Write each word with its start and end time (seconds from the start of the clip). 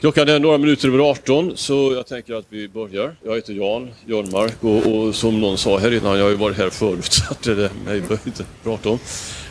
Klockan 0.00 0.28
är 0.28 0.38
några 0.38 0.58
minuter 0.58 0.88
över 0.88 0.98
18 0.98 1.52
så 1.54 1.92
jag 1.92 2.06
tänker 2.06 2.34
att 2.34 2.44
vi 2.48 2.68
börjar. 2.68 3.16
Jag 3.24 3.34
heter 3.34 3.52
Jan 3.52 3.90
Jörnmark 4.06 4.64
och, 4.64 4.86
och 4.86 5.14
som 5.14 5.40
någon 5.40 5.58
sa 5.58 5.78
här 5.78 5.94
innan, 5.94 6.16
jag 6.18 6.24
har 6.24 6.30
ju 6.30 6.36
varit 6.36 6.56
här 6.56 6.70
förut 6.70 7.04
så 7.12 7.24
att 7.30 7.42
det 7.42 7.52
är 7.52 7.70
mig 7.84 8.00
behöver 8.00 8.20
inte 8.24 8.44
prata 8.64 8.88
om. 8.88 8.98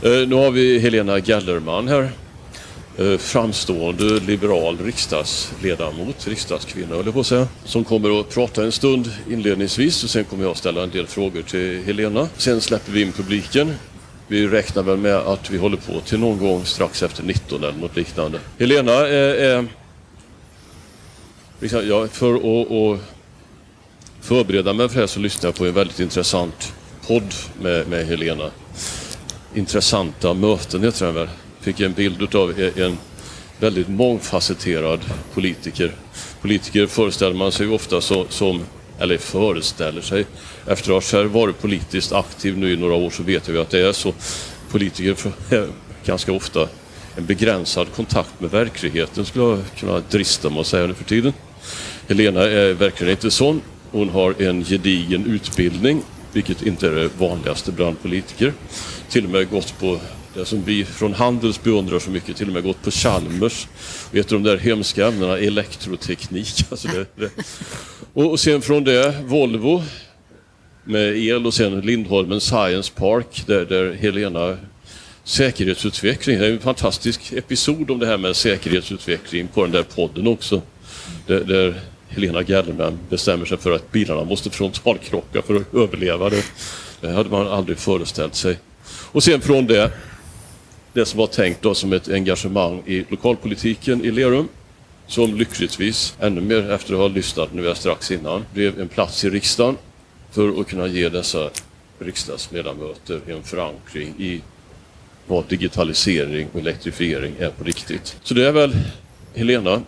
Eh, 0.04 0.28
nu 0.28 0.36
har 0.36 0.52
vi 0.52 0.79
Helena 0.79 1.20
Gellerman 1.20 1.88
här. 1.88 2.12
Eh, 2.97 3.18
framstående 3.18 4.20
liberal 4.20 4.78
riksdagsledamot, 4.78 6.28
riksdagskvinna 6.28 6.96
höll 6.96 7.06
jag 7.06 7.14
på 7.14 7.20
att 7.20 7.28
säga, 7.28 7.48
som 7.66 7.84
kommer 7.84 8.20
att 8.20 8.29
prata 8.29 8.64
en 8.64 8.72
stund 8.72 9.12
inledningsvis 9.29 10.04
och 10.04 10.10
sen 10.10 10.24
kommer 10.24 10.44
jag 10.44 10.52
att 10.52 10.58
ställa 10.58 10.84
en 10.84 10.90
del 10.90 11.08
frågor 11.08 11.42
till 11.42 11.84
Helena. 11.84 12.28
Sen 12.38 12.62
släpper 12.62 12.92
vi 12.92 13.02
in 13.02 13.12
publiken. 13.12 13.74
Vi 14.28 14.48
räknar 14.48 14.84
väl 14.84 14.98
med 14.98 15.16
att 15.16 15.50
vi 15.50 15.58
håller 15.58 15.78
på 15.78 16.00
till 16.00 16.20
någon 16.20 16.40
gång 16.40 16.66
strax 16.66 17.04
efter 17.04 17.23
19 17.23 17.64
eller 17.64 17.77
något 17.77 17.95
liknande. 17.95 18.40
Helena 18.59 18.94
är, 18.94 19.36
är 19.36 19.68
Liksom, 21.59 21.88
ja, 21.88 22.08
för 22.08 22.35
att, 22.35 22.72
att 22.72 23.00
förbereda 24.22 24.73
mig 24.73 24.88
för 24.90 24.95
det 24.95 25.02
här 25.02 25.08
så 25.08 25.20
lyssnade 25.20 25.48
jag 25.48 25.55
på 25.55 25.66
en 25.66 25.73
väldigt 25.73 25.99
intressant 25.99 26.73
podd 27.08 27.34
med, 27.62 27.88
med 27.88 28.08
Helena. 28.08 28.52
Intressanta 29.54 30.34
möten 30.34 30.84
heter 30.84 31.05
den 31.05 31.16
väl. 31.16 31.30
Fick 31.62 31.80
en 31.80 31.94
bild 31.94 32.35
av 32.35 32.59
e- 32.59 32.72
en 32.76 32.98
väldigt 33.59 33.88
mångfacetterad 33.88 34.99
politiker. 35.34 35.91
Politiker 36.41 36.88
föreställer 36.88 37.35
man 37.35 37.52
sig 37.52 37.68
ofta 37.68 38.02
så, 38.02 38.26
som, 38.30 38.62
eller 38.99 39.18
föreställer 39.18 40.02
sig, 40.02 40.26
efter 40.68 40.90
att 40.90 40.94
ha 40.94 41.02
själv 41.02 41.32
varit 41.32 41.62
politiskt 41.62 42.13
aktiv 42.13 42.58
nu 42.58 42.74
i 42.74 42.77
några 42.77 42.94
år 42.94 43.10
så 43.10 43.24
vet 43.24 43.49
vi 43.49 43.58
att 43.58 43.70
det 43.70 43.80
är 43.80 43.94
så. 43.94 44.13
Politiker 44.71 45.16
är 45.49 45.68
ganska 46.05 46.32
ofta 46.32 46.68
en 47.16 47.26
begränsad 47.26 47.88
kontakt 47.96 48.40
med 48.40 48.52
verkligheten 48.52 49.26
skulle 49.26 49.46
jag 49.46 49.60
kunna 49.77 49.99
drista 50.10 50.49
mig 50.49 50.60
att 50.60 50.68
säga 50.68 50.88
nu 50.88 50.94
för 50.94 51.04
tiden. 51.04 51.34
Helena 52.08 52.44
är 52.44 52.74
verkligen 52.74 53.12
inte 53.12 53.32
sån. 53.32 53.62
Hon 53.92 54.10
har 54.10 54.41
en 54.41 54.63
gedigen 54.63 55.26
utbildning, 55.26 56.02
vilket 56.34 56.62
inte 56.62 56.88
är 56.88 56.91
det 56.91 57.10
vanligaste 57.18 57.72
bland 57.72 58.02
politiker. 58.02 58.54
Till 59.10 59.26
och 59.26 59.32
med 59.32 59.49
gått 59.49 59.80
på 59.80 59.99
det 60.34 60.46
som 60.46 60.64
vi 60.64 60.86
från 60.86 61.14
Handels 61.14 61.64
beundrar 61.64 61.99
så 61.99 62.12
mycket, 62.12 62.38
till 62.38 62.48
och 62.48 62.54
med 62.54 62.64
gått 62.64 62.82
på 62.84 62.91
Chalmers. 62.91 63.68
Och 64.09 64.16
ett 64.16 64.31
av 64.31 64.41
de 64.41 64.49
där 64.49 64.58
hemska 64.58 65.08
ämnena, 65.08 65.38
elektroteknik. 65.38 66.66
Alltså 66.72 66.88
det, 66.88 67.05
det. 67.16 67.30
Och 68.14 68.39
sen 68.39 68.61
från 68.61 68.83
det 68.83 69.16
Volvo 69.25 69.83
med 70.83 71.17
el 71.17 71.45
och 71.45 71.53
sen 71.53 71.81
Lindholmen 71.81 72.42
Science 72.42 72.92
Park 72.95 73.44
där, 73.47 73.66
där 73.66 73.94
Helena 73.94 74.58
säkerhetsutveckling. 75.23 76.39
Det 76.39 76.47
är 76.47 76.52
en 76.52 76.59
fantastisk 76.59 77.33
episod 77.33 77.92
om 77.92 77.99
det 77.99 78.08
här 78.08 78.17
med 78.17 78.36
säkerhetsutveckling 78.36 79.47
på 79.47 79.64
den 79.64 79.71
där 79.71 79.83
podden 79.83 80.27
också. 80.27 80.61
Där, 81.27 81.39
där 81.44 81.81
Helena 82.17 82.43
Gellerman 82.43 82.99
bestämmer 83.09 83.45
sig 83.45 83.57
för 83.57 83.71
att 83.71 83.91
bilarna 83.91 84.23
måste 84.23 84.49
frontalkrocka 84.49 85.41
för 85.41 85.55
att 85.55 85.73
överleva. 85.73 86.29
Det, 86.29 86.43
det 87.01 87.11
hade 87.11 87.29
man 87.29 87.47
aldrig 87.47 87.77
föreställt 87.77 88.35
sig. 88.35 88.57
Och 89.11 89.23
sen 89.23 89.41
från 89.41 89.67
det, 89.67 89.91
det 90.93 91.05
som 91.05 91.19
var 91.19 91.27
tänkt 91.27 91.61
då 91.61 91.75
som 91.75 91.93
ett 91.93 92.09
engagemang 92.09 92.83
i 92.85 93.05
lokalpolitiken 93.09 94.05
i 94.05 94.11
Lerum 94.11 94.47
som 95.07 95.35
lyckligtvis, 95.35 96.15
ännu 96.19 96.41
mer 96.41 96.71
efter 96.71 96.93
att 96.93 96.99
ha 96.99 97.07
lyssnat 97.07 97.53
nu 97.53 97.75
strax 97.75 98.11
innan, 98.11 98.45
blev 98.53 98.79
en 98.79 98.87
plats 98.87 99.25
i 99.25 99.29
riksdagen 99.29 99.77
för 100.31 100.61
att 100.61 100.67
kunna 100.67 100.87
ge 100.87 101.09
dessa 101.09 101.49
riksdagsledamöter 101.99 103.21
en 103.27 103.43
förankring 103.43 104.13
i 104.19 104.41
vad 105.27 105.45
digitalisering 105.47 106.47
och 106.53 106.59
elektrifiering 106.59 107.33
är 107.39 107.49
på 107.49 107.63
riktigt. 107.63 108.17
Så 108.23 108.33
det 108.33 108.47
är 108.47 108.52
väl 108.52 108.75
Helena 109.35 109.81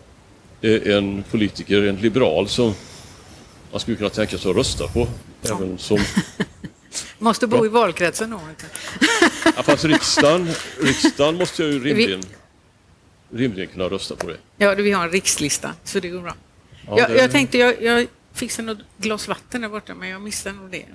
en 0.61 1.23
politiker, 1.31 1.81
en 1.87 1.95
liberal 1.95 2.47
som 2.47 2.73
man 3.71 3.79
skulle 3.79 3.97
kunna 3.97 4.09
tänka 4.09 4.37
sig 4.37 4.51
att 4.51 4.57
rösta 4.57 4.87
på. 4.87 5.07
Ja. 5.41 5.55
Även 5.55 5.77
som... 5.77 5.99
Måste 7.19 7.47
bo 7.47 7.65
i 7.65 7.69
valkretsen 7.69 8.29
då. 8.29 8.41
ja, 9.55 9.63
fast 9.63 9.85
riksdagen, 9.85 10.49
riksdagen 10.81 11.35
måste 11.35 11.63
jag 11.63 11.71
ju 11.71 11.83
rimligen, 11.83 12.21
rimligen 13.33 13.69
kunna 13.69 13.85
rösta 13.85 14.15
på 14.15 14.27
det. 14.27 14.37
Ja, 14.57 14.75
vi 14.75 14.91
har 14.91 15.03
en 15.03 15.11
rikslista, 15.11 15.73
så 15.83 15.99
det 15.99 16.09
går 16.09 16.21
bra. 16.21 16.35
Ja, 16.87 16.99
jag, 16.99 17.09
det... 17.09 17.17
jag 17.17 17.31
tänkte, 17.31 17.57
jag, 17.57 17.81
jag 17.81 18.07
fixar 18.33 18.63
något 18.63 18.77
glas 18.97 19.27
vatten 19.27 19.61
där 19.61 19.69
borta, 19.69 19.95
men 19.95 20.09
jag 20.09 20.21
missade 20.21 20.55
nog 20.55 20.71
det. 20.71 20.85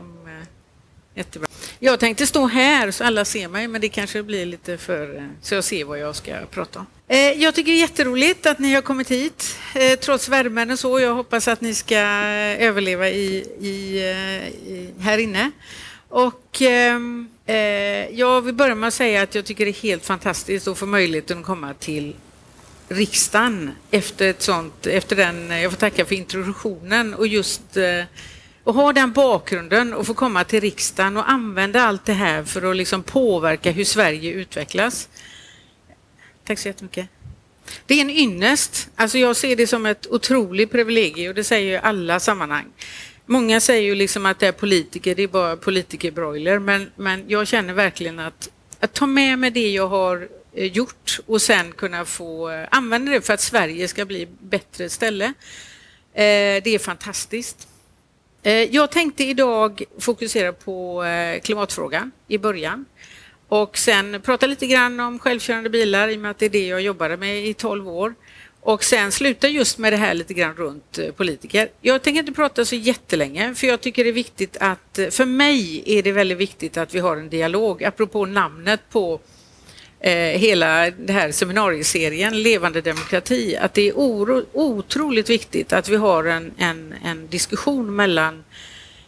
Jättebra. 1.14 1.48
Jag 1.78 2.00
tänkte 2.00 2.26
stå 2.26 2.46
här 2.46 2.90
så 2.90 3.04
alla 3.04 3.24
ser 3.24 3.48
mig, 3.48 3.68
men 3.68 3.80
det 3.80 3.88
kanske 3.88 4.22
blir 4.22 4.46
lite 4.46 4.78
för... 4.78 5.16
Eh, 5.16 5.22
så 5.42 5.54
jag 5.54 5.64
ser 5.64 5.84
vad 5.84 5.98
jag 5.98 6.16
ska 6.16 6.32
prata 6.50 6.78
om. 6.78 6.86
Eh, 7.08 7.18
jag 7.18 7.54
tycker 7.54 7.72
det 7.72 7.78
är 7.78 7.80
jätteroligt 7.80 8.46
att 8.46 8.58
ni 8.58 8.74
har 8.74 8.82
kommit 8.82 9.10
hit, 9.10 9.56
eh, 9.74 9.98
trots 9.98 10.28
värmen 10.28 10.70
och 10.70 10.78
så. 10.78 11.00
Jag 11.00 11.14
hoppas 11.14 11.48
att 11.48 11.60
ni 11.60 11.74
ska 11.74 11.98
överleva 12.58 13.08
i, 13.08 13.36
i, 13.60 13.98
i 14.72 14.90
här 14.98 15.18
inne. 15.18 15.50
Och 16.08 16.62
ehm, 16.62 17.28
eh, 17.46 17.56
jag 18.18 18.42
vill 18.42 18.54
börja 18.54 18.74
med 18.74 18.88
att 18.88 18.94
säga 18.94 19.22
att 19.22 19.34
jag 19.34 19.44
tycker 19.44 19.64
det 19.64 19.70
är 19.70 19.82
helt 19.82 20.06
fantastiskt 20.06 20.68
att 20.68 20.78
få 20.78 20.86
möjligheten 20.86 21.38
att 21.38 21.44
komma 21.44 21.74
till 21.74 22.16
riksdagen 22.88 23.70
efter 23.90 24.30
ett 24.30 24.42
sånt, 24.42 24.86
efter 24.86 25.16
den, 25.16 25.50
jag 25.50 25.72
får 25.72 25.78
tacka 25.78 26.04
för 26.04 26.14
introduktionen 26.14 27.14
och 27.14 27.26
just 27.26 27.76
eh, 27.76 28.04
och 28.64 28.74
ha 28.74 28.92
den 28.92 29.12
bakgrunden 29.12 29.94
och 29.94 30.06
få 30.06 30.14
komma 30.14 30.44
till 30.44 30.60
riksdagen 30.60 31.16
och 31.16 31.30
använda 31.30 31.82
allt 31.82 32.04
det 32.04 32.12
här 32.12 32.44
för 32.44 32.70
att 32.70 32.76
liksom 32.76 33.02
påverka 33.02 33.70
hur 33.70 33.84
Sverige 33.84 34.32
utvecklas. 34.32 35.08
Tack 36.44 36.58
så 36.58 36.68
jättemycket. 36.68 37.08
Det 37.86 37.94
är 37.94 38.00
en 38.00 38.10
ynnest. 38.10 38.88
Alltså 38.96 39.18
jag 39.18 39.36
ser 39.36 39.56
det 39.56 39.66
som 39.66 39.86
ett 39.86 40.06
otroligt 40.06 40.70
privilegium 40.70 41.28
och 41.28 41.34
det 41.34 41.44
säger 41.44 41.72
jag 41.72 41.82
i 41.82 41.86
alla 41.86 42.20
sammanhang. 42.20 42.66
Många 43.26 43.60
säger 43.60 43.82
ju 43.82 43.94
liksom 43.94 44.26
att 44.26 44.38
det 44.38 44.46
är 44.46 44.52
politiker, 44.52 45.14
det 45.14 45.22
är 45.22 45.28
bara 45.28 45.56
politikerbroiler, 45.56 46.58
men, 46.58 46.90
men 46.96 47.24
jag 47.28 47.46
känner 47.46 47.74
verkligen 47.74 48.18
att, 48.18 48.50
att 48.80 48.92
ta 48.92 49.06
med 49.06 49.38
mig 49.38 49.50
det 49.50 49.70
jag 49.70 49.88
har 49.88 50.28
eh, 50.52 50.66
gjort 50.66 51.20
och 51.26 51.42
sen 51.42 51.72
kunna 51.72 52.04
få 52.04 52.50
eh, 52.50 52.68
använda 52.70 53.12
det 53.12 53.20
för 53.20 53.34
att 53.34 53.40
Sverige 53.40 53.88
ska 53.88 54.04
bli 54.04 54.28
bättre 54.40 54.90
ställe. 54.90 55.24
Eh, 55.24 56.62
det 56.64 56.66
är 56.66 56.78
fantastiskt. 56.78 57.68
Eh, 58.46 58.52
jag 58.52 58.90
tänkte 58.90 59.24
idag 59.24 59.82
fokusera 59.98 60.52
på 60.52 61.04
eh, 61.04 61.40
klimatfrågan 61.40 62.10
i 62.28 62.38
början. 62.38 62.84
Och 63.48 63.78
sen 63.78 64.20
prata 64.22 64.46
lite 64.46 64.66
grann 64.66 65.00
om 65.00 65.18
självkörande 65.18 65.70
bilar 65.70 66.08
i 66.08 66.16
och 66.16 66.20
med 66.20 66.30
att 66.30 66.38
det 66.38 66.46
är 66.46 66.50
det 66.50 66.66
jag 66.66 66.80
jobbade 66.80 67.16
med 67.16 67.46
i 67.46 67.54
12 67.54 67.88
år. 67.88 68.14
Och 68.60 68.84
sen 68.84 69.12
sluta 69.12 69.48
just 69.48 69.78
med 69.78 69.92
det 69.92 69.96
här 69.96 70.14
lite 70.14 70.34
grann 70.34 70.54
runt 70.56 70.98
eh, 70.98 71.10
politiker. 71.10 71.68
Jag 71.80 72.02
tänker 72.02 72.20
inte 72.20 72.32
prata 72.32 72.64
så 72.64 72.74
jättelänge 72.74 73.54
för 73.54 73.66
jag 73.66 73.80
tycker 73.80 74.04
det 74.04 74.10
är 74.10 74.14
viktigt 74.14 74.56
att, 74.60 74.98
för 75.10 75.24
mig 75.24 75.82
är 75.86 76.02
det 76.02 76.12
väldigt 76.12 76.38
viktigt 76.38 76.76
att 76.76 76.94
vi 76.94 76.98
har 76.98 77.16
en 77.16 77.28
dialog, 77.28 77.84
apropå 77.84 78.26
namnet 78.26 78.80
på 78.90 79.20
Eh, 80.06 80.38
hela 80.38 80.90
den 80.90 81.16
här 81.16 81.32
seminarieserien 81.32 82.42
Levande 82.42 82.80
demokrati, 82.80 83.56
att 83.56 83.74
det 83.74 83.88
är 83.88 83.92
oro, 83.92 84.44
otroligt 84.52 85.30
viktigt 85.30 85.72
att 85.72 85.88
vi 85.88 85.96
har 85.96 86.24
en, 86.24 86.52
en, 86.58 86.94
en 87.04 87.28
diskussion 87.28 87.96
mellan 87.96 88.44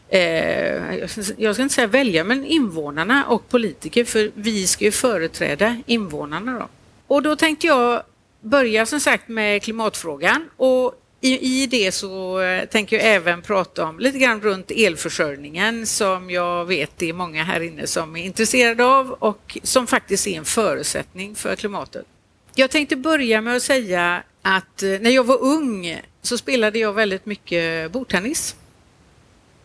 eh, 0.08 0.94
jag 1.36 1.54
ska 1.54 1.62
inte 1.62 1.74
säga 1.74 1.86
välja, 1.86 2.24
men 2.24 2.44
invånarna 2.44 3.24
och 3.26 3.48
politiker, 3.48 4.04
för 4.04 4.30
vi 4.34 4.66
ska 4.66 4.84
ju 4.84 4.90
företräda 4.90 5.82
invånarna. 5.86 6.58
Då. 6.58 6.68
Och 7.06 7.22
då 7.22 7.36
tänkte 7.36 7.66
jag 7.66 8.02
börja 8.40 8.86
som 8.86 9.00
sagt 9.00 9.28
med 9.28 9.62
klimatfrågan 9.62 10.48
och 10.56 10.94
i, 11.20 11.62
i 11.62 11.66
det 11.66 11.92
så 11.92 12.40
eh, 12.40 12.64
tänker 12.64 12.96
jag 12.96 13.06
även 13.06 13.42
prata 13.42 13.84
om 13.84 13.98
lite 13.98 14.18
grann 14.18 14.40
runt 14.40 14.70
elförsörjningen 14.70 15.86
som 15.86 16.30
jag 16.30 16.64
vet 16.64 16.90
det 16.96 17.08
är 17.08 17.12
många 17.12 17.44
här 17.44 17.60
inne 17.60 17.86
som 17.86 18.16
är 18.16 18.24
intresserade 18.24 18.84
av 18.84 19.10
och 19.10 19.58
som 19.62 19.86
faktiskt 19.86 20.26
är 20.26 20.38
en 20.38 20.44
förutsättning 20.44 21.34
för 21.34 21.56
klimatet. 21.56 22.06
Jag 22.54 22.70
tänkte 22.70 22.96
börja 22.96 23.40
med 23.40 23.56
att 23.56 23.62
säga 23.62 24.22
att 24.42 24.82
eh, 24.82 24.88
när 24.88 25.10
jag 25.10 25.24
var 25.24 25.42
ung 25.42 26.00
så 26.22 26.38
spelade 26.38 26.78
jag 26.78 26.92
väldigt 26.92 27.26
mycket 27.26 27.92
bordtennis. 27.92 28.56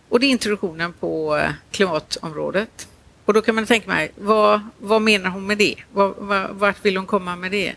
Och 0.09 0.19
det 0.19 0.25
är 0.25 0.30
introduktionen 0.30 0.94
på 0.94 1.38
eh, 1.38 1.51
klimatområdet. 1.71 2.88
Och 3.25 3.33
då 3.33 3.42
kan 3.42 3.56
man 3.56 3.65
tänka 3.65 3.89
mig, 3.89 4.12
vad, 4.15 4.62
vad 4.80 5.01
menar 5.01 5.30
hon 5.30 5.47
med 5.47 5.57
det? 5.57 5.75
Vad, 5.94 6.15
vad, 6.18 6.50
vart 6.50 6.86
vill 6.86 6.97
hon 6.97 7.06
komma 7.06 7.36
med 7.36 7.51
det? 7.51 7.75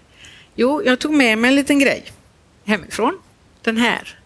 Jo, 0.55 0.83
jag 0.85 0.99
tog 0.99 1.13
med 1.13 1.39
mig 1.39 1.49
en 1.49 1.55
liten 1.55 1.79
grej 1.79 2.05
hemifrån. 2.65 3.19
Den 3.65 3.77
här. 3.77 4.19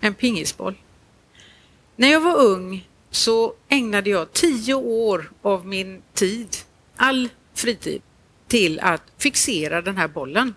En 0.00 0.14
pingisboll. 0.14 0.74
När 1.96 2.08
jag 2.08 2.20
var 2.20 2.36
ung 2.36 2.88
så 3.10 3.54
ägnade 3.68 4.10
jag 4.10 4.32
tio 4.32 4.74
år 4.74 5.30
av 5.42 5.66
min 5.66 6.02
tid, 6.14 6.56
all 6.96 7.28
fritid, 7.54 8.02
till 8.48 8.80
att 8.80 9.02
fixera 9.18 9.82
den 9.82 9.96
här 9.96 10.08
bollen. 10.08 10.54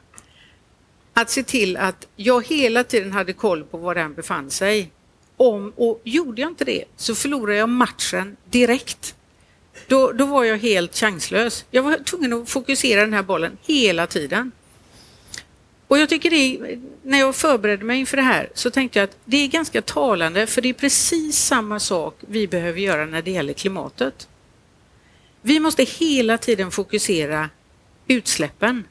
Att 1.14 1.30
se 1.30 1.44
till 1.44 1.78
att 1.78 2.08
jag 2.16 2.48
hela 2.48 2.84
tiden 2.84 3.12
hade 3.12 3.34
koll 3.34 3.64
på 3.64 3.78
var 3.78 3.96
den 3.96 4.14
befann 4.14 4.50
sig 4.50 4.92
om, 5.38 5.74
och 5.76 6.02
gjorde 6.04 6.42
jag 6.42 6.52
inte 6.52 6.66
det 6.66 6.84
så 6.96 7.16
förlorade 7.16 7.58
jag 7.58 7.70
matchen 7.70 8.38
direkt. 8.46 9.16
Då, 9.88 10.12
då 10.12 10.26
var 10.26 10.44
jag 10.44 10.58
helt 10.58 10.96
chanslös. 10.96 11.66
Jag 11.72 11.84
var 11.84 11.98
tvungen 11.98 12.34
att 12.34 12.50
fokusera 12.50 13.02
den 13.02 13.14
här 13.14 13.24
bollen 13.24 13.58
hela 13.62 14.08
tiden. 14.08 14.52
Och 15.90 16.00
jag 16.00 16.10
tycker 16.10 16.30
det, 16.30 16.78
när 17.04 17.20
jag 17.20 17.36
förberedde 17.36 17.86
mig 17.86 18.00
inför 18.00 18.18
det 18.18 18.24
här 18.24 18.50
så 18.54 18.72
tänkte 18.72 19.00
jag 19.00 19.04
att 19.04 19.18
det 19.26 19.38
är 19.38 19.48
ganska 19.48 19.82
talande 19.82 20.48
för 20.48 20.62
det 20.62 20.70
är 20.70 20.74
precis 20.74 21.38
samma 21.38 21.80
sak 21.80 22.16
vi 22.20 22.48
behöver 22.48 22.80
göra 22.80 23.06
när 23.06 23.22
det 23.22 23.32
gäller 23.32 23.54
klimatet. 23.54 24.28
Vi 25.42 25.60
måste 25.60 25.84
hela 25.84 26.38
tiden 26.38 26.72
fokusera 26.72 27.50
utsläppen 28.08 28.84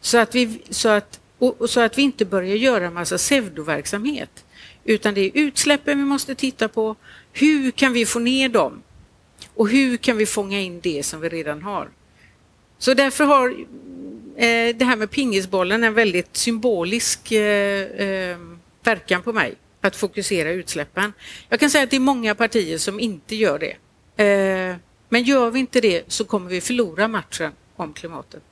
så 0.00 0.18
att 0.18 0.34
vi, 0.34 0.62
så 0.70 0.88
att, 0.88 1.20
och, 1.38 1.70
så 1.70 1.80
att 1.80 1.98
vi 1.98 2.02
inte 2.02 2.24
börjar 2.24 2.56
göra 2.56 2.90
massa 2.90 3.16
pseudoverksamhet. 3.16 4.44
Utan 4.84 5.14
det 5.14 5.20
är 5.20 5.30
utsläppen 5.34 5.98
vi 5.98 6.04
måste 6.04 6.34
titta 6.34 6.68
på. 6.68 6.96
Hur 7.32 7.70
kan 7.70 7.92
vi 7.92 8.06
få 8.06 8.18
ner 8.18 8.48
dem? 8.48 8.82
Och 9.54 9.68
hur 9.68 9.96
kan 9.96 10.16
vi 10.16 10.26
fånga 10.26 10.60
in 10.60 10.80
det 10.80 11.02
som 11.02 11.20
vi 11.20 11.28
redan 11.28 11.62
har? 11.62 11.88
Så 12.78 12.94
därför 12.94 13.24
har 13.24 13.56
Eh, 14.38 14.76
det 14.76 14.84
här 14.84 14.96
med 14.96 15.10
pingisbollen 15.10 15.84
en 15.84 15.94
väldigt 15.94 16.36
symbolisk 16.36 17.32
eh, 17.32 17.82
eh, 17.82 18.38
verkan 18.82 19.22
på 19.22 19.32
mig, 19.32 19.54
att 19.80 19.96
fokusera 19.96 20.50
utsläppen. 20.50 21.12
Jag 21.48 21.60
kan 21.60 21.70
säga 21.70 21.84
att 21.84 21.90
det 21.90 21.96
är 21.96 22.00
många 22.00 22.34
partier 22.34 22.78
som 22.78 23.00
inte 23.00 23.36
gör 23.36 23.58
det. 23.58 23.76
Eh, 24.24 24.76
men 25.08 25.22
gör 25.22 25.50
vi 25.50 25.60
inte 25.60 25.80
det 25.80 26.04
så 26.12 26.24
kommer 26.24 26.50
vi 26.50 26.60
förlora 26.60 27.08
matchen 27.08 27.52
om 27.76 27.92
klimatet. 27.92 28.42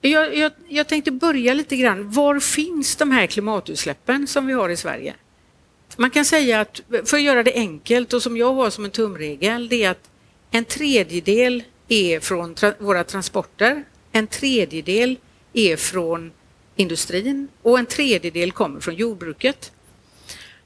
Jag, 0.00 0.36
jag, 0.36 0.52
jag, 0.68 0.88
tänkte 0.88 1.10
börja 1.10 1.54
lite 1.54 1.76
grann. 1.76 2.10
Var 2.10 2.40
finns 2.40 2.96
de 2.96 3.10
här 3.10 3.26
klimatutsläppen 3.26 4.26
som 4.26 4.46
vi 4.46 4.52
har 4.52 4.68
i 4.68 4.76
Sverige? 4.76 5.14
Man 5.96 6.10
kan 6.10 6.24
säga 6.24 6.60
att, 6.60 6.80
för 7.04 7.16
att 7.16 7.22
göra 7.22 7.42
det 7.42 7.54
enkelt 7.54 8.12
och 8.12 8.22
som 8.22 8.36
jag 8.36 8.54
har 8.54 8.70
som 8.70 8.84
en 8.84 8.90
tumregel, 8.90 9.68
det 9.68 9.84
är 9.84 9.90
att 9.90 10.10
en 10.50 10.64
tredjedel 10.64 11.62
är 11.88 12.20
från 12.20 12.54
tra 12.54 12.74
våra 12.78 13.04
transporter, 13.04 13.84
en 14.12 14.26
tredjedel 14.26 15.16
är 15.52 15.76
från 15.76 16.32
industrin 16.76 17.48
och 17.62 17.78
en 17.78 17.86
tredjedel 17.86 18.52
kommer 18.52 18.80
från 18.80 18.94
jordbruket. 18.94 19.72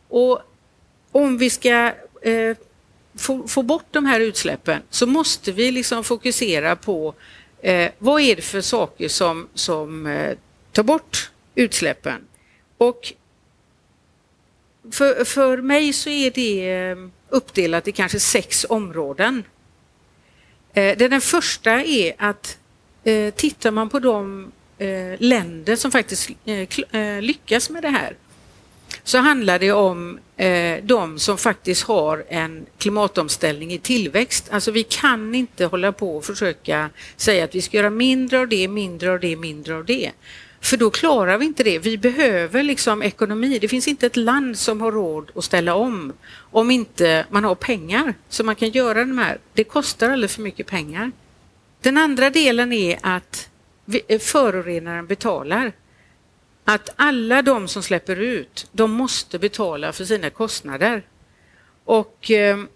Och 0.08 0.42
om 1.12 1.38
vi 1.38 1.50
ska 1.50 1.92
eh, 2.22 2.56
få, 3.18 3.48
få, 3.48 3.62
bort 3.62 3.86
de 3.90 4.06
här 4.06 4.20
utsläppen 4.20 4.82
så 4.90 5.06
måste 5.06 5.52
vi 5.52 5.70
liksom 5.70 6.04
fokusera 6.04 6.76
på 6.76 7.14
eh, 7.62 7.90
vad 7.98 8.20
är 8.20 8.36
det 8.36 8.42
för 8.42 8.60
saker 8.60 9.08
som, 9.08 9.48
som 9.54 10.06
eh, 10.06 10.36
tar 10.72 10.82
bort 10.82 11.30
utsläppen. 11.54 12.24
Och 12.78 13.12
för, 14.92 15.24
för 15.24 15.56
mig 15.56 15.92
så 15.92 16.10
är 16.10 16.30
det 16.30 16.70
eh, 16.70 16.96
uppdelat 17.28 17.88
i 17.88 17.92
kanske 17.92 18.20
sex 18.20 18.66
områden. 18.68 19.44
Eh, 20.74 20.96
den 20.98 21.20
första 21.20 21.70
är 21.70 22.12
att 22.18 22.58
eh, 23.04 23.34
tittar 23.34 23.70
man 23.70 23.88
på 23.88 23.98
de 23.98 24.52
eh, 24.78 25.14
länder 25.18 25.76
som 25.76 25.90
faktiskt 25.90 26.30
eh, 26.44 27.00
eh, 27.00 27.22
lyckas 27.22 27.70
med 27.70 27.82
det 27.82 27.88
här 27.88 28.16
så 29.04 29.18
handlar 29.18 29.58
det 29.58 29.72
om 29.72 30.18
de 30.82 31.18
som 31.18 31.38
faktiskt 31.38 31.82
har 31.82 32.24
en 32.28 32.66
klimatomställning 32.78 33.72
i 33.72 33.78
tillväxt. 33.78 34.48
Alltså 34.50 34.70
vi 34.70 34.82
kan 34.82 35.34
inte 35.34 35.64
hålla 35.64 35.92
på 35.92 36.16
och 36.16 36.24
försöka 36.24 36.90
säga 37.16 37.44
att 37.44 37.54
vi 37.54 37.62
ska 37.62 37.76
göra 37.76 37.90
mindre 37.90 38.40
av 38.40 38.48
det, 38.48 38.68
mindre 38.68 39.12
av 39.12 39.20
det, 39.20 39.36
mindre 39.36 39.76
av 39.76 39.84
det. 39.84 40.10
För 40.62 40.76
då 40.76 40.90
klarar 40.90 41.38
vi 41.38 41.44
inte 41.46 41.62
det. 41.62 41.78
Vi 41.78 41.98
behöver 41.98 42.62
liksom 42.62 43.02
ekonomi. 43.02 43.58
Det 43.58 43.68
finns 43.68 43.88
inte 43.88 44.06
ett 44.06 44.16
land 44.16 44.58
som 44.58 44.80
har 44.80 44.92
råd 44.92 45.30
att 45.34 45.44
ställa 45.44 45.74
om 45.74 46.12
om 46.34 46.70
inte 46.70 47.26
man 47.30 47.44
har 47.44 47.54
pengar 47.54 48.14
så 48.28 48.44
man 48.44 48.54
kan 48.54 48.70
göra 48.70 49.04
de 49.04 49.18
här. 49.18 49.38
Det 49.52 49.64
kostar 49.64 50.10
alldeles 50.10 50.34
för 50.34 50.42
mycket 50.42 50.66
pengar. 50.66 51.12
Den 51.80 51.98
andra 51.98 52.30
delen 52.30 52.72
är 52.72 52.98
att 53.02 53.48
eh, 54.08 54.18
förorenaren 54.18 55.06
betalar. 55.06 55.72
Att 56.64 56.90
alla 56.96 57.42
de 57.42 57.68
som 57.68 57.82
släpper 57.82 58.16
ut, 58.16 58.66
de 58.72 58.92
måste 58.92 59.38
betala 59.38 59.92
för 59.92 60.04
sina 60.04 60.30
kostnader. 60.30 61.02
Och, 61.84 62.30
ehm, 62.30 62.68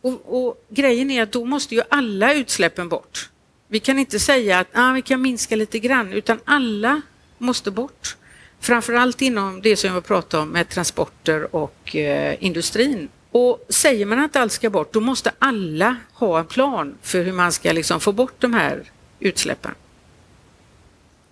och, 0.00 0.46
och 0.46 0.64
grejen 0.68 1.10
är 1.10 1.22
att 1.22 1.32
då 1.32 1.44
måste 1.44 1.74
ju 1.74 1.82
alla 1.90 2.34
utsläppen 2.34 2.88
bort. 2.88 3.30
Vi 3.68 3.80
kan 3.80 3.98
inte 3.98 4.18
säga 4.18 4.58
att 4.58 4.68
ah, 4.72 4.92
vi 4.92 5.02
kan 5.02 5.22
minska 5.22 5.56
lite 5.56 5.78
grann, 5.78 6.12
utan 6.12 6.40
alla 6.44 7.00
måste 7.38 7.70
bort. 7.70 8.16
Framförallt 8.60 9.22
inom 9.22 9.62
det 9.62 9.76
som 9.76 9.94
jag 9.94 10.04
pratade 10.04 10.42
om 10.42 10.48
med 10.48 10.68
transporter 10.68 11.54
och 11.56 11.96
eh, 11.96 12.36
industrin. 12.44 13.08
Och 13.30 13.66
säger 13.68 14.06
man 14.06 14.18
att 14.18 14.36
allt 14.36 14.52
ska 14.52 14.70
bort, 14.70 14.92
då 14.92 15.00
måste 15.00 15.32
alla 15.38 15.96
ha 16.12 16.38
en 16.38 16.46
plan 16.46 16.94
för 17.02 17.22
hur 17.22 17.32
man 17.32 17.52
ska 17.52 17.72
liksom 17.72 18.00
få 18.00 18.12
bort 18.12 18.34
de 18.38 18.52
här 18.52 18.82
utsläppen. 19.20 19.74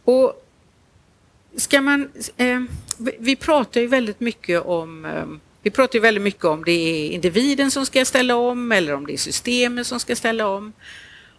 Och 0.04 0.46
ska 1.56 1.80
man, 1.80 2.10
eh, 2.36 2.62
vi 3.18 3.36
pratar 3.36 3.80
ju 3.80 3.86
väldigt 3.86 4.20
mycket 4.20 4.62
om 4.62 5.04
eh, 5.04 5.24
vi 5.62 5.70
pratar 5.70 5.94
ju 5.94 6.00
väldigt 6.00 6.24
mycket 6.24 6.44
om 6.44 6.64
det 6.64 6.72
är 6.72 7.10
individen 7.10 7.70
som 7.70 7.86
ska 7.86 8.04
ställa 8.04 8.36
om 8.36 8.72
eller 8.72 8.94
om 8.94 9.06
det 9.06 9.12
är 9.12 9.16
systemet 9.16 9.86
som 9.86 10.00
ska 10.00 10.16
ställa 10.16 10.46
om. 10.46 10.72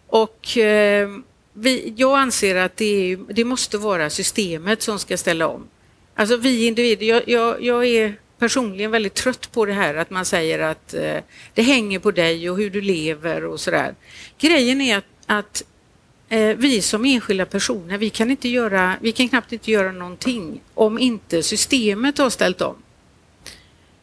Och 0.06 0.58
eh, 0.58 1.08
vi, 1.52 1.94
jag 1.96 2.18
anser 2.18 2.56
att 2.56 2.76
det, 2.76 3.16
det, 3.28 3.44
måste 3.44 3.78
vara 3.78 4.10
systemet 4.10 4.82
som 4.82 4.98
ska 4.98 5.16
ställa 5.16 5.48
om. 5.48 5.68
Alltså 6.14 6.36
vi 6.36 6.66
individer, 6.66 7.06
jag, 7.06 7.28
jag, 7.28 7.62
jag, 7.62 7.86
är 7.86 8.14
personligen 8.38 8.90
väldigt 8.90 9.14
trött 9.14 9.52
på 9.52 9.64
det 9.64 9.72
här 9.72 9.94
att 9.94 10.10
man 10.10 10.24
säger 10.24 10.58
att 10.58 10.94
eh, 10.94 11.18
det 11.54 11.62
hänger 11.62 11.98
på 11.98 12.10
dig 12.10 12.50
och 12.50 12.56
hur 12.56 12.70
du 12.70 12.80
lever 12.80 13.44
och 13.44 13.60
sådär. 13.60 13.94
Grejen 14.38 14.80
är 14.80 14.98
att, 14.98 15.04
att 15.26 15.64
eh, 16.28 16.56
vi 16.56 16.82
som 16.82 17.04
enskilda 17.04 17.46
personer, 17.46 17.98
vi 17.98 18.10
kan, 18.10 18.30
inte 18.30 18.48
göra, 18.48 18.96
vi 19.00 19.12
kan 19.12 19.28
knappt 19.28 19.52
inte 19.52 19.70
göra 19.70 19.92
någonting 19.92 20.60
om 20.74 20.98
inte 20.98 21.42
systemet 21.42 22.18
har 22.18 22.30
ställt 22.30 22.60
om. 22.60 22.76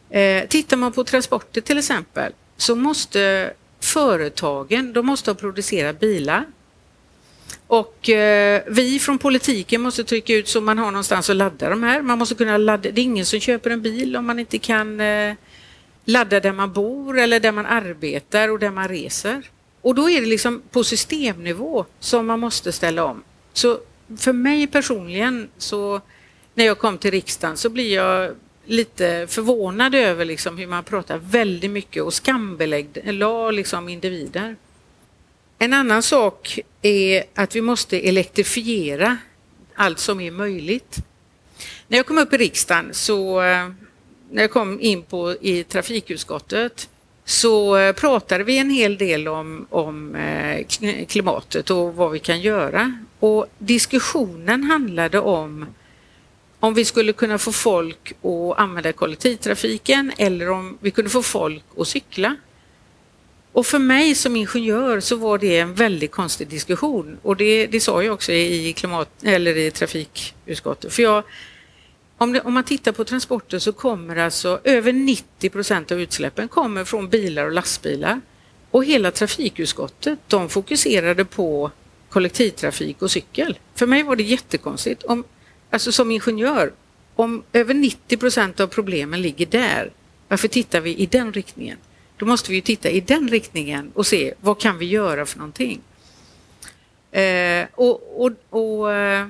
Eh, 0.09 0.47
tittar 0.47 0.77
man 0.77 0.91
på 0.91 1.03
transporter 1.03 1.61
till 1.61 1.77
exempel 1.77 2.33
så 2.57 2.75
måste 2.75 3.53
företagen, 3.93 4.93
de 4.93 5.05
måste 5.05 5.31
ha 5.31 5.35
producerat 5.35 5.99
bilar. 5.99 6.45
Och 7.67 8.09
eh, 8.09 8.61
vi 8.67 8.99
från 8.99 9.17
politiken 9.17 9.81
måste 9.81 10.03
trycka 10.03 10.33
ut 10.33 10.47
så 10.47 10.61
man 10.61 10.77
har 10.77 10.91
någonstans 10.91 11.29
att 11.29 11.35
ladda 11.35 11.69
de 11.69 11.83
här. 11.83 12.01
Man 12.01 12.17
måste 12.17 12.35
kunna 12.35 12.57
ladda. 12.57 12.91
Det 12.91 13.01
är 13.01 13.03
ingen 13.03 13.25
som 13.25 13.39
köper 13.39 13.69
en 13.69 13.81
bil 13.81 14.15
om 14.15 14.25
man 14.25 14.39
inte 14.39 14.57
kan 14.57 14.99
eh, 14.99 15.33
ladda 16.05 16.39
där 16.39 16.53
man 16.53 16.73
bor 16.73 17.19
eller 17.19 17.39
där 17.39 17.51
man 17.51 17.65
arbetar 17.65 18.49
och 18.49 18.59
där 18.59 18.69
man 18.69 18.87
reser. 18.87 19.49
Och 19.81 19.95
då 19.95 20.09
är 20.09 20.21
det 20.21 20.27
liksom 20.27 20.61
på 20.71 20.83
systemnivå 20.83 21.85
som 21.99 22.27
man 22.27 22.39
måste 22.39 22.71
ställa 22.71 23.05
om. 23.05 23.23
Så 23.53 23.79
för 24.17 24.33
mig 24.33 24.67
personligen 24.67 25.49
så 25.57 26.01
när 26.53 26.65
jag 26.65 26.77
kom 26.77 26.97
till 26.97 27.11
riksdagen 27.11 27.57
så 27.57 27.69
blir 27.69 27.95
jag 27.95 28.35
lite 28.65 29.27
förvånad 29.29 29.95
över 29.95 30.25
liksom 30.25 30.57
hur 30.57 30.67
man 30.67 30.83
pratar 30.83 31.17
väldigt 31.17 31.71
mycket 31.71 32.03
och 32.03 32.13
skambelägger 32.13 33.51
liksom 33.51 33.89
individer. 33.89 34.55
En 35.59 35.73
annan 35.73 36.03
sak 36.03 36.59
är 36.81 37.23
att 37.35 37.55
vi 37.55 37.61
måste 37.61 38.07
elektrifiera 38.07 39.17
allt 39.75 39.99
som 39.99 40.19
är 40.19 40.31
möjligt. 40.31 40.97
När 41.87 41.97
jag 41.97 42.05
kom 42.05 42.17
upp 42.17 42.33
i 42.33 42.37
riksdagen 42.37 42.89
så 42.93 43.41
eh, 43.41 43.69
när 44.31 44.41
jag 44.41 44.51
kom 44.51 44.81
in 44.81 45.03
på 45.03 45.35
i 45.41 45.63
trafikutskottet 45.63 46.89
så 47.25 47.77
eh, 47.77 47.93
pratade 47.93 48.43
vi 48.43 48.57
en 48.57 48.69
hel 48.69 48.97
del 48.97 49.27
om, 49.27 49.67
om 49.69 50.15
eh, 50.15 50.65
klimatet 51.07 51.69
och 51.69 51.95
vad 51.95 52.11
vi 52.11 52.19
kan 52.19 52.41
göra. 52.41 52.97
Och 53.19 53.45
diskussionen 53.57 54.63
handlade 54.63 55.19
om 55.19 55.65
om 56.63 56.73
vi 56.73 56.85
skulle 56.85 57.13
kunna 57.13 57.37
få 57.37 57.51
folk 57.51 58.13
att 58.21 58.59
använda 58.59 58.93
kollektivtrafiken 58.93 60.11
eller 60.17 60.49
om 60.49 60.77
vi 60.81 60.91
kunde 60.91 61.09
få 61.09 61.21
folk 61.23 61.63
att 61.77 61.87
cykla. 61.87 62.35
Och 63.51 63.65
för 63.65 63.79
mig 63.79 64.15
som 64.15 64.35
ingenjör 64.35 64.99
så 64.99 65.15
var 65.15 65.37
det 65.37 65.59
en 65.59 65.73
väldigt 65.73 66.11
konstig 66.11 66.47
diskussion 66.47 67.17
och 67.21 67.37
det, 67.37 67.67
det 67.67 67.79
sa 67.79 68.03
jag 68.03 68.13
också 68.13 68.31
i, 68.31 68.73
klimat, 68.73 69.09
eller 69.23 69.57
i 69.57 69.71
trafikutskottet. 69.71 70.93
För 70.93 71.03
jag, 71.03 71.23
om, 72.17 72.33
det, 72.33 72.41
om, 72.41 72.53
man 72.53 72.63
tittar 72.63 72.91
på 72.91 73.03
transporter 73.03 73.59
så 73.59 73.71
kommer 73.71 74.15
alltså 74.15 74.59
över 74.63 74.93
90 74.93 75.49
procent 75.49 75.91
av 75.91 76.01
utsläppen 76.01 76.47
kommer 76.47 76.83
från 76.83 77.09
bilar 77.09 77.45
och 77.45 77.51
lastbilar. 77.51 78.21
Och 78.71 78.85
hela 78.85 79.11
trafikutskottet 79.11 80.19
de 80.27 80.49
fokuserade 80.49 81.25
på 81.25 81.71
kollektivtrafik 82.09 83.01
och 83.01 83.11
cykel. 83.11 83.59
För 83.75 83.87
mig 83.87 84.03
var 84.03 84.15
det 84.15 84.23
jättekonstigt. 84.23 85.03
Om, 85.03 85.23
alltså 85.73 85.91
som 85.91 86.11
ingenjör, 86.11 86.73
om 87.15 87.43
över 87.53 87.73
90 87.73 88.17
procent 88.17 88.59
av 88.59 88.67
problemen 88.67 89.21
ligger 89.21 89.45
där, 89.45 89.91
varför 90.27 90.47
tittar 90.47 90.81
vi 90.81 90.95
i 90.95 91.05
den 91.05 91.33
riktningen? 91.33 91.77
Då 92.17 92.25
måste 92.25 92.49
vi 92.49 92.55
ju 92.55 92.61
titta 92.61 92.89
i 92.89 92.99
den 92.99 93.27
riktningen 93.27 93.91
och 93.95 94.05
se 94.05 94.33
vad 94.41 94.59
kan 94.59 94.77
vi 94.77 94.85
göra 94.85 95.25
för 95.25 95.37
någonting? 95.37 95.81
Eh, 97.11 97.65
och, 97.73 98.25
och, 98.25 98.31
och 98.49 98.93
eh, 98.93 99.27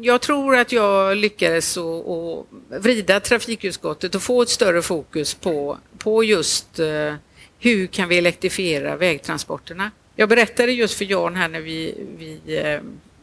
jag 0.00 0.20
tror 0.20 0.56
att 0.56 0.72
jag 0.72 1.16
lyckades 1.16 1.76
att 1.78 2.46
vrida 2.68 3.20
trafikutskottet 3.20 4.14
och 4.14 4.22
få 4.22 4.42
ett 4.42 4.48
större 4.48 4.82
fokus 4.82 5.34
på, 5.34 5.78
på 5.98 6.24
just 6.24 6.78
eh, 6.78 7.14
hur 7.58 7.86
kan 7.86 8.08
vi 8.08 8.18
elektrifiera 8.18 8.96
vägtransporterna. 8.96 9.90
Jag 10.16 10.28
berättade 10.28 10.72
just 10.72 10.94
för 10.94 11.04
Jan 11.04 11.36
här 11.36 11.48
när 11.48 11.60
vi, 11.60 11.94
vi 12.18 12.58
eh, 12.58 12.80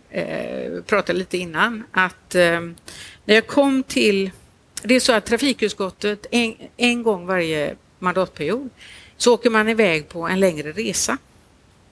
eh, 0.09 0.81
pratade 0.81 1.19
lite 1.19 1.37
innan, 1.37 1.83
att 1.91 2.35
eh, 2.35 2.61
när 3.25 3.35
jag 3.35 3.47
kom 3.47 3.83
till... 3.83 4.31
Det 4.83 4.95
är 4.95 4.99
så 4.99 5.13
att 5.13 5.25
trafikutskottet 5.25 6.25
en, 6.31 6.55
en 6.77 7.03
gång 7.03 7.25
varje 7.25 7.75
mandatperiod 7.99 8.69
så 9.17 9.33
åker 9.33 9.49
man 9.49 9.69
iväg 9.69 10.09
på 10.09 10.27
en 10.27 10.39
längre 10.39 10.71
resa. 10.71 11.17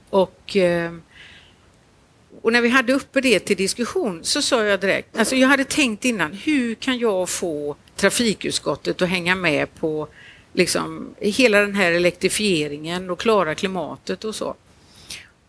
Och, 0.10 0.58
eh, 0.58 0.94
och 2.42 2.54
när 2.54 2.62
vi 2.62 2.70
hade 2.70 2.94
uppe 2.94 3.22
det 3.22 3.40
till 3.40 3.58
diskussion 3.58 4.24
så 4.24 4.42
sa 4.42 4.64
jag 4.64 4.80
direkt, 4.80 5.18
alltså 5.18 5.36
jag 5.36 5.48
hade 5.48 5.64
tänkt 5.64 6.06
innan, 6.06 6.34
hur 6.34 6.76
kan 6.76 6.98
jag 6.98 7.30
få 7.30 7.76
trafikutskottet 7.96 9.02
att 9.02 9.10
hänga 9.10 9.36
med 9.36 9.76
på 9.76 10.08
liksom, 10.54 11.16
hela 11.20 11.60
den 11.60 11.76
här 11.76 11.92
elektrifieringen 11.92 13.10
och 13.10 13.20
klara 13.20 13.56
klimatet 13.56 14.24
och 14.24 14.36
så. 14.36 14.56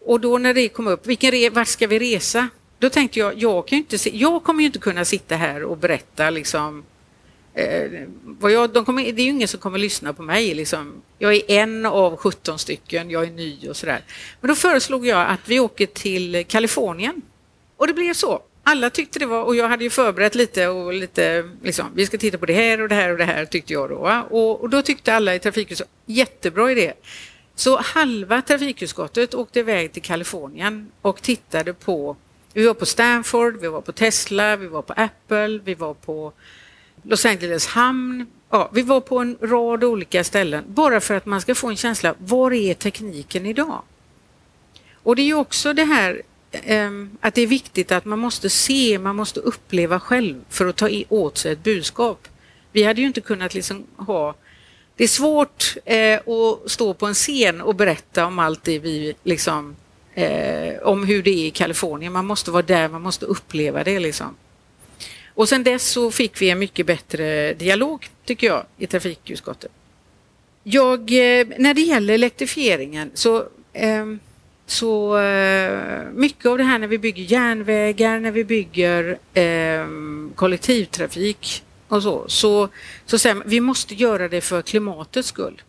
Och 0.07 0.21
då 0.21 0.39
när 0.39 0.55
det 0.55 0.69
kom 0.69 0.87
upp, 0.87 1.07
vilken 1.07 1.55
vart 1.55 1.69
ska 1.69 1.87
vi 1.87 1.99
resa? 1.99 2.49
Då 2.79 2.91
tänkte 2.91 3.19
jag, 3.19 3.39
jag, 3.39 3.69
kan 3.69 3.79
inte 3.79 3.99
se, 3.99 4.11
jag 4.17 4.45
kommer 4.45 4.61
ju 4.61 4.67
inte 4.67 4.79
kunna 4.79 5.05
sitta 5.05 5.37
här 5.37 5.63
och 5.63 5.77
berätta 5.79 6.31
liksom, 6.31 6.85
eh, 7.55 7.91
vad 8.23 8.53
jag, 8.53 8.71
de 8.71 8.85
kommer, 8.85 9.03
det 9.13 9.23
är 9.23 9.25
ju 9.25 9.31
ingen 9.31 9.49
som 9.49 9.61
kommer 9.61 9.79
lyssna 9.79 10.13
på 10.13 10.23
mig. 10.23 10.55
Liksom. 10.55 11.03
Jag 11.19 11.35
är 11.35 11.43
en 11.49 11.87
av 11.87 12.17
17 12.17 12.59
stycken, 12.59 13.11
jag 13.11 13.25
är 13.25 13.31
ny 13.31 13.69
och 13.69 13.77
sådär. 13.77 14.01
Men 14.41 14.49
då 14.49 14.55
föreslog 14.55 15.07
jag 15.07 15.29
att 15.29 15.41
vi 15.49 15.61
åker 15.61 15.87
till 15.87 16.45
Kalifornien. 16.49 17.23
Och 17.77 17.87
det 17.87 17.95
blev 17.95 18.15
så. 18.15 18.43
Alla 18.63 18.91
tyckte 18.91 19.19
det 19.19 19.27
var, 19.27 19.43
och 19.43 19.57
jag 19.57 19.69
hade 19.69 19.85
ju 19.85 19.91
förberett 19.91 20.35
lite 20.35 20.69
och 20.69 20.93
lite, 20.93 21.51
liksom, 21.63 21.87
vi 21.95 22.07
ska 22.07 22.19
titta 22.19 22.39
på 22.39 22.47
det 22.47 22.53
här 22.53 22.81
och 22.81 22.89
det 22.89 22.95
här 22.95 23.13
och 23.13 23.19
det 23.19 23.25
här 23.25 23.45
tyckte 23.45 23.73
jag 23.73 23.89
då. 23.89 24.25
Och, 24.31 24.61
och, 24.61 24.71
då 24.71 24.83
tyckte 24.83 25.15
alla 25.15 25.35
i 25.35 25.39
trafikhuset, 25.39 25.89
jättebra 26.07 26.73
idé. 26.73 26.93
Så 27.59 27.77
halva 27.77 28.43
trafikutskottet 28.43 29.35
åkte 29.35 29.59
iväg 29.61 29.93
till 29.93 30.03
Kalifornien 30.03 30.91
och 31.03 31.23
tittade 31.23 31.73
på, 31.73 32.17
vi 32.53 32.67
var 32.67 32.75
på 32.75 32.87
Stanford, 32.87 33.57
vi 33.61 33.69
var 33.69 33.81
på 33.81 33.93
Tesla, 33.93 34.57
vi 34.57 34.67
var 34.67 34.83
på 34.83 34.93
Apple, 34.93 35.61
vi 35.65 35.75
var 35.75 35.95
på 35.95 36.33
Los 37.03 37.27
Angeles 37.27 37.67
hamn. 37.67 38.27
Ja, 38.51 38.71
vi 38.73 38.83
var 38.83 39.01
på 39.01 39.19
en 39.19 39.39
rad 39.41 39.85
olika 39.85 40.25
ställen 40.25 40.65
bara 40.67 41.01
för 41.01 41.15
att 41.15 41.27
man 41.27 41.41
ska 41.41 41.55
få 41.55 41.69
en 41.69 41.77
känsla, 41.77 42.15
var 42.19 42.53
är 42.53 42.75
tekniken 42.75 43.47
idag? 43.47 43.83
Och 45.03 45.17
det 45.17 45.23
är 45.23 45.27
ju 45.27 45.35
också 45.35 45.73
det 45.73 45.85
här 45.85 46.23
ehm, 46.53 47.11
att 47.21 47.35
det 47.35 47.41
är 47.41 47.47
viktigt 47.47 47.93
att 47.93 48.05
man 48.05 48.19
måste 48.19 48.51
se, 48.51 48.99
man 48.99 49.17
måste 49.17 49.41
uppleva 49.41 50.01
själv 50.01 50.45
för 50.49 50.67
att 50.67 50.77
ta 50.77 50.89
åt 51.09 51.39
sig 51.39 51.53
ett 51.53 51.65
budskap. 51.65 52.29
Vi 52.73 52.83
hade 52.83 53.01
ju 53.01 53.07
inte 53.07 53.21
kunnat 53.21 53.55
liksom 53.55 53.85
ha... 53.97 54.35
Det 54.97 55.05
är 55.05 55.09
svårt 55.09 55.77
eh, 55.85 56.21
att 56.29 56.71
stå 56.71 56.95
på 56.95 57.07
en 57.07 57.15
scen 57.15 57.61
och 57.61 57.75
berätta 57.75 58.27
om 58.27 58.39
allt 58.39 58.65
det 58.65 58.79
vi 58.79 59.15
liksom... 59.23 59.77
Eh, 60.15 60.83
om 60.83 61.05
hur 61.07 61.23
det 61.23 61.31
är 61.31 61.47
i 61.47 61.51
Kalifornien. 61.51 62.13
Man 62.13 62.27
måste 62.27 62.51
vara 62.51 62.63
där, 62.63 62.89
man 62.89 63.03
måste 63.03 63.27
uppleva 63.27 63.85
det 63.85 64.01
liksom. 64.01 64.37
Och 65.35 65.49
sen 65.49 65.65
dess 65.65 65.89
så 65.89 66.11
fick 66.11 66.43
vi 66.43 66.51
en 66.51 66.59
mycket 66.59 66.87
bättre 66.87 67.55
dialog, 67.55 68.09
tycker 68.25 68.47
jag, 68.47 68.65
i 68.79 68.87
trafikutskottet. 68.87 69.71
Jag, 70.63 71.01
eh, 71.01 71.47
när 71.59 71.75
det 71.75 71.81
gäller 71.81 72.15
elektrifieringen 72.15 73.11
så 73.15 73.45
ehm, 73.73 74.21
så 74.67 75.19
eh, 75.19 76.03
mycket 76.15 76.47
av 76.47 76.59
det 76.59 76.65
här 76.65 76.79
när 76.79 76.87
vi 76.87 76.99
bygger 76.99 77.23
järnvägar, 77.23 78.21
när 78.21 78.31
vi 78.31 78.45
bygger 78.45 79.19
eh, 79.35 79.87
kollektivtrafik 80.35 81.63
och 81.89 82.03
så, 82.03 82.25
så, 82.29 82.69
så 83.07 83.19
säger 83.19 83.35
man, 83.35 83.49
vi 83.49 83.61
måste 83.61 83.95
göra 83.95 84.29
det 84.29 84.41
för 84.41 84.63
klimatets 84.63 85.29
skull. 85.29 85.63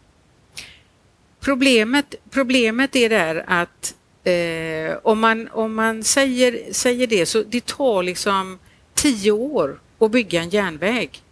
Problemet, 1.40 2.16
problemet 2.30 2.96
är 2.96 3.10
där 3.10 3.46
att 3.48 3.96
eh, 4.24 4.98
om 5.04 5.20
man, 5.20 5.50
om 5.52 5.76
man 5.76 6.04
säger, 6.04 6.74
säger 6.74 7.08
det 7.08 7.26
så 7.26 7.44
det 7.44 7.66
tar 7.66 8.04
liksom 8.04 8.60
tio 8.94 9.32
år 9.32 9.80
att 10.00 10.12
bygga 10.12 10.42
en 10.42 10.50
järnväg. 10.50 11.24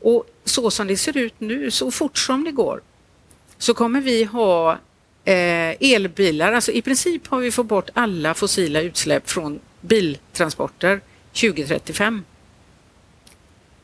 Och 0.00 0.26
så 0.44 0.70
som 0.70 0.86
det 0.86 0.96
ser 0.96 1.16
ut 1.16 1.34
nu, 1.38 1.70
så 1.70 1.90
fort 1.90 2.18
som 2.18 2.44
det 2.44 2.52
går, 2.52 2.82
så 3.58 3.74
kommer 3.74 4.00
vi 4.00 4.24
ha 4.24 4.72
eh, 5.24 5.92
elbilar, 5.92 6.52
alltså 6.52 6.72
i 6.72 6.82
princip 6.82 7.26
har 7.26 7.38
vi 7.38 7.50
fått 7.50 7.66
bort 7.66 7.90
alla 7.94 8.34
fossila 8.34 8.80
utsläpp 8.80 9.30
från 9.30 9.60
biltransporter 9.80 11.00
2035. 11.32 12.24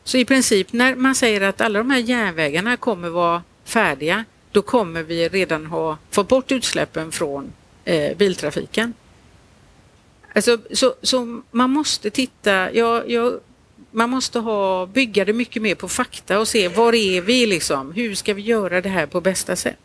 Så 0.09 0.17
i 0.17 0.25
princip 0.25 0.73
när 0.73 0.95
man 0.95 1.15
säger 1.15 1.41
att 1.41 1.61
alla 1.61 1.79
de 1.79 1.89
här 1.89 1.99
järnvägarna 1.99 2.77
kommer 2.77 3.09
vara 3.09 3.43
färdiga, 3.63 4.25
då 4.51 4.61
kommer 4.61 5.03
vi 5.03 5.29
redan 5.29 5.65
ha 5.65 5.97
fått 6.11 6.27
bort 6.27 6.51
utsläppen 6.51 7.11
från 7.11 7.51
eh, 7.85 8.17
biltrafiken. 8.17 8.93
Alltså, 10.35 10.57
så, 10.71 10.95
så 11.01 11.41
man 11.51 11.69
måste 11.69 12.09
titta, 12.09 12.73
ja, 12.73 13.03
ja, 13.07 13.33
man 13.91 14.09
måste 14.09 14.39
ha, 14.39 14.85
bygga 14.85 15.25
det 15.25 15.33
mycket 15.33 15.61
mer 15.61 15.75
på 15.75 15.87
fakta 15.87 16.39
och 16.39 16.47
se 16.47 16.67
var 16.67 16.95
är 16.95 17.21
vi 17.21 17.45
liksom, 17.45 17.91
hur 17.91 18.15
ska 18.15 18.33
vi 18.33 18.41
göra 18.41 18.81
det 18.81 18.89
här 18.89 19.05
på 19.05 19.21
bästa 19.21 19.55
sätt? 19.55 19.79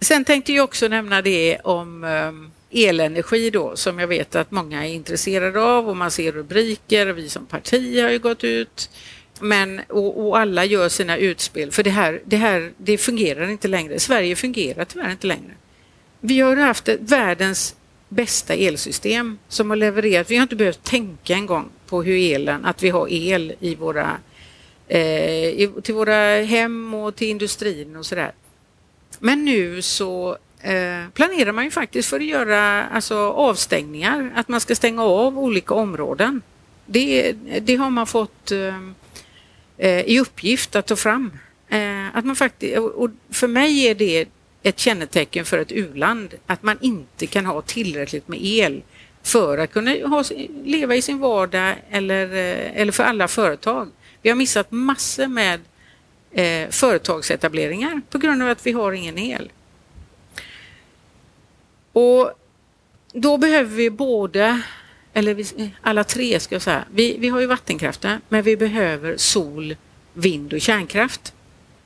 Sen 0.00 0.24
tänkte 0.24 0.52
jag 0.52 0.64
också 0.64 0.88
nämna 0.88 1.22
det 1.22 1.58
om 1.58 2.04
eh, 2.04 2.32
elenergi 2.72 3.50
då 3.50 3.76
som 3.76 3.98
jag 3.98 4.06
vet 4.06 4.34
att 4.34 4.50
många 4.50 4.86
är 4.86 4.92
intresserade 4.92 5.62
av 5.62 5.88
och 5.88 5.96
man 5.96 6.10
ser 6.10 6.32
rubriker. 6.32 7.06
Vi 7.06 7.28
som 7.28 7.46
parti 7.46 8.02
har 8.02 8.10
ju 8.10 8.18
gått 8.18 8.44
ut 8.44 8.90
men, 9.40 9.80
och, 9.88 10.26
och, 10.26 10.38
alla 10.38 10.64
gör 10.64 10.88
sina 10.88 11.16
utspel 11.16 11.70
för 11.70 11.82
det 11.82 11.90
här, 11.90 12.22
det 12.24 12.36
här 12.36 12.72
det 12.76 12.98
fungerar 12.98 13.48
inte 13.48 13.68
längre. 13.68 13.98
Sverige 13.98 14.36
fungerar 14.36 14.84
tyvärr 14.84 15.10
inte 15.10 15.26
längre. 15.26 15.52
Vi 16.20 16.40
har 16.40 16.56
haft 16.56 16.88
världens 17.00 17.74
bästa 18.08 18.54
elsystem 18.54 19.38
som 19.48 19.70
har 19.70 19.76
levererat. 19.76 20.30
Vi 20.30 20.36
har 20.36 20.42
inte 20.42 20.56
behövt 20.56 20.84
tänka 20.84 21.34
en 21.34 21.46
gång 21.46 21.68
på 21.86 22.02
hur 22.02 22.34
elen, 22.34 22.64
att 22.64 22.82
vi 22.82 22.88
har 22.88 23.08
el 23.12 23.54
i 23.60 23.74
våra, 23.74 24.16
eh, 24.88 25.70
till 25.82 25.94
våra 25.94 26.42
hem 26.42 26.94
och 26.94 27.16
till 27.16 27.28
industrin 27.28 27.96
och 27.96 28.06
sådär. 28.06 28.32
Men 29.18 29.44
nu 29.44 29.82
så 29.82 30.36
eh, 30.62 31.08
planerar 31.14 31.52
man 31.52 31.64
ju 31.64 31.70
faktiskt 31.70 32.08
för 32.08 32.16
att 32.16 32.26
göra 32.26 32.86
alltså, 32.86 33.16
avstängningar, 33.16 34.32
att 34.34 34.48
man 34.48 34.60
ska 34.60 34.74
stänga 34.74 35.02
av 35.02 35.38
olika 35.38 35.74
områden. 35.74 36.42
Det, 36.86 37.32
det 37.60 37.76
har 37.76 37.90
man 37.90 38.06
fått 38.06 38.52
eh, 38.52 38.76
eh 39.78 40.00
i 40.00 40.20
uppgift 40.20 40.76
att 40.76 40.86
ta 40.86 40.96
fram. 40.96 41.30
Eh, 41.68 42.16
att 42.16 42.24
man 42.24 42.36
faktiskt, 42.36 42.78
och 42.78 43.10
för 43.30 43.48
mig 43.48 43.86
är 43.86 43.94
det 43.94 44.28
ett 44.62 44.78
kännetecken 44.78 45.44
för 45.44 45.58
ett 45.58 45.72
u-land 45.72 46.34
att 46.46 46.62
man 46.62 46.78
inte 46.80 47.26
kan 47.26 47.46
ha 47.46 47.62
tillräckligt 47.62 48.28
med 48.28 48.38
el 48.42 48.82
för 49.22 49.58
att 49.58 49.72
kunna 49.72 49.90
ha, 49.90 50.24
leva 50.64 50.96
i 50.96 51.02
sin 51.02 51.18
vardag 51.18 51.74
eller, 51.90 52.24
eh, 52.24 52.80
eller 52.80 52.92
för 52.92 53.04
alla 53.04 53.28
företag. 53.28 53.88
Vi 54.22 54.28
har 54.28 54.36
missat 54.36 54.70
massor 54.70 55.26
med 55.26 55.60
eh, 56.32 56.70
företagsetableringar 56.70 58.00
på 58.10 58.18
grund 58.18 58.42
av 58.42 58.48
att 58.48 58.66
vi 58.66 58.72
har 58.72 58.92
ingen 58.92 59.18
el. 59.18 59.50
Och 61.92 62.32
då 63.12 63.38
behöver 63.38 63.76
vi 63.76 63.90
både, 63.90 64.62
eller 65.12 65.34
vi, 65.34 65.70
alla 65.82 66.04
tre 66.04 66.40
ska 66.40 66.54
jag 66.54 66.62
säga, 66.62 66.84
vi, 66.94 67.16
vi 67.18 67.28
har 67.28 67.40
ju 67.40 67.46
vattenkraften 67.46 68.20
men 68.28 68.42
vi 68.42 68.56
behöver 68.56 69.16
sol, 69.16 69.76
vind 70.14 70.52
och 70.52 70.60
kärnkraft. 70.60 71.34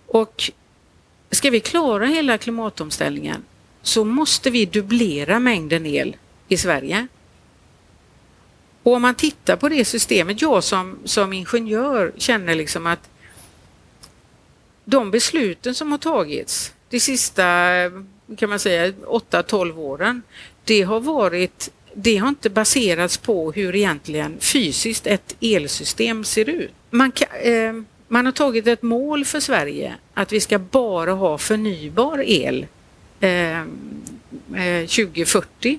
Och 0.07 0.51
ska 1.31 1.51
vi 1.51 1.61
klara 1.61 2.07
hela 2.07 2.39
klimatomställningen 2.39 3.45
så 3.83 4.05
måste 4.05 4.51
vi 4.51 4.67
dubblera 4.67 5.41
mängden 5.41 5.87
el 5.87 6.17
i 6.49 6.57
Sverige. 6.57 7.07
Och 8.83 8.93
om 8.93 9.03
man 9.03 9.15
tittar 9.15 9.57
på 9.57 9.69
det 9.69 9.85
systemet, 9.85 10.43
jag 10.43 10.65
som, 10.65 10.99
som 11.05 11.33
ingenjör 11.33 12.13
känner 12.17 12.55
liksom 12.55 12.87
att 12.87 13.11
de 14.85 15.11
besluten 15.11 15.75
som 15.75 15.91
har 15.91 15.99
tagits 15.99 16.73
de 16.91 17.01
sista 17.01 17.45
kan 18.39 18.51
man 18.51 18.59
säga 18.59 18.91
8-12 18.91 19.77
åren, 19.79 20.23
det 20.65 20.83
har 20.83 21.01
varit 21.01 21.71
det 21.99 22.17
har 22.17 22.29
inte 22.29 22.51
baserats 22.51 23.17
på 23.17 23.53
hur 23.53 23.75
egentligen 23.75 24.37
fysiskt 24.41 25.07
ett 25.07 25.37
elsystem 25.41 26.25
ser 26.25 26.49
ut. 26.49 26.71
Man, 26.91 27.13
kan, 27.13 27.29
eh, 27.41 27.73
man 28.09 28.25
har 28.27 28.33
tagit 28.33 28.67
ett 28.67 28.83
mål 28.83 29.25
för 29.25 29.41
Sverige 29.41 29.95
att 30.15 30.33
vi 30.33 30.41
ska 30.41 30.59
bara 30.59 31.13
ha 31.13 31.39
förnybar 31.39 32.23
el 32.27 32.67
eh, 33.21 33.61
eh 33.61 34.87
2040 34.87 35.79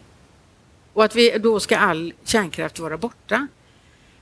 och 0.93 1.03
att 1.03 1.15
vi, 1.15 1.37
då 1.37 1.59
ska 1.59 1.77
all 1.77 2.13
kärnkraft 2.23 2.79
vara 2.79 2.97
borta. 2.97 3.47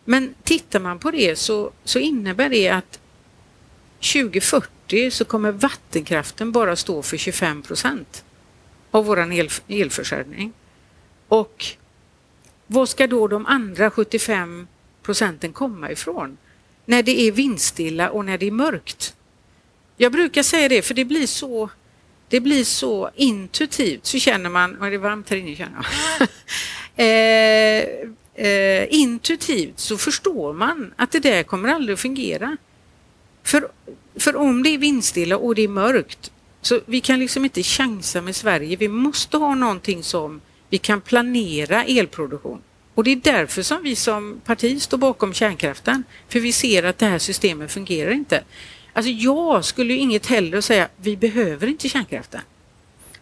Men 0.05 0.35
tittar 0.43 0.79
man 0.79 0.99
på 0.99 1.11
det 1.11 1.35
så, 1.35 1.71
så 1.83 1.99
innebär 1.99 2.49
det 2.49 2.69
att 2.69 2.99
2040 4.13 4.74
så 5.11 5.25
kommer 5.25 5.51
vattenkraften 5.51 6.51
bara 6.51 6.75
stå 6.75 7.01
för 7.01 7.17
25 7.17 7.61
procent 7.61 8.23
av 8.91 9.05
vår 9.05 9.33
el, 9.33 9.49
elförsörjning. 9.67 10.53
Och 11.27 11.65
var 12.67 12.85
ska 12.85 13.07
då 13.07 13.27
de 13.27 13.45
andra 13.45 13.91
75 13.91 14.67
procenten 15.03 15.53
komma 15.53 15.91
ifrån? 15.91 16.37
När 16.85 17.03
det 17.03 17.21
är 17.21 17.31
vindstilla 17.31 18.09
och 18.09 18.25
när 18.25 18.37
det 18.37 18.47
är 18.47 18.51
mörkt. 18.51 19.15
Jag 19.97 20.11
brukar 20.11 20.43
säga 20.43 20.69
det 20.69 20.81
för 20.81 20.93
det 20.93 21.05
blir 21.05 21.27
så 21.27 21.69
det 22.29 22.39
blir 22.39 22.63
så 22.63 23.09
intuitivt 23.15 24.05
så 24.05 24.19
känner 24.19 24.49
man, 24.49 24.75
och 24.75 24.85
det 24.85 24.95
är 24.95 24.97
varmt 24.97 25.29
här 25.29 25.37
inne 25.37 25.55
känner 25.55 25.87
jag. 26.19 26.27
eh, 27.05 28.45
eh, 28.47 28.87
intuitivt 28.89 29.79
så 29.79 29.97
förstår 29.97 30.53
man 30.53 30.93
att 30.95 31.11
det 31.11 31.19
där 31.19 31.43
kommer 31.43 31.69
aldrig 31.69 31.93
att 31.93 31.99
fungera. 31.99 32.57
För, 33.45 33.67
för 34.15 34.35
om 34.35 34.63
det 34.63 34.69
är 34.69 34.77
vindstilla 34.77 35.37
och 35.37 35.55
det 35.55 35.61
är 35.61 35.67
mörkt 35.67 36.31
så 36.61 36.81
vi 36.85 37.01
kan 37.01 37.19
liksom 37.19 37.43
inte 37.43 37.63
chansa 37.63 38.21
med 38.21 38.35
Sverige. 38.35 38.75
Vi 38.75 38.87
måste 38.87 39.37
ha 39.37 39.55
någonting 39.55 40.03
som 40.03 40.41
vi 40.69 40.77
kan 40.77 41.01
planera 41.01 41.83
elproduktion. 41.83 42.61
Och 42.95 43.03
det 43.03 43.11
är 43.11 43.15
därför 43.15 43.61
som 43.61 43.83
vi 43.83 43.95
som 43.95 44.41
parti 44.45 44.81
står 44.81 44.97
bakom 44.97 45.33
kärnkraften. 45.33 46.03
För 46.29 46.39
vi 46.39 46.51
ser 46.51 46.83
att 46.83 46.97
det 46.97 47.05
här 47.05 47.19
systemet 47.19 47.71
fungerar 47.71 48.11
inte. 48.11 48.43
Alltså 48.93 49.11
jag 49.11 49.65
skulle 49.65 49.93
ju 49.93 49.99
inget 49.99 50.25
hellre 50.25 50.61
säga 50.61 50.89
vi 50.97 51.17
behöver 51.17 51.67
inte 51.67 51.89
kärnkraften. 51.89 52.41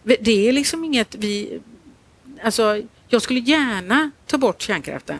Det 0.02 0.48
är 0.48 0.52
liksom 0.52 0.84
inget 0.84 1.14
vi... 1.14 1.60
Alltså 2.44 2.82
jag 3.08 3.22
skulle 3.22 3.40
gärna 3.40 4.10
ta 4.26 4.38
bort 4.38 4.62
kärnkraften 4.62 5.18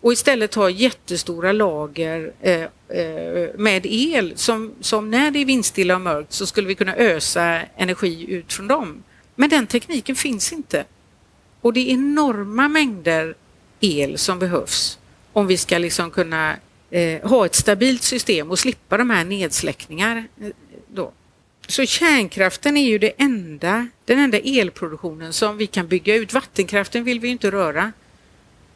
och 0.00 0.12
istället 0.12 0.54
ha 0.54 0.70
jättestora 0.70 1.52
lager 1.52 2.32
eh, 2.40 2.66
Eh, 2.94 3.48
med 3.58 3.86
el 3.86 4.32
som, 4.36 4.74
som 4.80 5.10
när 5.10 5.30
det 5.30 5.38
är 5.38 5.44
vindstilla 5.44 5.94
och 5.94 6.00
mörkt 6.00 6.32
så 6.32 6.46
skulle 6.46 6.68
vi 6.68 6.74
kunna 6.74 6.96
ösa 6.96 7.60
energi 7.76 8.26
ut 8.30 8.52
från 8.52 8.68
dem. 8.68 9.02
Men 9.34 9.48
den 9.48 9.66
tekniken 9.66 10.16
finns 10.16 10.52
inte. 10.52 10.84
Och 11.60 11.72
det 11.72 11.80
är 11.80 11.94
enorma 11.94 12.68
mängder 12.68 13.34
el 13.80 14.18
som 14.18 14.38
behövs 14.38 14.98
om 15.32 15.46
vi 15.46 15.56
ska 15.56 15.78
liksom 15.78 16.10
kunna 16.10 16.56
eh, 16.90 17.28
ha 17.28 17.46
ett 17.46 17.54
stabilt 17.54 18.02
system 18.02 18.50
och 18.50 18.58
slippa 18.58 18.96
de 18.96 19.10
här 19.10 19.24
nedsläckningar. 19.24 20.24
Eh, 20.40 20.48
då. 20.88 21.12
Så 21.68 21.86
kärnkraften 21.86 22.76
är 22.76 22.88
ju 22.88 22.98
det 22.98 23.12
enda, 23.16 23.88
den 24.04 24.18
enda 24.18 24.38
elproduktionen 24.38 25.32
som 25.32 25.56
vi 25.56 25.66
kan 25.66 25.88
bygga 25.88 26.14
ut. 26.14 26.32
Vattenkraften 26.32 27.04
vill 27.04 27.20
vi 27.20 27.28
inte 27.28 27.50
röra 27.50 27.92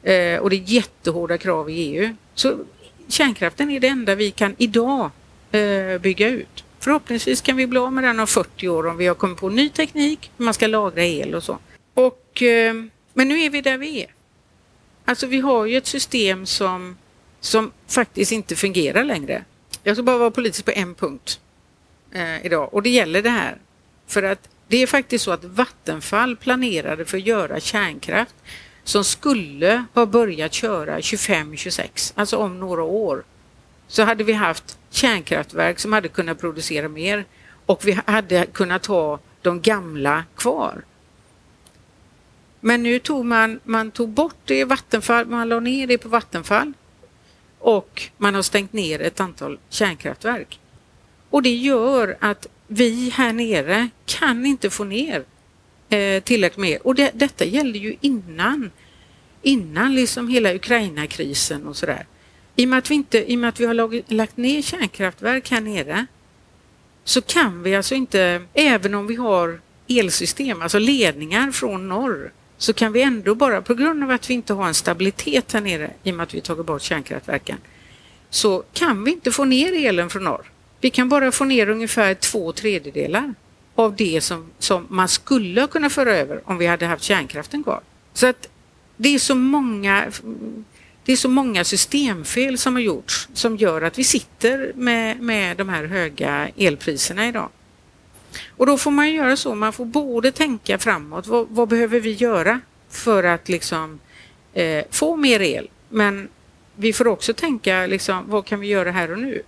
eh, 0.02 0.38
och 0.38 0.50
det 0.50 0.56
är 0.56 0.64
jättehårda 0.66 1.38
krav 1.38 1.70
i 1.70 1.74
EU. 1.74 2.16
Så 2.34 2.58
kärnkraften 3.08 3.70
är 3.70 3.80
det 3.80 3.88
enda 3.88 4.14
vi 4.14 4.30
kan 4.30 4.54
idag 4.58 5.10
eh, 5.52 5.98
bygga 5.98 6.28
ut. 6.28 6.64
Förhoppningsvis 6.80 7.40
kan 7.40 7.56
vi 7.56 7.66
bli 7.66 7.78
av 7.78 7.92
med 7.92 8.04
den 8.04 8.20
om 8.20 8.26
40 8.26 8.68
år 8.68 8.86
om 8.86 8.96
vi 8.96 9.06
har 9.06 9.14
kommit 9.14 9.38
på 9.38 9.48
ny 9.48 9.68
teknik, 9.68 10.30
hur 10.36 10.44
man 10.44 10.54
ska 10.54 10.66
lagra 10.66 11.04
el 11.04 11.34
och 11.34 11.42
så. 11.42 11.58
Och, 11.94 12.42
eh, 12.42 12.74
men 13.14 13.28
nu 13.28 13.40
är 13.40 13.50
vi 13.50 13.60
där 13.60 13.78
vi 13.78 14.02
är. 14.02 14.14
Alltså 15.04 15.26
vi 15.26 15.40
har 15.40 15.66
ju 15.66 15.76
ett 15.76 15.86
system 15.86 16.46
som, 16.46 16.96
som 17.40 17.72
faktiskt 17.88 18.32
inte 18.32 18.56
fungerar 18.56 19.04
längre. 19.04 19.44
Jag 19.82 19.96
ska 19.96 20.02
bara 20.02 20.18
vara 20.18 20.30
politisk 20.30 20.64
på 20.64 20.70
en 20.70 20.94
punkt 20.94 21.40
eh, 22.12 22.46
idag 22.46 22.74
och 22.74 22.82
det 22.82 22.90
gäller 22.90 23.22
det 23.22 23.30
här. 23.30 23.58
För 24.06 24.22
att 24.22 24.48
det 24.68 24.82
är 24.82 24.86
faktiskt 24.86 25.24
så 25.24 25.30
att 25.30 25.44
Vattenfall 25.44 26.36
planerade 26.36 27.04
för 27.04 27.16
att 27.18 27.26
göra 27.26 27.60
kärnkraft 27.60 28.34
som 28.84 29.04
skulle 29.04 29.84
ha 29.94 30.06
börjat 30.06 30.52
köra 30.52 30.98
25-26, 30.98 32.12
alltså 32.16 32.36
om 32.36 32.60
några 32.60 32.82
år. 32.82 33.24
Så 33.88 34.02
hade 34.02 34.24
vi 34.24 34.32
haft 34.32 34.78
kärnkraftverk 34.90 35.78
som 35.78 35.92
hade 35.92 36.08
kunnat 36.08 36.40
producera 36.40 36.88
mer 36.88 37.24
och 37.66 37.86
vi 37.86 37.98
hade 38.06 38.46
kunnat 38.46 38.86
ha 38.86 39.18
de 39.42 39.60
gamla 39.60 40.24
kvar. 40.36 40.82
Men 42.60 42.82
nu 42.82 42.98
tog 42.98 43.24
man, 43.24 43.60
man 43.64 43.90
tog 43.90 44.08
bort 44.08 44.36
det 44.44 44.58
i 44.58 44.64
Vattenfall, 44.64 45.26
man 45.26 45.48
la 45.48 45.60
ner 45.60 45.86
det 45.86 45.98
på 45.98 46.08
Vattenfall 46.08 46.72
och 47.58 48.02
man 48.16 48.34
har 48.34 48.42
stängt 48.42 48.72
ner 48.72 49.00
ett 49.00 49.20
antal 49.20 49.58
kärnkraftverk. 49.68 50.60
Och 51.30 51.42
det 51.42 51.54
gör 51.54 52.16
att 52.20 52.46
vi 52.66 53.10
här 53.10 53.32
nere 53.32 53.88
kan 54.06 54.46
inte 54.46 54.70
få 54.70 54.84
ner 54.84 55.24
eh, 55.94 56.22
tillräckligt 56.22 56.58
med. 56.58 56.78
Och 56.80 56.94
det, 56.94 57.10
detta 57.14 57.44
gällde 57.44 57.78
ju 57.78 57.96
innan, 58.00 58.70
innan 59.42 59.94
liksom 59.94 60.28
hela 60.28 60.54
Ukraina-krisen 60.54 61.66
och 61.66 61.76
sådär. 61.76 62.06
I 62.56 62.64
och, 62.64 62.68
med 62.68 62.78
att 62.78 62.90
vi 62.90 62.94
inte, 62.94 63.32
I 63.32 63.34
och 63.34 63.38
med 63.38 63.48
att 63.48 63.60
vi 63.60 63.66
har 63.66 63.74
lag, 63.74 64.02
lagt 64.08 64.36
ner 64.36 64.62
kärnkraftverk 64.62 65.50
här 65.50 65.60
nere 65.60 66.06
så 67.04 67.20
kan 67.20 67.62
vi 67.62 67.74
alltså 67.74 67.94
inte, 67.94 68.42
även 68.54 68.94
om 68.94 69.06
vi 69.06 69.14
har 69.14 69.60
elsystem, 69.88 70.62
alltså 70.62 70.78
ledningar 70.78 71.50
från 71.50 71.88
norr, 71.88 72.32
så 72.58 72.72
kan 72.72 72.92
vi 72.92 73.02
ändå 73.02 73.34
bara, 73.34 73.62
på 73.62 73.74
grund 73.74 74.04
av 74.04 74.10
att 74.10 74.30
vi 74.30 74.34
inte 74.34 74.52
har 74.52 74.66
en 74.66 74.74
stabilitet 74.74 75.52
här 75.52 75.60
nere 75.60 75.90
i 76.02 76.10
och 76.10 76.14
med 76.14 76.24
att 76.24 76.34
vi 76.34 76.40
tagit 76.40 76.66
bort 76.66 76.82
kärnkraftverken, 76.82 77.58
så 78.30 78.62
kan 78.72 79.04
vi 79.04 79.10
inte 79.10 79.30
få 79.30 79.44
ner 79.44 79.88
elen 79.88 80.10
från 80.10 80.24
norr. 80.24 80.50
Vi 80.80 80.90
kan 80.90 81.08
bara 81.08 81.32
få 81.32 81.44
ner 81.44 81.68
ungefär 81.68 82.14
två 82.14 82.52
tredjedelar 82.52 83.34
av 83.74 83.96
det 83.96 84.20
som, 84.20 84.50
som 84.58 84.86
man 84.90 85.08
skulle 85.08 85.66
kunna 85.66 85.90
föra 85.90 86.16
över 86.16 86.40
om 86.44 86.58
vi 86.58 86.66
hade 86.66 86.86
haft 86.86 87.02
kärnkraften 87.02 87.64
kvar. 87.64 87.80
Så 88.12 88.26
att 88.26 88.48
det 88.96 89.14
är 89.14 89.18
så 89.18 89.34
många 89.34 90.12
det 91.04 91.12
är 91.12 91.16
så 91.16 91.28
många 91.28 91.64
systemfel 91.64 92.58
som 92.58 92.74
har 92.74 92.80
gjorts 92.80 93.28
som 93.32 93.56
gör 93.56 93.82
att 93.82 93.98
vi 93.98 94.04
sitter 94.04 94.72
med, 94.74 95.20
med 95.20 95.56
de 95.56 95.68
här 95.68 95.84
höga 95.84 96.48
elpriserna 96.56 97.28
idag. 97.28 97.48
Och 98.56 98.66
då 98.66 98.78
får 98.78 98.90
man 98.90 99.12
göra 99.12 99.36
så, 99.36 99.54
man 99.54 99.72
får 99.72 99.84
både 99.84 100.32
tänka 100.32 100.78
framåt, 100.78 101.26
vad, 101.26 101.46
vad 101.48 101.68
behöver 101.68 102.00
vi 102.00 102.12
göra 102.12 102.60
för 102.90 103.24
att 103.24 103.48
liksom 103.48 104.00
eh, 104.52 104.84
få 104.90 105.16
mer 105.16 105.40
el? 105.40 105.68
Men 105.88 106.28
vi 106.76 106.92
får 106.92 107.08
också 107.08 107.34
tänka 107.34 107.86
liksom, 107.86 108.24
vad 108.26 108.46
kan 108.46 108.60
vi 108.60 108.66
göra 108.66 108.90
här 108.90 109.12
och 109.12 109.18
nu? 109.18 109.42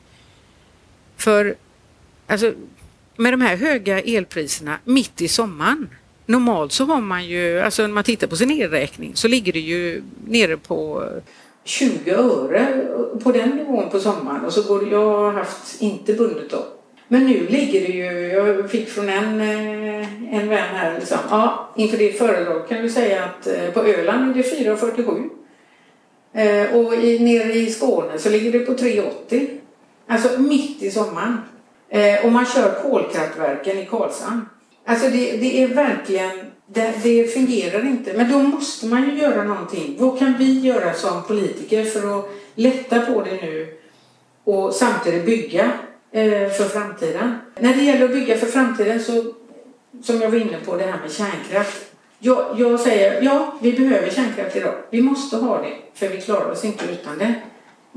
För 1.16 1.56
alltså, 2.26 2.54
med 3.16 3.32
de 3.32 3.40
här 3.40 3.56
höga 3.56 4.00
elpriserna 4.00 4.78
mitt 4.84 5.20
i 5.20 5.28
sommaren, 5.28 5.88
normalt 6.26 6.72
så 6.72 6.84
har 6.84 7.00
man 7.00 7.24
ju, 7.24 7.60
alltså 7.60 7.82
när 7.82 7.88
man 7.88 8.04
tittar 8.04 8.26
på 8.26 8.36
sin 8.36 8.50
elräkning 8.50 9.12
så 9.14 9.28
ligger 9.28 9.52
det 9.52 9.60
ju 9.60 10.02
nere 10.26 10.56
på 10.56 11.04
20 11.64 12.10
öre 12.10 12.86
på 13.22 13.32
den 13.32 13.48
nivån 13.48 13.90
på 13.90 14.00
sommaren 14.00 14.44
och 14.44 14.52
så 14.52 14.62
går 14.62 14.92
jag 14.92 15.08
har 15.08 15.32
haft 15.32 15.82
inte 15.82 16.12
bundet 16.12 16.50
då 16.50 16.66
men 17.08 17.26
nu 17.26 17.46
ligger 17.46 17.80
det 17.80 17.92
ju, 17.92 18.04
jag 18.26 18.70
fick 18.70 18.88
från 18.88 19.08
en, 19.08 19.40
eh, 19.40 20.34
en 20.34 20.48
vän 20.48 20.74
här, 20.74 20.98
liksom, 20.98 21.18
ja, 21.30 21.70
inför 21.76 21.98
ditt 21.98 22.18
föredrag 22.18 22.68
kan 22.68 22.82
du 22.82 22.90
säga 22.90 23.24
att 23.24 23.46
eh, 23.46 23.70
på 23.70 23.80
Öland 23.80 24.30
är 24.30 24.34
det 24.34 24.42
4,47 24.42 25.30
eh, 26.32 26.76
och 26.76 26.94
i, 26.94 27.18
nere 27.18 27.52
i 27.52 27.70
Skåne 27.70 28.18
så 28.18 28.30
ligger 28.30 28.52
det 28.52 28.58
på 28.58 28.72
3,80. 28.72 29.48
Alltså 30.06 30.40
mitt 30.40 30.82
i 30.82 30.90
sommaren. 30.90 31.38
Eh, 31.88 32.24
och 32.24 32.32
man 32.32 32.46
kör 32.46 32.82
kolkraftverken 32.82 33.78
i 33.78 33.86
Karlshamn. 33.86 34.48
Alltså 34.84 35.06
det, 35.06 35.36
det 35.36 35.62
är 35.62 35.68
verkligen, 35.68 36.30
det, 36.66 36.94
det, 37.02 37.34
fungerar 37.34 37.86
inte. 37.86 38.12
Men 38.12 38.32
då 38.32 38.38
måste 38.38 38.86
man 38.86 39.10
ju 39.10 39.18
göra 39.18 39.44
någonting. 39.44 39.96
Vad 39.98 40.18
kan 40.18 40.34
vi 40.38 40.60
göra 40.60 40.94
som 40.94 41.22
politiker 41.22 41.84
för 41.84 42.18
att 42.18 42.30
lätta 42.54 43.00
på 43.00 43.22
det 43.22 43.42
nu 43.42 43.78
och 44.44 44.74
samtidigt 44.74 45.26
bygga 45.26 45.72
Eh, 46.16 46.50
för 46.50 46.64
framtiden. 46.64 47.38
När 47.60 47.74
det 47.74 47.82
gäller 47.82 48.04
att 48.04 48.10
bygga 48.10 48.38
för 48.38 48.46
framtiden 48.46 49.00
så, 49.00 49.24
som 50.02 50.20
jag 50.20 50.30
var 50.30 50.38
inne 50.38 50.58
på, 50.64 50.76
det 50.76 50.84
här 50.84 51.00
med 51.00 51.12
kärnkraft. 51.12 51.92
Jag, 52.18 52.46
jag 52.56 52.80
säger, 52.80 53.22
ja, 53.22 53.54
vi 53.62 53.72
behöver 53.72 54.10
kärnkraft 54.10 54.56
idag. 54.56 54.74
Vi 54.90 55.02
måste 55.02 55.36
ha 55.36 55.62
det, 55.62 55.72
för 55.94 56.08
vi 56.08 56.20
klarar 56.20 56.50
oss 56.50 56.64
inte 56.64 56.84
utan 56.92 57.18
det. 57.18 57.34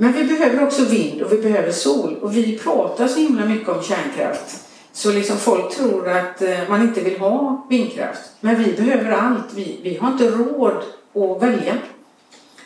Men 0.02 0.14
vi 0.14 0.24
behöver 0.24 0.64
också 0.64 0.86
vind 0.86 1.22
och 1.22 1.34
vi 1.34 1.38
behöver 1.38 1.72
sol. 1.72 2.18
Och 2.22 2.38
vi 2.38 2.58
pratar 2.58 3.08
så 3.08 3.20
himla 3.20 3.46
mycket 3.46 3.70
om 3.70 3.84
kärnkraft. 3.84 4.68
Så 4.92 5.12
liksom 5.12 5.38
folk 5.38 5.76
tror 5.76 6.10
att 6.10 6.42
eh, 6.42 6.60
man 6.70 6.82
inte 6.82 7.02
vill 7.02 7.20
ha 7.20 7.66
vindkraft. 7.70 8.22
Men 8.40 8.64
vi 8.64 8.74
behöver 8.74 9.12
allt. 9.12 9.54
Vi, 9.56 9.80
vi 9.84 9.98
har 9.98 10.12
inte 10.12 10.30
råd 10.30 10.84
att 11.14 11.44
välja. 11.44 11.78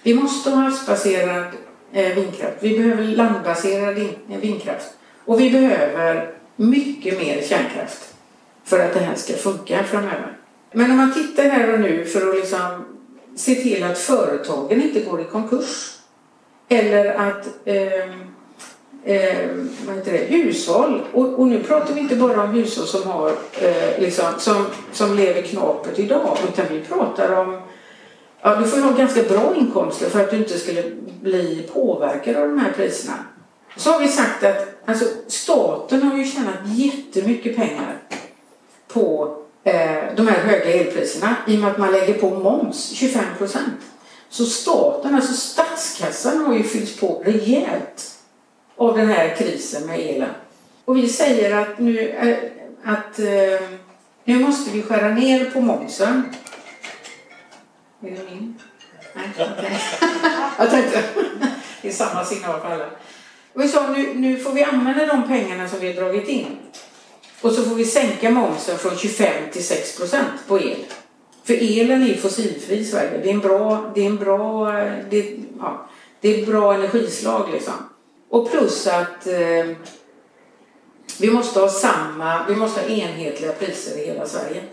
Vi 0.03 0.13
måste 0.13 0.49
ha 0.49 0.57
havsbaserad 0.57 1.45
eh, 1.93 2.15
vindkraft. 2.15 2.57
Vi 2.59 2.77
behöver 2.79 3.03
landbaserad 3.03 3.97
eh, 3.97 4.39
vindkraft. 4.41 4.93
Och 5.25 5.39
vi 5.39 5.51
behöver 5.51 6.31
mycket 6.55 7.19
mer 7.19 7.41
kärnkraft 7.41 8.13
för 8.63 8.79
att 8.79 8.93
det 8.93 8.99
här 8.99 9.15
ska 9.15 9.33
funka 9.33 9.83
framöver. 9.83 10.37
Men 10.71 10.91
om 10.91 10.97
man 10.97 11.13
tittar 11.13 11.43
här 11.43 11.73
och 11.73 11.79
nu 11.79 12.05
för 12.05 12.29
att 12.29 12.35
liksom 12.35 12.85
se 13.35 13.55
till 13.55 13.83
att 13.83 13.97
företagen 13.97 14.81
inte 14.81 14.99
går 14.99 15.21
i 15.21 15.23
konkurs 15.23 15.92
eller 16.69 17.13
att 17.13 17.47
eh, 17.65 18.09
eh, 19.03 19.49
vad 19.85 19.95
heter 19.95 20.11
det, 20.11 20.17
hushåll, 20.17 21.01
och, 21.13 21.39
och, 21.39 21.47
nu 21.47 21.63
pratar 21.63 21.93
vi 21.93 21.99
inte 21.99 22.15
bara 22.15 22.43
om 22.43 22.49
hushåll 22.49 22.87
som, 22.87 23.11
har, 23.11 23.29
eh, 23.61 23.99
liksom, 23.99 24.25
som, 24.37 24.65
som 24.91 25.15
lever 25.15 25.41
knapert 25.41 25.99
idag 25.99 26.37
utan 26.49 26.65
vi 26.69 26.81
pratar 26.81 27.39
om 27.39 27.61
Ja, 28.45 28.55
du 28.55 28.67
får 28.67 28.81
ha 28.81 28.91
ganska 28.91 29.23
bra 29.23 29.55
inkomster 29.55 30.09
för 30.09 30.23
att 30.23 30.31
du 30.31 30.37
inte 30.37 30.59
skulle 30.59 30.83
bli 31.21 31.69
påverkad 31.73 32.35
av 32.35 32.47
de 32.47 32.59
här 32.59 32.71
priserna. 32.71 33.13
Så 33.77 33.91
har 33.91 33.99
vi 33.99 34.07
sagt 34.07 34.43
att 34.43 34.67
alltså, 34.85 35.05
staten 35.27 36.03
har 36.03 36.17
ju 36.17 36.25
tjänat 36.25 36.55
jättemycket 36.65 37.55
pengar 37.55 37.97
på 38.87 39.37
eh, 39.63 40.15
de 40.15 40.27
här 40.27 40.39
höga 40.39 40.65
elpriserna 40.65 41.35
i 41.47 41.55
och 41.55 41.59
med 41.59 41.71
att 41.71 41.77
man 41.77 41.91
lägger 41.91 42.13
på 42.13 42.29
moms, 42.29 42.89
25 42.89 43.23
procent. 43.37 43.73
Så 44.33 44.45
staten, 44.45 45.15
alltså 45.15 45.33
statskassan 45.33 46.45
har 46.45 46.53
ju 46.53 46.63
fyllts 46.63 46.99
på 46.99 47.23
rejält 47.25 48.19
av 48.77 48.97
den 48.97 49.07
här 49.07 49.35
krisen 49.35 49.87
med 49.87 49.99
elen. 49.99 50.29
Och 50.85 50.97
vi 50.97 51.09
säger 51.09 51.57
att 51.57 51.79
nu, 51.79 52.09
eh, 52.09 52.37
att, 52.83 53.19
eh, 53.19 53.69
nu 54.23 54.39
måste 54.39 54.71
vi 54.71 54.81
skära 54.81 55.09
ner 55.09 55.51
på 55.51 55.61
momsen. 55.61 56.35
Är 58.01 58.11
det 58.11 58.31
min? 58.31 58.59
Nej, 59.13 59.29
okay. 59.35 59.71
jag 60.57 60.69
tänkte, 60.69 61.03
det 61.81 61.87
är 61.87 61.93
samma 61.93 62.25
signal 62.25 62.61
för 62.61 62.71
alla. 62.71 62.89
Vi 63.53 63.67
sa 63.67 63.89
nu, 63.89 64.13
nu 64.13 64.37
får 64.37 64.51
vi 64.51 64.63
använda 64.63 65.05
de 65.05 65.27
pengarna 65.27 65.69
som 65.69 65.79
vi 65.79 65.87
har 65.87 66.01
dragit 66.01 66.27
in. 66.27 66.57
Och 67.41 67.51
så 67.51 67.63
får 67.63 67.75
vi 67.75 67.85
sänka 67.85 68.29
momsen 68.29 68.77
från 68.77 68.97
25 68.97 69.33
till 69.51 69.67
6 69.67 69.97
procent 69.97 70.47
på 70.47 70.59
el. 70.59 70.85
För 71.43 71.53
elen 71.53 72.03
är 72.03 72.13
fossilfri 72.13 72.77
i 72.77 72.85
Sverige. 72.85 73.19
Det 73.23 73.29
är 73.29 73.33
en 73.33 73.39
bra, 73.39 73.91
det 73.95 74.01
är 74.01 74.05
en 74.05 74.17
bra, 74.17 74.71
det, 75.09 75.35
ja, 75.59 75.87
det 76.21 76.41
är 76.41 76.45
bra 76.45 76.73
energislag 76.73 77.49
liksom. 77.51 77.73
Och 78.29 78.51
plus 78.51 78.87
att 78.87 79.27
eh, 79.27 79.65
vi 81.19 81.31
måste 81.31 81.59
ha 81.59 81.69
samma, 81.69 82.45
vi 82.47 82.55
måste 82.55 82.81
ha 82.81 82.87
enhetliga 82.87 83.51
priser 83.51 83.97
i 84.01 84.05
hela 84.05 84.25
Sverige. 84.25 84.63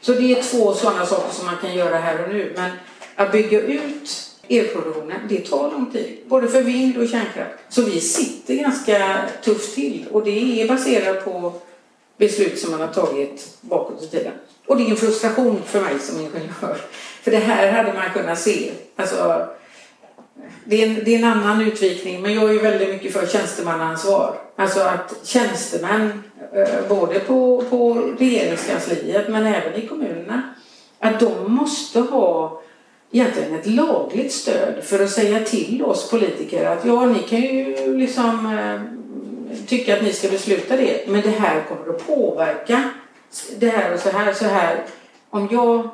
Så 0.00 0.12
det 0.12 0.38
är 0.38 0.42
två 0.42 0.74
sådana 0.74 1.06
saker 1.06 1.32
som 1.32 1.46
man 1.46 1.56
kan 1.56 1.74
göra 1.74 1.96
här 1.96 2.24
och 2.24 2.28
nu. 2.34 2.52
Men 2.56 2.70
att 3.16 3.32
bygga 3.32 3.60
ut 3.60 4.30
elproduktionen, 4.48 5.20
det 5.28 5.40
tar 5.40 5.70
lång 5.70 5.92
tid. 5.92 6.18
Både 6.26 6.48
för 6.48 6.62
vind 6.62 6.96
och 6.96 7.08
kärnkraft. 7.08 7.54
Så 7.68 7.82
vi 7.82 8.00
sitter 8.00 8.54
ganska 8.54 9.28
tufft 9.44 9.74
till 9.74 10.06
och 10.10 10.24
det 10.24 10.62
är 10.62 10.68
baserat 10.68 11.24
på 11.24 11.52
beslut 12.16 12.58
som 12.58 12.70
man 12.70 12.80
har 12.80 12.88
tagit 12.88 13.56
bakåt 13.60 14.02
i 14.02 14.06
tiden. 14.06 14.32
Och 14.66 14.76
det 14.76 14.86
är 14.86 14.90
en 14.90 14.96
frustration 14.96 15.62
för 15.66 15.80
mig 15.80 15.98
som 15.98 16.20
ingenjör. 16.20 16.76
För 17.22 17.30
det 17.30 17.36
här 17.36 17.72
hade 17.72 17.92
man 17.92 18.10
kunnat 18.14 18.38
se. 18.38 18.70
Alltså, 18.96 19.46
det 20.64 20.82
är, 20.82 20.86
en, 20.88 21.04
det 21.04 21.14
är 21.14 21.18
en 21.18 21.24
annan 21.24 21.60
utvikning, 21.60 22.22
men 22.22 22.34
jag 22.34 22.44
är 22.44 22.52
ju 22.52 22.58
väldigt 22.58 22.88
mycket 22.88 23.12
för 23.12 23.26
tjänstemannaansvar. 23.26 24.34
Alltså 24.56 24.80
att 24.80 25.14
tjänstemän, 25.24 26.22
eh, 26.52 26.88
både 26.88 27.20
på, 27.20 27.64
på 27.70 27.94
regeringskansliet 28.18 29.28
men 29.28 29.46
även 29.46 29.74
i 29.74 29.86
kommunerna, 29.86 30.42
att 30.98 31.20
de 31.20 31.52
måste 31.52 32.00
ha 32.00 32.62
egentligen 33.12 33.54
ett 33.54 33.66
lagligt 33.66 34.32
stöd 34.32 34.74
för 34.84 35.04
att 35.04 35.10
säga 35.10 35.44
till 35.44 35.82
oss 35.84 36.10
politiker 36.10 36.66
att 36.66 36.84
ja, 36.84 37.06
ni 37.06 37.18
kan 37.18 37.40
ju 37.40 37.96
liksom 37.98 38.46
eh, 38.46 38.80
tycka 39.66 39.96
att 39.96 40.02
ni 40.02 40.12
ska 40.12 40.28
besluta 40.28 40.76
det, 40.76 41.08
men 41.08 41.22
det 41.22 41.30
här 41.30 41.64
kommer 41.68 41.96
att 41.96 42.06
påverka 42.06 42.90
det 43.58 43.68
här 43.68 43.94
och 43.94 44.00
så 44.00 44.10
här, 44.10 44.32
så 44.32 44.44
här. 44.44 44.84
Om 45.30 45.48
jag 45.52 45.90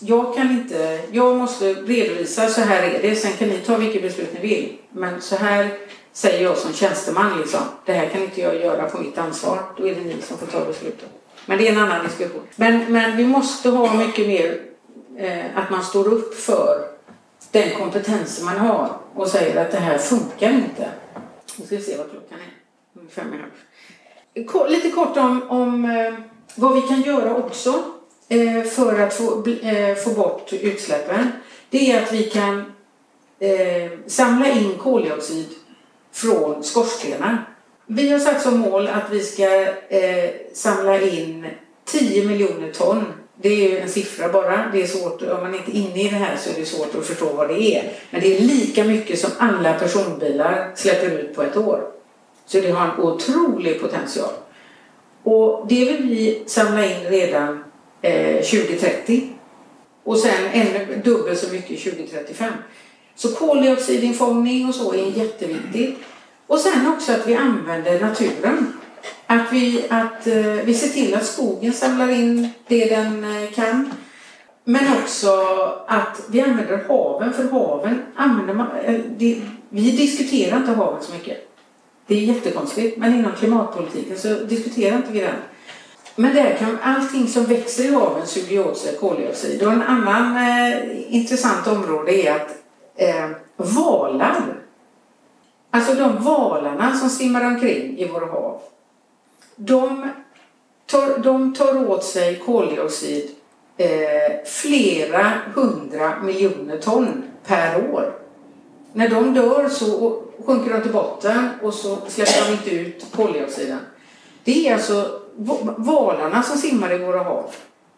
jag 0.00 0.34
kan 0.34 0.50
inte, 0.50 1.00
jag 1.10 1.36
måste 1.36 1.74
redovisa 1.74 2.48
så 2.48 2.60
här 2.60 2.82
är 2.82 3.02
det, 3.02 3.16
sen 3.16 3.32
kan 3.32 3.48
ni 3.48 3.58
ta 3.58 3.76
vilket 3.76 4.02
beslut 4.02 4.34
ni 4.34 4.40
vill. 4.40 4.78
Men 4.90 5.20
så 5.20 5.36
här 5.36 5.70
säger 6.12 6.44
jag 6.44 6.58
som 6.58 6.72
tjänsteman 6.72 7.38
liksom, 7.38 7.60
det 7.84 7.92
här 7.92 8.06
kan 8.06 8.22
inte 8.22 8.40
jag 8.40 8.56
göra 8.56 8.88
på 8.88 8.98
mitt 8.98 9.18
ansvar. 9.18 9.58
Då 9.76 9.88
är 9.88 9.94
det 9.94 10.00
ni 10.00 10.22
som 10.22 10.38
får 10.38 10.46
ta 10.46 10.64
beslutet. 10.64 11.08
Men 11.46 11.58
det 11.58 11.68
är 11.68 11.72
en 11.72 11.78
annan 11.78 12.06
diskussion. 12.06 12.42
Men, 12.56 12.92
men 12.92 13.16
vi 13.16 13.24
måste 13.24 13.70
ha 13.70 13.94
mycket 13.94 14.26
mer 14.26 14.60
eh, 15.16 15.58
att 15.58 15.70
man 15.70 15.82
står 15.82 16.08
upp 16.08 16.34
för 16.34 16.88
den 17.50 17.70
kompetensen 17.70 18.44
man 18.44 18.58
har 18.58 18.90
och 19.14 19.28
säger 19.28 19.64
att 19.64 19.70
det 19.70 19.78
här 19.78 19.98
funkar 19.98 20.50
inte. 20.50 20.88
Nu 21.56 21.66
ska 21.66 21.76
vi 21.76 21.82
se 21.82 21.96
vad 21.96 22.10
klockan 22.10 22.38
är. 22.38 23.10
Fem 23.10 23.30
minuter. 23.30 24.68
Lite 24.68 24.90
kort 24.90 25.16
om, 25.16 25.50
om 25.50 25.84
eh, 25.84 26.14
vad 26.58 26.74
vi 26.74 26.80
kan 26.80 27.02
göra 27.02 27.36
också 27.36 27.82
Eh, 28.30 28.62
för 28.62 29.00
att 29.00 29.14
få, 29.14 29.44
eh, 29.62 29.94
få 29.94 30.10
bort 30.10 30.52
utsläppen 30.52 31.32
det 31.70 31.92
är 31.92 32.02
att 32.02 32.12
vi 32.12 32.22
kan 32.24 32.72
eh, 33.40 33.90
samla 34.06 34.48
in 34.48 34.74
koldioxid 34.78 35.46
från 36.12 36.64
skorstenar. 36.64 37.54
Vi 37.86 38.10
har 38.10 38.18
satt 38.18 38.42
som 38.42 38.58
mål 38.58 38.88
att 38.88 39.10
vi 39.10 39.20
ska 39.20 39.62
eh, 39.88 40.30
samla 40.54 41.00
in 41.00 41.46
10 41.84 42.24
miljoner 42.24 42.72
ton. 42.72 43.04
Det 43.36 43.48
är 43.48 43.70
ju 43.70 43.78
en 43.78 43.88
siffra 43.88 44.28
bara. 44.28 44.70
Det 44.72 44.82
är 44.82 44.86
svårt, 44.86 45.22
om 45.22 45.40
man 45.40 45.54
inte 45.54 45.70
är 45.70 45.80
inne 45.80 46.00
i 46.00 46.08
det 46.08 46.16
här 46.16 46.36
så 46.36 46.50
är 46.50 46.54
det 46.54 46.64
svårt 46.64 46.94
att 46.94 47.06
förstå 47.06 47.32
vad 47.32 47.48
det 47.48 47.76
är. 47.76 47.92
Men 48.10 48.20
det 48.20 48.36
är 48.36 48.40
lika 48.40 48.84
mycket 48.84 49.18
som 49.18 49.30
alla 49.38 49.74
personbilar 49.74 50.72
släpper 50.74 51.10
ut 51.10 51.34
på 51.34 51.42
ett 51.42 51.56
år. 51.56 51.82
Så 52.46 52.60
det 52.60 52.70
har 52.70 52.84
en 52.84 53.00
otrolig 53.00 53.80
potential. 53.80 54.32
Och 55.30 55.66
det 55.68 55.84
vill 55.84 56.08
vi 56.08 56.42
samla 56.46 56.84
in 56.84 57.04
redan 57.08 57.64
eh, 58.02 58.42
2030 58.42 59.28
och 60.04 60.18
sen 60.18 60.46
ännu 60.52 61.02
dubbelt 61.04 61.38
så 61.38 61.52
mycket 61.52 61.84
2035. 61.84 62.52
Så 63.14 63.34
koldioxidinfångning 63.34 64.68
och 64.68 64.74
så 64.74 64.92
är 64.92 65.18
jätteviktigt. 65.18 65.98
Och 66.46 66.58
sen 66.58 66.92
också 66.92 67.12
att 67.12 67.26
vi 67.26 67.34
använder 67.34 68.00
naturen. 68.00 68.72
Att 69.26 69.52
vi, 69.52 69.84
att, 69.88 70.26
eh, 70.26 70.42
vi 70.42 70.74
ser 70.74 70.88
till 70.88 71.14
att 71.14 71.26
skogen 71.26 71.72
samlar 71.72 72.10
in 72.10 72.48
det 72.68 72.84
den 72.84 73.24
eh, 73.24 73.50
kan. 73.50 73.92
Men 74.64 74.84
också 75.02 75.30
att 75.86 76.20
vi 76.28 76.40
använder 76.40 76.84
haven, 76.88 77.32
för 77.32 77.50
haven 77.50 78.02
använder 78.16 78.54
man... 78.54 78.68
Eh, 78.84 79.00
det, 79.18 79.42
vi 79.68 79.90
diskuterar 79.90 80.56
inte 80.56 80.72
havet 80.72 81.04
så 81.04 81.12
mycket. 81.12 81.47
Det 82.08 82.14
är 82.14 82.20
jättekonstigt, 82.20 82.98
men 82.98 83.14
inom 83.14 83.32
klimatpolitiken 83.32 84.18
så 84.18 84.28
diskuterar 84.28 84.96
inte 84.96 85.12
vi 85.12 85.20
den. 85.20 85.36
Men 86.16 86.34
där 86.34 86.56
kan 86.56 86.78
allting 86.82 87.28
som 87.28 87.44
växer 87.44 87.84
i 87.84 87.94
haven 87.94 88.26
suga 88.26 88.66
åt 88.66 88.78
sig 88.78 88.96
koldioxid. 88.96 89.62
Och 89.62 89.72
en 89.72 89.82
annan 89.82 90.36
eh, 90.36 91.14
intressant 91.14 91.66
område 91.66 92.12
är 92.12 92.32
att 92.36 92.48
eh, 92.96 93.30
valar, 93.56 94.36
alltså 95.70 95.94
de 95.94 96.24
valarna 96.24 96.96
som 96.96 97.10
simmar 97.10 97.44
omkring 97.44 97.98
i 97.98 98.08
våra 98.08 98.26
hav, 98.26 98.60
de 99.56 100.08
tar, 100.86 101.18
de 101.18 101.54
tar 101.54 101.90
åt 101.90 102.04
sig 102.04 102.38
koldioxid 102.38 103.30
eh, 103.76 104.44
flera 104.44 105.32
hundra 105.54 106.22
miljoner 106.22 106.78
ton 106.78 107.22
per 107.46 107.92
år. 107.92 108.27
När 108.92 109.08
de 109.08 109.34
dör 109.34 109.68
så 109.68 110.22
sjunker 110.46 110.70
de 110.70 110.82
till 110.82 110.92
botten 110.92 111.48
och 111.62 111.74
så 111.74 111.98
släpper 112.08 112.46
de 112.46 112.52
inte 112.52 112.70
ut 112.70 113.06
koldioxiden. 113.16 113.78
Det 114.44 114.68
är 114.68 114.74
alltså 114.74 115.20
valarna 115.76 116.42
som 116.42 116.58
simmar 116.58 116.94
i 116.94 116.98
våra 116.98 117.22
hav, 117.22 117.50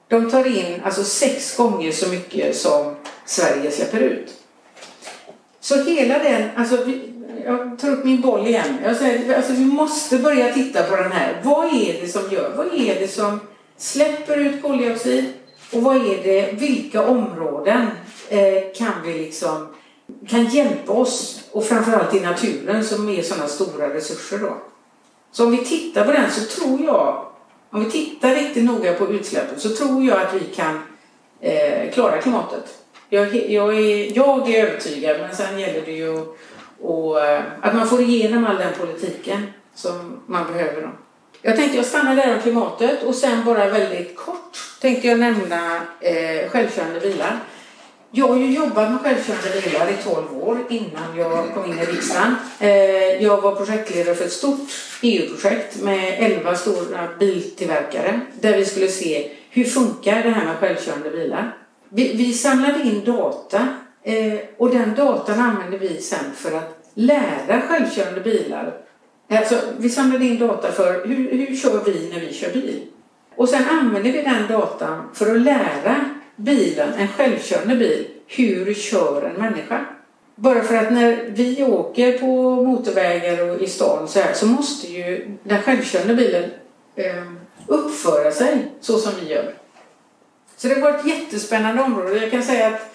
de 0.09 0.31
tar 0.31 0.47
in 0.47 0.81
alltså 0.85 1.05
sex 1.05 1.57
gånger 1.57 1.93
så 1.93 2.09
mycket 2.09 2.57
som 2.57 2.97
Sverige 3.25 3.71
släpper 3.71 4.01
ut. 4.01 4.35
Så 5.61 5.85
hela 5.85 6.19
den, 6.19 6.51
alltså 6.57 6.77
jag 7.45 7.79
tar 7.79 7.91
upp 7.91 8.05
min 8.05 8.21
boll 8.21 8.47
igen. 8.47 8.79
Jag 8.85 8.97
säger, 8.97 9.37
alltså 9.37 9.53
vi 9.53 9.65
måste 9.65 10.19
börja 10.19 10.55
titta 10.55 10.83
på 10.83 10.97
den 10.97 11.13
här. 11.13 11.41
Vad 11.45 11.67
är 11.67 12.01
det 12.01 12.09
som 12.09 12.23
gör, 12.31 12.53
vad 12.57 12.67
är 12.67 13.01
det 13.01 13.09
som 13.09 13.41
släpper 13.77 14.37
ut 14.37 14.63
koldioxid 14.63 15.25
och 15.73 15.83
vad 15.83 15.97
är 15.97 16.23
det, 16.23 16.53
vilka 16.53 17.07
områden 17.07 17.87
eh, 18.29 18.73
kan 18.77 18.93
vi 19.05 19.15
liksom 19.15 19.69
kan 20.29 20.47
hjälpa 20.47 20.93
oss 20.93 21.45
och 21.53 21.65
framförallt 21.65 22.15
i 22.15 22.21
naturen 22.21 22.85
som 22.85 23.09
är 23.09 23.23
sådana 23.23 23.49
stora 23.49 23.95
resurser 23.95 24.39
då. 24.39 24.57
Så 25.33 25.45
om 25.45 25.51
vi 25.51 25.65
tittar 25.65 26.05
på 26.05 26.13
den 26.13 26.31
så 26.31 26.61
tror 26.61 26.81
jag 26.81 27.27
om 27.71 27.85
vi 27.85 27.91
tittar 27.91 28.35
riktigt 28.35 28.65
noga 28.65 28.95
på 28.95 29.09
utsläppen 29.09 29.61
så 29.61 29.69
tror 29.69 30.05
jag 30.05 30.23
att 30.23 30.35
vi 30.35 30.41
kan 30.41 30.83
eh, 31.41 31.93
klara 31.93 32.19
klimatet. 32.19 32.79
Jag, 33.09 33.51
jag, 33.51 33.77
är, 33.77 34.17
jag 34.17 34.51
är 34.51 34.67
övertygad, 34.67 35.21
men 35.21 35.37
sen 35.37 35.59
gäller 35.59 35.83
det 35.87 35.93
ju 35.93 36.27
och, 36.81 37.21
eh, 37.21 37.43
att 37.61 37.75
man 37.75 37.89
får 37.89 38.01
igenom 38.01 38.47
all 38.47 38.57
den 38.57 38.73
politiken 38.81 39.47
som 39.75 40.23
man 40.27 40.53
behöver. 40.53 40.83
Då. 40.83 40.89
Jag 41.43 41.57
tänkte 41.57 41.77
jag 41.77 41.87
stannar 41.87 42.17
där 42.17 42.35
om 42.35 42.41
klimatet 42.43 43.03
och 43.03 43.15
sen 43.15 43.45
bara 43.45 43.69
väldigt 43.69 44.17
kort 44.17 44.59
tänkte 44.81 45.09
jag 45.09 45.19
nämna 45.19 45.77
eh, 46.01 46.51
självkörande 46.51 47.01
bilar. 47.01 47.39
Jag 48.13 48.29
har 48.29 48.37
ju 48.37 48.55
jobbat 48.55 48.91
med 48.91 49.01
självkörande 49.01 49.61
bilar 49.65 49.89
i 49.91 50.03
12 50.05 50.43
år 50.43 50.59
innan 50.69 51.17
jag 51.17 51.55
kom 51.55 51.65
in 51.65 51.79
i 51.79 51.85
riksdagen. 51.85 52.37
Eh, 52.59 53.23
jag 53.25 53.41
var 53.41 53.55
projektledare 53.55 54.15
för 54.15 54.25
ett 54.25 54.33
stort 54.33 54.69
EU-projekt 55.03 55.83
med 55.83 56.17
11 56.19 56.55
stora 56.55 57.09
biltillverkare 57.19 58.21
där 58.41 58.57
vi 58.57 58.65
skulle 58.65 58.89
se 58.89 59.31
hur 59.51 59.65
funkar 59.65 60.23
det 60.23 60.31
här 60.31 60.45
med 60.45 60.57
självkörande 60.57 61.11
bilar. 61.11 61.57
Vi, 61.89 62.17
vi 62.17 62.33
samlade 62.33 62.83
in 62.83 63.05
data 63.05 63.69
eh, 64.03 64.39
och 64.57 64.71
den 64.71 64.95
datan 64.95 65.41
använde 65.41 65.79
vi 65.79 66.01
sen 66.01 66.35
för 66.35 66.57
att 66.57 66.81
lära 66.95 67.61
självkörande 67.69 68.21
bilar. 68.21 68.75
Alltså, 69.31 69.61
vi 69.79 69.91
samlade 69.91 70.25
in 70.25 70.39
data 70.39 70.73
för 70.73 71.07
hur, 71.07 71.47
hur 71.47 71.57
kör 71.57 71.85
vi 71.85 72.11
när 72.13 72.21
vi 72.21 72.33
kör 72.33 72.53
bil? 72.53 72.81
Och 73.37 73.49
sen 73.49 73.63
använde 73.71 74.11
vi 74.11 74.23
den 74.23 74.47
datan 74.49 75.03
för 75.15 75.37
att 75.37 75.41
lära 75.41 76.11
bilen, 76.41 76.95
en 76.95 77.09
självkörande 77.09 77.77
bil, 77.77 78.07
hur 78.27 78.75
kör 78.75 79.23
en 79.23 79.41
människa? 79.43 79.87
Bara 80.35 80.63
för 80.63 80.77
att 80.77 80.93
när 80.93 81.25
vi 81.29 81.65
åker 81.65 82.19
på 82.19 82.63
motorvägar 82.65 83.51
och 83.51 83.63
i 83.63 83.67
stan 83.67 84.09
så 84.09 84.21
här 84.21 84.33
så 84.33 84.47
måste 84.47 84.87
ju 84.87 85.37
den 85.43 85.63
självkörande 85.63 86.15
bilen 86.15 86.51
eh, 86.97 87.25
uppföra 87.67 88.31
sig 88.31 88.67
så 88.81 88.99
som 88.99 89.13
vi 89.21 89.33
gör. 89.33 89.55
Så 90.57 90.69
det 90.69 90.81
var 90.81 90.91
ett 90.91 91.07
jättespännande 91.07 91.83
område. 91.83 92.17
Jag 92.17 92.31
kan 92.31 92.43
säga 92.43 92.67
att 92.67 92.91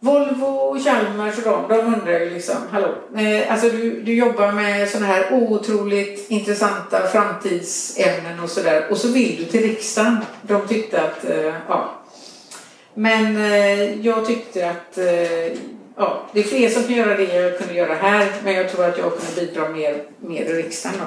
Volvo 0.00 0.46
och 0.46 0.80
Chalmers 0.84 1.38
och 1.38 1.44
de, 1.44 1.68
de 1.68 1.94
undrar 1.94 2.20
ju 2.20 2.30
liksom, 2.30 2.56
hallå, 2.70 2.94
eh, 3.16 3.52
alltså 3.52 3.68
du, 3.68 4.02
du 4.02 4.14
jobbar 4.14 4.52
med 4.52 4.88
sådana 4.88 5.06
här 5.06 5.32
otroligt 5.32 6.30
intressanta 6.30 7.06
framtidsämnen 7.06 8.40
och 8.42 8.50
sådär 8.50 8.86
och 8.90 8.96
så 8.96 9.08
vill 9.08 9.36
du 9.36 9.44
till 9.44 9.62
riksdagen. 9.62 10.16
De 10.42 10.68
tyckte 10.68 11.02
att, 11.02 11.24
eh, 11.24 11.54
ja, 11.68 11.97
men 12.98 13.36
eh, 13.36 14.06
jag 14.06 14.26
tyckte 14.26 14.70
att 14.70 14.98
eh, 14.98 15.58
ja, 15.96 16.26
det 16.32 16.40
är 16.40 16.44
fler 16.44 16.68
som 16.68 16.82
kan 16.82 16.96
göra 16.96 17.16
det 17.16 17.34
jag 17.34 17.58
kunde 17.58 17.74
göra 17.74 17.94
här, 17.94 18.32
men 18.44 18.54
jag 18.54 18.70
tror 18.70 18.84
att 18.84 18.98
jag 18.98 19.12
kunde 19.18 19.40
bidra 19.40 19.68
mer, 19.68 20.02
mer 20.20 20.44
i 20.44 20.52
riksdagen. 20.52 20.98
Då. 20.98 21.04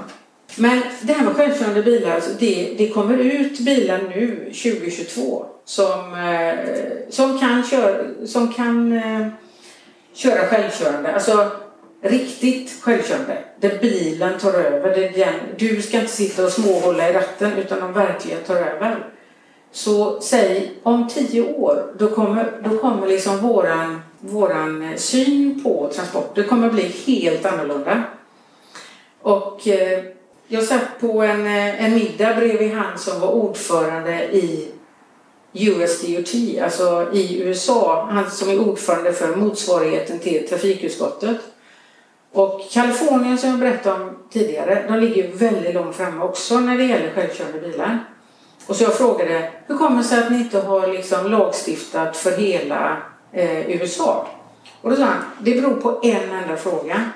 Men 0.55 0.81
det 1.01 1.13
här 1.13 1.25
med 1.25 1.35
självkörande 1.35 1.83
bilar, 1.83 2.15
alltså 2.15 2.31
det, 2.39 2.75
det 2.77 2.89
kommer 2.89 3.17
ut 3.17 3.59
bilar 3.59 4.01
nu 4.15 4.37
2022 4.45 5.45
som, 5.65 6.13
eh, 6.13 6.59
som 7.09 7.39
kan, 7.39 7.63
köra, 7.63 8.25
som 8.25 8.53
kan 8.53 8.93
eh, 8.93 9.27
köra 10.13 10.47
självkörande. 10.47 11.13
Alltså 11.13 11.51
riktigt 12.01 12.81
självkörande. 12.81 13.37
Där 13.59 13.79
bilen 13.81 14.39
tar 14.39 14.53
över. 14.53 14.95
Där 14.95 15.11
den, 15.15 15.33
du 15.57 15.81
ska 15.81 15.99
inte 15.99 16.11
sitta 16.11 16.45
och 16.45 16.51
småhålla 16.51 17.09
i 17.09 17.13
ratten 17.13 17.51
utan 17.57 17.79
de 17.79 17.93
verkligen 17.93 18.43
tar 18.43 18.55
över. 18.55 19.11
Så 19.71 20.21
säg 20.21 20.71
om 20.83 21.07
tio 21.07 21.53
år, 21.55 21.93
då 21.97 22.07
kommer, 22.07 22.61
då 22.63 22.77
kommer 22.77 23.07
liksom 23.07 23.37
våran, 23.37 24.01
våran 24.19 24.81
eh, 24.81 24.95
syn 24.95 25.63
på 25.63 25.89
transporter 25.93 26.43
kommer 26.43 26.69
bli 26.69 26.83
helt 27.05 27.45
annorlunda. 27.45 28.03
Och 29.21 29.67
eh, 29.67 30.03
jag 30.47 30.63
satt 30.63 30.99
på 30.99 31.21
en, 31.21 31.45
eh, 31.45 31.85
en 31.85 31.95
middag 31.95 32.35
bredvid 32.35 32.73
han 32.73 32.97
som 32.97 33.19
var 33.19 33.27
ordförande 33.27 34.23
i 34.23 34.71
USDOT, 35.53 36.61
alltså 36.63 37.09
i 37.13 37.41
USA, 37.41 38.07
han 38.11 38.31
som 38.31 38.49
är 38.49 38.59
ordförande 38.59 39.13
för 39.13 39.35
motsvarigheten 39.35 40.19
till 40.19 40.47
trafikutskottet. 40.49 41.37
Och 42.31 42.61
Kalifornien 42.71 43.37
som 43.37 43.49
jag 43.49 43.59
berättade 43.59 44.03
om 44.03 44.17
tidigare, 44.29 44.85
de 44.87 44.99
ligger 44.99 45.31
väldigt 45.33 45.73
långt 45.73 45.95
framme 45.95 46.23
också 46.23 46.59
när 46.59 46.77
det 46.77 46.83
gäller 46.83 47.11
självkörande 47.11 47.59
bilar. 47.59 48.10
Och 48.67 48.75
så 48.75 48.83
jag 48.83 48.93
frågade, 48.93 49.51
hur 49.67 49.77
kommer 49.77 49.97
det 49.97 50.03
sig 50.03 50.19
att 50.19 50.31
ni 50.31 50.37
inte 50.37 50.59
har 50.59 50.87
liksom 50.87 51.31
lagstiftat 51.31 52.17
för 52.17 52.31
hela 52.31 52.97
eh, 53.31 53.69
USA? 53.69 54.27
Och 54.81 54.89
då 54.89 54.95
sa 54.95 55.03
han, 55.03 55.23
det 55.39 55.61
beror 55.61 55.73
på 55.73 55.99
en 56.03 56.31
enda 56.31 56.57
fråga. 56.57 57.09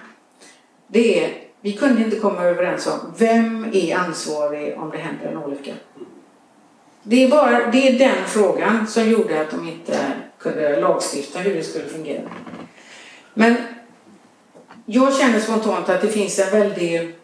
Det 0.88 1.24
är, 1.24 1.34
vi 1.62 1.74
kunde 1.74 2.04
inte 2.04 2.20
komma 2.20 2.44
överens 2.44 2.88
om 2.88 3.14
vem 3.18 3.66
är 3.74 3.96
ansvarig 3.96 4.78
om 4.78 4.90
det 4.90 4.98
händer 4.98 5.26
en 5.28 5.38
olycka. 5.38 5.72
Det 7.04 7.24
är, 7.24 7.30
bara, 7.30 7.72
det 7.72 7.88
är 7.88 8.00
den 8.00 8.26
frågan 8.28 8.88
som 8.88 9.10
gjorde 9.10 9.42
att 9.42 9.52
de 9.52 9.68
inte 9.68 9.98
kunde 10.40 10.80
lagstifta 10.80 11.40
hur 11.40 11.56
det 11.56 11.64
skulle 11.64 11.86
fungera. 11.86 12.22
Men 13.34 13.56
jag 14.86 15.16
känner 15.16 15.40
spontant 15.40 15.90
att 15.90 16.02
det 16.02 16.08
finns 16.08 16.40
en 16.40 16.52
väldig 16.52 17.16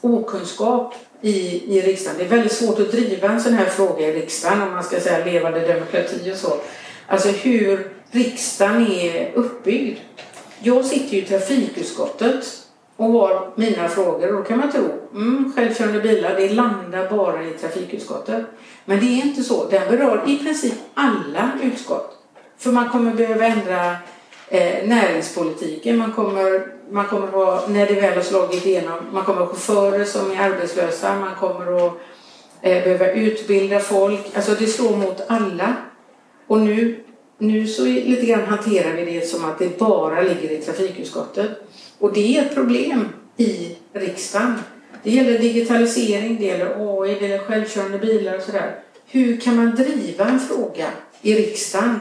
okunskap 0.00 0.94
i, 1.26 1.62
i 1.76 1.82
riksdagen. 1.82 2.18
Det 2.18 2.24
är 2.24 2.28
väldigt 2.28 2.52
svårt 2.52 2.80
att 2.80 2.92
driva 2.92 3.28
en 3.28 3.40
sån 3.40 3.54
här 3.54 3.66
fråga 3.66 4.08
i 4.08 4.12
riksdagen 4.12 4.62
om 4.62 4.72
man 4.72 4.84
ska 4.84 5.00
säga 5.00 5.24
levande 5.24 5.60
demokrati 5.60 6.32
och 6.32 6.36
så. 6.36 6.56
Alltså 7.06 7.28
hur 7.28 7.92
riksdagen 8.10 8.86
är 8.86 9.32
uppbyggd. 9.34 9.98
Jag 10.60 10.84
sitter 10.84 11.16
ju 11.16 11.22
i 11.22 11.24
trafikutskottet 11.24 12.46
och 12.96 13.06
har 13.06 13.52
mina 13.54 13.88
frågor 13.88 14.28
och 14.28 14.42
då 14.42 14.42
kan 14.42 14.58
man 14.58 14.72
tro 14.72 14.84
mm, 15.14 15.52
självkörande 15.56 16.00
bilar 16.00 16.36
det 16.36 16.48
landar 16.48 17.10
bara 17.10 17.44
i 17.44 17.50
trafikutskottet. 17.50 18.44
Men 18.84 19.00
det 19.00 19.06
är 19.06 19.26
inte 19.26 19.42
så. 19.42 19.68
Den 19.68 19.88
berör 19.90 20.24
i 20.26 20.38
princip 20.38 20.74
alla 20.94 21.50
utskott. 21.62 22.12
För 22.58 22.72
man 22.72 22.88
kommer 22.88 23.14
behöva 23.14 23.46
ändra 23.46 23.96
eh, 24.48 24.88
näringspolitiken. 24.88 25.98
Man 25.98 26.12
kommer, 26.12 26.75
man 26.90 27.06
kommer 27.06 27.26
ha, 27.26 27.66
när 27.68 27.86
det 27.86 27.94
väl 27.94 28.14
har 28.14 28.22
slagit 28.22 28.66
igenom, 28.66 28.98
man 29.12 29.24
kommer 29.24 29.40
ha 29.40 29.46
chaufförer 29.46 30.04
som 30.04 30.30
är 30.30 30.36
arbetslösa. 30.36 31.18
Man 31.18 31.34
kommer 31.34 31.86
att 31.86 31.92
eh, 32.60 32.84
behöva 32.84 33.12
utbilda 33.12 33.80
folk. 33.80 34.20
Alltså 34.34 34.54
det 34.54 34.66
slår 34.66 34.96
mot 34.96 35.22
alla. 35.26 35.76
Och 36.46 36.60
nu, 36.60 37.04
nu 37.38 37.66
så 37.66 37.84
lite 37.84 38.26
grann 38.26 38.44
hanterar 38.44 38.92
vi 38.92 39.04
det 39.04 39.26
som 39.26 39.44
att 39.44 39.58
det 39.58 39.78
bara 39.78 40.20
ligger 40.20 40.50
i 40.50 40.62
trafikutskottet. 40.62 41.50
Och 41.98 42.12
det 42.12 42.38
är 42.38 42.42
ett 42.42 42.54
problem 42.54 43.08
i 43.36 43.76
riksdagen. 43.92 44.54
Det 45.02 45.10
gäller 45.10 45.38
digitalisering, 45.38 46.36
det 46.36 46.44
gäller 46.44 47.00
AI, 47.00 47.14
det 47.14 47.28
gäller 47.28 47.44
självkörande 47.44 47.98
bilar 47.98 48.36
och 48.36 48.42
sådär. 48.42 48.78
Hur 49.06 49.40
kan 49.40 49.56
man 49.56 49.74
driva 49.74 50.24
en 50.24 50.40
fråga 50.40 50.86
i 51.22 51.34
riksdagen 51.34 52.00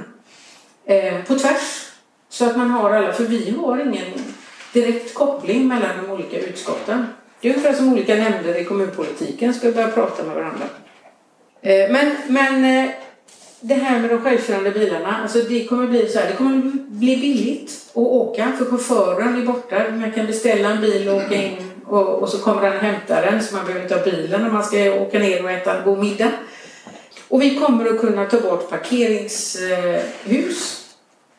eh, 0.85 1.23
på 1.27 1.35
tvärs? 1.35 1.85
Så 2.29 2.45
att 2.45 2.57
man 2.57 2.69
har 2.69 2.91
alla, 2.91 3.13
för 3.13 3.23
vi 3.23 3.51
har 3.51 3.79
ingen 3.79 4.13
direkt 4.75 5.13
koppling 5.13 5.67
mellan 5.67 5.89
de 6.01 6.11
olika 6.11 6.39
utskotten. 6.39 7.05
Det 7.41 7.49
är 7.49 7.53
ungefär 7.53 7.73
som 7.73 7.93
olika 7.93 8.15
nämnder 8.15 8.61
i 8.61 8.63
kommunpolitiken 8.63 9.53
ska 9.53 9.71
börja 9.71 9.87
prata 9.87 10.23
med 10.23 10.35
varandra. 10.35 10.65
Eh, 11.61 11.91
men, 11.91 12.15
men 12.27 12.65
eh, 12.65 12.91
det 13.59 13.73
här 13.73 13.99
med 13.99 14.09
de 14.09 14.21
självkörande 14.21 14.71
bilarna, 14.71 15.19
alltså 15.21 15.39
det 15.39 15.65
kommer 15.65 15.87
bli 15.87 16.09
så 16.09 16.19
här, 16.19 16.27
det 16.27 16.33
kommer 16.33 16.71
bli 16.87 17.17
billigt 17.17 17.71
att 17.91 17.97
åka 17.97 18.51
för 18.57 18.65
chauffören 18.65 19.41
är 19.41 19.45
borta. 19.45 19.83
Man 19.91 20.11
kan 20.11 20.25
beställa 20.25 20.69
en 20.69 20.81
bil 20.81 21.09
och 21.09 21.15
åka 21.15 21.35
in 21.35 21.71
och, 21.85 22.21
och 22.21 22.29
så 22.29 22.37
kommer 22.37 22.61
den 22.61 22.73
och 22.73 22.83
hämtar 22.83 23.21
den 23.31 23.43
så 23.43 23.55
man 23.55 23.65
behöver 23.65 23.83
inte 23.83 23.95
ha 23.95 24.03
bilen 24.03 24.41
när 24.41 24.51
man 24.51 24.63
ska 24.63 24.93
åka 24.93 25.19
ner 25.19 25.43
och 25.43 25.51
äta 25.51 25.77
en 25.77 25.83
god 25.85 25.99
middag. 25.99 26.31
Och 27.27 27.41
vi 27.41 27.55
kommer 27.55 27.85
att 27.85 27.99
kunna 27.99 28.25
ta 28.25 28.39
bort 28.39 28.69
parkeringshus 28.69 29.61
eh, 29.61 30.84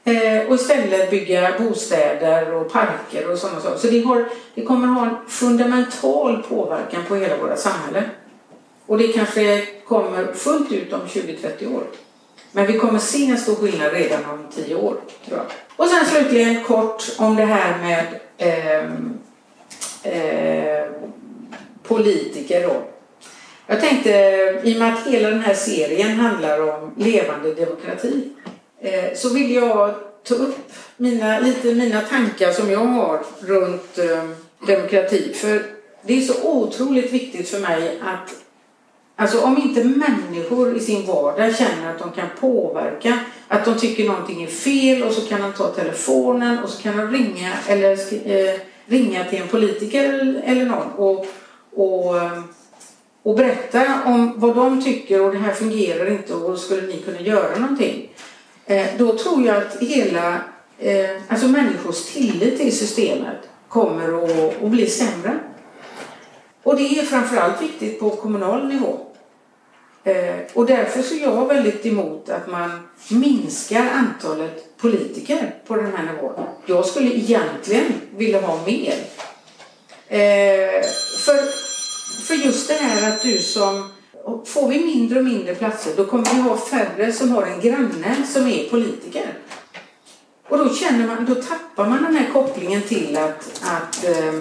Eh, 0.06 0.48
och 0.48 0.54
istället 0.54 1.10
bygga 1.10 1.54
bostäder 1.58 2.54
och 2.54 2.72
parker 2.72 3.30
och 3.30 3.38
sådana 3.38 3.60
saker. 3.60 3.78
Så 3.78 3.86
det, 3.86 4.02
har, 4.02 4.28
det 4.54 4.62
kommer 4.62 4.86
ha 4.86 5.06
en 5.06 5.16
fundamental 5.28 6.42
påverkan 6.42 7.04
på 7.08 7.14
hela 7.14 7.36
våra 7.36 7.56
samhälle. 7.56 8.02
Och 8.86 8.98
det 8.98 9.08
kanske 9.08 9.66
kommer 9.88 10.32
fullt 10.32 10.72
ut 10.72 10.92
om 10.92 11.00
20-30 11.00 11.74
år. 11.74 11.82
Men 12.52 12.66
vi 12.66 12.78
kommer 12.78 12.98
se 12.98 13.26
en 13.26 13.38
stor 13.38 13.54
skillnad 13.54 13.92
redan 13.92 14.24
om 14.24 14.46
10 14.54 14.74
år, 14.74 14.96
tror 15.26 15.38
jag. 15.38 15.46
Och 15.76 15.86
sen 15.86 16.06
slutligen 16.06 16.64
kort 16.64 17.04
om 17.18 17.36
det 17.36 17.44
här 17.44 17.78
med 17.78 18.20
eh, 18.38 18.84
eh, 20.12 20.86
politiker 21.82 22.62
då. 22.62 22.82
Jag 23.66 23.80
tänkte, 23.80 24.10
i 24.64 24.74
och 24.74 24.78
med 24.78 24.94
att 24.94 25.06
hela 25.06 25.30
den 25.30 25.40
här 25.40 25.54
serien 25.54 26.20
handlar 26.20 26.60
om 26.60 26.94
levande 26.96 27.54
demokrati, 27.54 28.35
Eh, 28.86 29.14
så 29.14 29.28
vill 29.28 29.54
jag 29.54 29.94
ta 30.28 30.34
upp 30.34 30.72
mina, 30.96 31.40
lite 31.40 31.74
mina 31.74 32.00
tankar 32.00 32.52
som 32.52 32.70
jag 32.70 32.78
har 32.78 33.22
runt 33.40 33.98
eh, 33.98 34.24
demokrati. 34.66 35.32
För 35.34 35.62
det 36.02 36.16
är 36.16 36.20
så 36.20 36.48
otroligt 36.48 37.12
viktigt 37.12 37.48
för 37.48 37.58
mig 37.58 38.00
att 38.02 38.34
Alltså 39.18 39.40
om 39.40 39.58
inte 39.58 39.84
människor 39.84 40.76
i 40.76 40.80
sin 40.80 41.06
vardag 41.06 41.56
känner 41.56 41.90
att 41.90 41.98
de 41.98 42.12
kan 42.12 42.28
påverka, 42.40 43.18
att 43.48 43.64
de 43.64 43.74
tycker 43.74 44.04
någonting 44.04 44.42
är 44.42 44.46
fel 44.46 45.02
och 45.02 45.12
så 45.12 45.20
kan 45.20 45.42
de 45.42 45.52
ta 45.52 45.68
telefonen 45.68 46.58
och 46.58 46.70
så 46.70 46.82
kan 46.82 46.96
de 46.96 47.10
ringa 47.10 47.52
eller 47.68 47.92
eh, 48.30 48.60
ringa 48.86 49.24
till 49.24 49.42
en 49.42 49.48
politiker 49.48 50.42
eller 50.44 50.64
någon 50.64 50.92
och, 50.96 51.26
och, 51.74 52.16
eh, 52.16 52.40
och 53.22 53.36
berätta 53.36 54.02
om 54.04 54.32
vad 54.36 54.56
de 54.56 54.84
tycker 54.84 55.22
och 55.22 55.32
det 55.32 55.38
här 55.38 55.52
fungerar 55.52 56.10
inte 56.10 56.34
och 56.34 56.58
skulle 56.58 56.86
ni 56.86 56.96
kunna 56.96 57.20
göra 57.20 57.58
någonting. 57.58 58.10
Eh, 58.66 58.86
då 58.98 59.18
tror 59.18 59.46
jag 59.46 59.56
att 59.56 59.76
hela, 59.76 60.40
eh, 60.78 61.10
alltså 61.28 61.48
människors 61.48 62.04
tillit 62.04 62.58
till 62.58 62.78
systemet 62.78 63.38
kommer 63.68 64.24
att, 64.24 64.62
att 64.62 64.70
bli 64.70 64.86
sämre. 64.86 65.38
Och 66.62 66.76
det 66.76 66.98
är 66.98 67.02
framförallt 67.02 67.62
viktigt 67.62 68.00
på 68.00 68.10
kommunal 68.10 68.68
nivå. 68.68 68.98
Eh, 70.04 70.36
och 70.54 70.66
därför 70.66 71.02
så 71.02 71.14
är 71.14 71.22
jag 71.22 71.46
väldigt 71.46 71.86
emot 71.86 72.28
att 72.28 72.46
man 72.46 72.88
minskar 73.10 73.90
antalet 73.92 74.76
politiker 74.76 75.54
på 75.66 75.76
den 75.76 75.92
här 75.96 76.12
nivån. 76.12 76.46
Jag 76.66 76.86
skulle 76.86 77.14
egentligen 77.14 77.84
vilja 78.16 78.40
ha 78.40 78.60
mer. 78.66 78.94
Eh, 80.08 80.82
för, 81.24 81.36
för 82.26 82.34
just 82.34 82.68
det 82.68 82.74
här 82.74 83.12
att 83.12 83.22
du 83.22 83.38
som... 83.38 83.95
Får 84.44 84.68
vi 84.68 84.84
mindre 84.84 85.18
och 85.18 85.24
mindre 85.24 85.54
platser 85.54 85.92
då 85.96 86.04
kommer 86.04 86.34
vi 86.34 86.40
ha 86.40 86.56
färre 86.56 87.12
som 87.12 87.30
har 87.30 87.42
en 87.42 87.60
granne 87.60 88.16
som 88.32 88.46
är 88.46 88.68
politiker. 88.68 89.26
Och 90.48 90.58
då 90.58 90.74
känner 90.74 91.06
man, 91.06 91.24
då 91.24 91.34
tappar 91.34 91.88
man 91.88 92.02
den 92.02 92.16
här 92.16 92.32
kopplingen 92.32 92.82
till 92.82 93.16
att, 93.16 93.62
att 93.64 94.04
eh, 94.04 94.34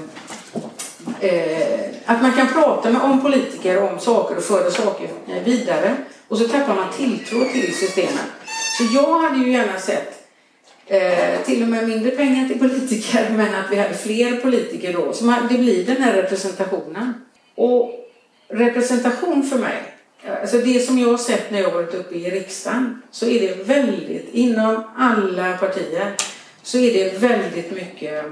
eh, 1.19 1.85
att 2.05 2.21
man 2.21 2.33
kan 2.33 2.47
prata 2.47 2.89
med, 2.89 3.01
om 3.01 3.21
politiker 3.21 3.91
om 3.91 3.99
saker 3.99 4.37
och 4.37 4.43
föra 4.43 4.71
saker 4.71 5.09
vidare 5.45 5.95
och 6.27 6.37
så 6.37 6.47
tappar 6.47 6.75
man 6.75 6.93
tilltro 6.97 7.39
till 7.53 7.75
systemet. 7.75 8.31
Så 8.77 8.83
jag 8.93 9.19
hade 9.19 9.45
ju 9.45 9.51
gärna 9.51 9.79
sett 9.79 10.27
eh, 10.87 11.41
till 11.45 11.63
och 11.63 11.69
med 11.69 11.87
mindre 11.87 12.11
pengar 12.11 12.47
till 12.47 12.59
politiker 12.59 13.29
men 13.37 13.55
att 13.55 13.71
vi 13.71 13.75
hade 13.75 13.93
fler 13.93 14.35
politiker 14.35 14.93
då. 14.93 15.13
Så 15.13 15.25
man, 15.25 15.47
det 15.51 15.57
blir 15.57 15.85
den 15.85 16.01
här 16.01 16.13
representationen. 16.13 17.13
Och 17.55 18.04
representation 18.55 19.43
för 19.43 19.59
mig, 19.59 19.95
alltså 20.41 20.57
det 20.57 20.79
som 20.79 20.99
jag 20.99 21.09
har 21.09 21.17
sett 21.17 21.51
när 21.51 21.61
jag 21.61 21.71
varit 21.71 21.93
uppe 21.93 22.15
i 22.15 22.29
riksdagen 22.29 23.01
så 23.11 23.25
är 23.25 23.39
det 23.39 23.63
väldigt, 23.63 24.29
inom 24.31 24.83
alla 24.97 25.57
partier 25.57 26.15
så 26.63 26.77
är 26.77 26.93
det 26.93 27.17
väldigt 27.17 27.71
mycket 27.71 28.25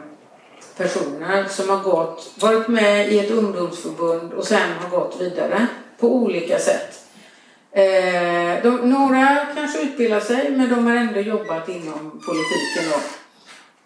personer 0.78 1.46
som 1.50 1.70
har 1.70 1.80
gått, 1.80 2.32
varit 2.40 2.68
med 2.68 3.14
i 3.14 3.20
ett 3.20 3.32
ungdomsförbund 3.32 4.34
och 4.34 4.46
sen 4.46 4.72
har 4.82 4.90
gått 4.90 5.22
vidare 5.22 5.68
på 6.00 6.16
olika 6.16 6.60
sätt. 6.60 7.00
Eh, 7.72 8.64
de, 8.64 8.90
några 8.90 9.48
kanske 9.56 9.82
utbildar 9.82 10.20
sig 10.20 10.52
men 10.52 10.70
de 10.70 10.88
har 10.88 10.96
ändå 10.96 11.20
jobbat 11.20 11.70
inom 11.70 12.22
politiken. 12.26 12.92
Då. 12.92 13.23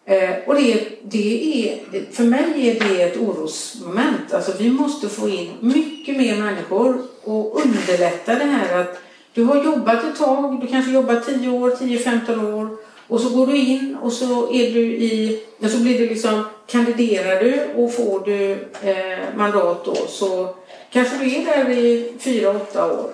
Eh, 0.09 0.35
och 0.45 0.55
det, 0.55 0.87
det 1.03 1.69
är, 1.69 2.01
för 2.11 2.23
mig 2.23 2.69
är 2.69 2.87
det 2.87 3.01
ett 3.01 3.17
orosmoment. 3.17 4.33
Alltså 4.33 4.51
vi 4.59 4.69
måste 4.69 5.09
få 5.09 5.29
in 5.29 5.53
mycket 5.59 6.17
mer 6.17 6.37
människor 6.37 7.01
och 7.23 7.61
underlätta 7.61 8.35
det 8.35 8.45
här 8.45 8.81
att 8.81 8.99
du 9.33 9.43
har 9.43 9.63
jobbat 9.63 10.03
ett 10.03 10.17
tag, 10.17 10.61
du 10.61 10.67
kanske 10.67 10.91
jobbat 10.91 11.25
10 11.25 11.49
år, 11.49 11.69
10-15 11.69 12.53
år 12.53 12.77
och 13.07 13.21
så 13.21 13.29
går 13.29 13.47
du 13.47 13.57
in 13.57 13.97
och 14.01 14.13
så 14.13 14.53
är 14.53 14.71
du 14.73 14.79
i, 14.79 15.43
så 15.61 15.77
blir 15.77 15.99
du 15.99 16.09
liksom, 16.09 16.45
kandiderar 16.67 17.43
du 17.43 17.61
och 17.75 17.93
får 17.93 18.19
du 18.25 18.51
eh, 18.81 19.35
mandat 19.35 19.85
då 19.85 19.95
så 19.95 20.55
kanske 20.91 21.17
du 21.17 21.35
är 21.35 21.45
där 21.45 21.69
i 21.69 22.13
4-8 22.19 22.91
år 22.91 23.11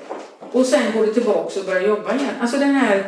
och 0.51 0.65
sen 0.65 0.91
går 0.97 1.06
du 1.06 1.13
tillbaka 1.13 1.60
och 1.60 1.65
börjar 1.65 1.88
jobba 1.88 2.15
igen. 2.15 2.36
Alltså 2.41 2.58
den 2.58 2.75
här, 2.75 3.06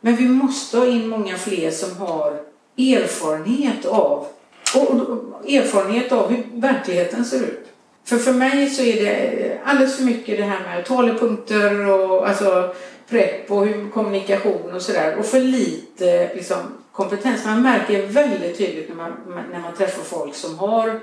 men 0.00 0.16
vi 0.16 0.28
måste 0.28 0.78
ha 0.78 0.86
in 0.86 1.08
många 1.08 1.36
fler 1.36 1.70
som 1.70 1.96
har 1.96 2.45
erfarenhet 2.76 3.86
av 3.86 4.26
och, 4.74 4.90
och 4.90 5.50
erfarenhet 5.50 6.12
av 6.12 6.30
hur 6.30 6.60
verkligheten 6.60 7.24
ser 7.24 7.40
ut. 7.40 7.66
För 8.04 8.18
för 8.18 8.32
mig 8.32 8.70
så 8.70 8.82
är 8.82 9.04
det 9.04 9.58
alldeles 9.64 9.96
för 9.96 10.04
mycket 10.04 10.38
det 10.38 10.44
här 10.44 10.60
med 10.60 10.84
talepunkter 10.84 11.88
och 11.88 12.28
alltså 12.28 12.74
prepp 13.08 13.50
och 13.50 13.66
hur, 13.66 13.90
kommunikation 13.90 14.74
och 14.74 14.82
sådär 14.82 15.16
och 15.18 15.26
för 15.26 15.40
lite 15.40 16.34
liksom, 16.34 16.56
kompetens. 16.92 17.44
Man 17.44 17.62
märker 17.62 18.06
väldigt 18.06 18.58
tydligt 18.58 18.88
när 18.88 18.96
man, 18.96 19.12
när 19.52 19.60
man 19.60 19.74
träffar 19.74 20.02
folk 20.02 20.34
som 20.34 20.58
har 20.58 21.00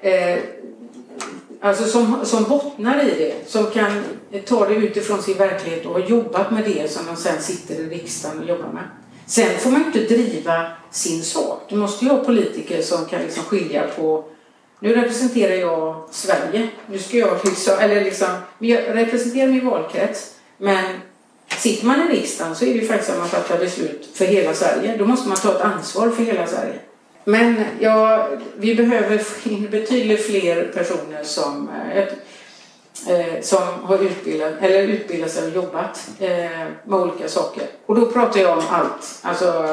eh, 0.00 0.38
Alltså 1.60 1.84
som, 1.84 2.24
som 2.24 2.44
bottnar 2.44 3.04
i 3.04 3.10
det, 3.18 3.50
som 3.50 3.66
kan 3.70 4.04
ta 4.46 4.68
det 4.68 4.74
utifrån 4.74 5.22
sin 5.22 5.36
verklighet 5.38 5.86
och 5.86 5.92
har 5.92 6.00
jobbat 6.00 6.50
med 6.50 6.64
det 6.64 6.90
som 6.90 7.06
de 7.06 7.16
sen 7.16 7.42
sitter 7.42 7.74
i 7.74 7.88
riksdagen 7.88 8.38
och 8.38 8.48
jobbar 8.48 8.68
med. 8.72 8.84
Sen 9.26 9.58
får 9.58 9.70
man 9.70 9.80
ju 9.80 9.86
inte 9.86 10.14
driva 10.14 10.66
sin 10.90 11.22
sak. 11.22 11.62
Du 11.68 11.76
måste 11.76 12.04
ju 12.04 12.10
ha 12.10 12.24
politiker 12.24 12.82
som 12.82 13.06
kan 13.06 13.22
liksom 13.22 13.44
skilja 13.44 13.82
på 13.96 14.24
nu 14.84 14.94
representerar 14.94 15.54
jag 15.54 16.04
Sverige. 16.10 16.68
Nu 16.86 16.98
ska 16.98 17.16
jag 17.16 17.38
liksom, 17.44 17.78
eller 17.80 18.04
liksom, 18.04 18.28
jag 18.58 18.80
representerar 18.88 19.48
min 19.48 19.66
valkrets. 19.66 20.34
Men 20.56 20.84
sitter 21.58 21.86
man 21.86 22.10
i 22.10 22.14
riksdagen 22.14 22.54
så 22.54 22.64
är 22.64 22.68
det 22.68 22.80
ju 22.80 22.86
faktiskt 22.86 23.10
att 23.10 23.18
man 23.18 23.28
fattar 23.28 23.58
beslut 23.58 24.10
för 24.14 24.24
hela 24.24 24.54
Sverige. 24.54 24.96
Då 24.96 25.06
måste 25.06 25.28
man 25.28 25.36
ta 25.36 25.54
ett 25.54 25.60
ansvar 25.60 26.10
för 26.10 26.22
hela 26.22 26.46
Sverige. 26.46 26.78
Men 27.24 27.64
ja, 27.80 28.28
vi 28.56 28.74
behöver 28.74 29.18
få 29.18 29.48
in 29.48 29.70
betydligt 29.70 30.26
fler 30.26 30.72
personer 30.74 31.24
som, 31.24 31.70
eh, 31.94 32.04
eh, 33.08 33.40
som 33.42 33.62
har 33.82 33.98
utbildat, 33.98 34.52
eller 34.60 34.82
utbildat 34.82 35.30
sig 35.30 35.46
och 35.48 35.54
jobbat 35.54 36.08
eh, 36.18 36.30
med 36.84 37.00
olika 37.00 37.28
saker. 37.28 37.62
Och 37.86 37.94
då 37.94 38.06
pratar 38.06 38.40
jag 38.40 38.58
om 38.58 38.64
allt. 38.70 39.18
Alltså 39.22 39.66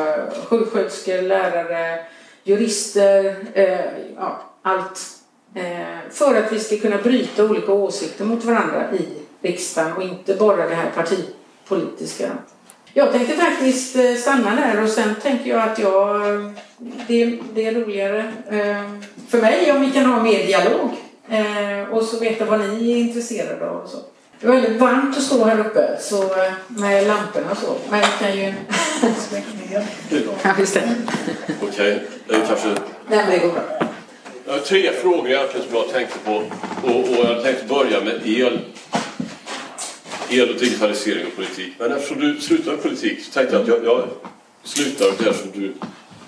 sjuksköterskor, 0.48 1.22
lärare, 1.22 2.00
jurister, 2.44 3.36
eh, 3.54 3.80
ja, 4.16 4.42
allt. 4.62 5.00
Eh, 5.56 6.12
för 6.12 6.36
att 6.36 6.52
vi 6.52 6.60
ska 6.60 6.78
kunna 6.78 6.98
bryta 6.98 7.46
olika 7.46 7.72
åsikter 7.72 8.26
mot 8.26 8.44
varandra 8.44 8.94
i 8.94 9.08
riksdagen 9.42 9.94
och 9.94 10.04
inte 10.04 10.34
bara 10.34 10.68
det 10.68 10.76
här 10.76 10.92
partipolitiska. 10.96 12.32
Jag 12.94 13.12
tänkte 13.12 13.36
faktiskt 13.36 13.96
eh, 13.96 14.16
stanna 14.16 14.56
där 14.56 14.84
och 14.84 14.90
sen 14.90 15.16
tänker 15.22 15.50
jag 15.50 15.70
att 15.70 15.80
jag, 15.80 16.34
eh, 16.34 16.52
det, 17.08 17.40
det 17.54 17.66
är 17.66 17.74
roligare 17.74 18.34
eh, 18.50 18.92
för 19.28 19.42
mig 19.42 19.72
om 19.72 19.82
vi 19.82 19.92
kan 19.92 20.06
ha 20.06 20.24
mer 20.24 20.46
dialog 20.46 20.90
och 21.92 22.04
så 22.04 22.20
veta 22.20 22.46
vad 22.46 22.60
ni 22.60 22.92
är 22.92 22.98
intresserade 22.98 23.70
av. 23.70 23.78
Och 23.78 23.90
så. 23.90 23.98
Det 24.40 24.48
är 24.48 24.52
väldigt 24.52 24.82
varmt 24.82 25.18
att 25.18 25.24
stå 25.24 25.46
här 25.46 25.60
uppe 25.60 25.98
så, 26.00 26.36
med 26.68 27.08
lamporna 27.08 27.52
och 27.52 27.58
så. 27.58 27.78
Men 27.90 28.00
jag 28.00 28.20
kan 28.20 28.38
ju... 28.38 28.54
ja, 30.44 30.50
just 30.60 30.74
det. 30.74 30.96
Okej, 31.62 32.04
okay. 32.28 32.42
kanske... 32.48 32.68
Nej, 32.68 32.78
men 33.08 33.30
det 33.30 33.38
går 33.38 33.52
bra. 33.54 33.64
Jag 34.46 34.54
har 34.54 34.60
tre 34.60 34.92
frågor 34.94 35.30
egentligen 35.30 35.68
som 35.68 35.76
jag 35.76 35.90
tänkte 35.90 36.20
på. 36.20 36.44
Och, 36.84 37.00
och 37.00 37.26
jag 37.26 37.44
tänkte 37.44 37.66
börja 37.66 38.02
med 38.02 38.28
el. 38.28 38.60
El 40.30 40.50
och 40.50 40.60
digitalisering 40.60 41.26
och 41.28 41.36
politik. 41.36 41.74
Men 41.80 41.92
eftersom 41.92 42.20
du 42.20 42.42
slutar 42.42 42.72
med 42.72 42.84
politik 42.84 43.26
så 43.26 43.32
tänkte 43.32 43.56
jag 43.56 43.62
att 43.62 43.68
jag, 43.68 43.86
jag 43.86 44.08
slutar 44.64 45.24
där 45.24 45.34
som 45.34 45.52
du, 45.54 45.74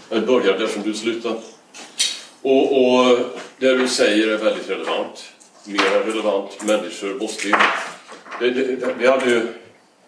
eller 0.10 0.28
börjar 0.28 0.60
där 0.60 0.68
som 0.68 0.82
du 0.82 0.94
slutar. 0.94 1.36
Och, 2.44 2.84
och 2.84 3.18
det 3.58 3.78
du 3.78 3.88
säger 3.88 4.28
är 4.28 4.38
väldigt 4.38 4.70
relevant. 4.70 5.34
Mer 5.66 6.04
relevant. 6.06 6.64
Människor 6.66 7.20
måste 7.20 7.48
ju... 7.48 7.54
Det, 8.40 8.50
det, 8.50 8.96
vi 9.00 9.08
hade 9.08 9.30
ju 9.30 9.48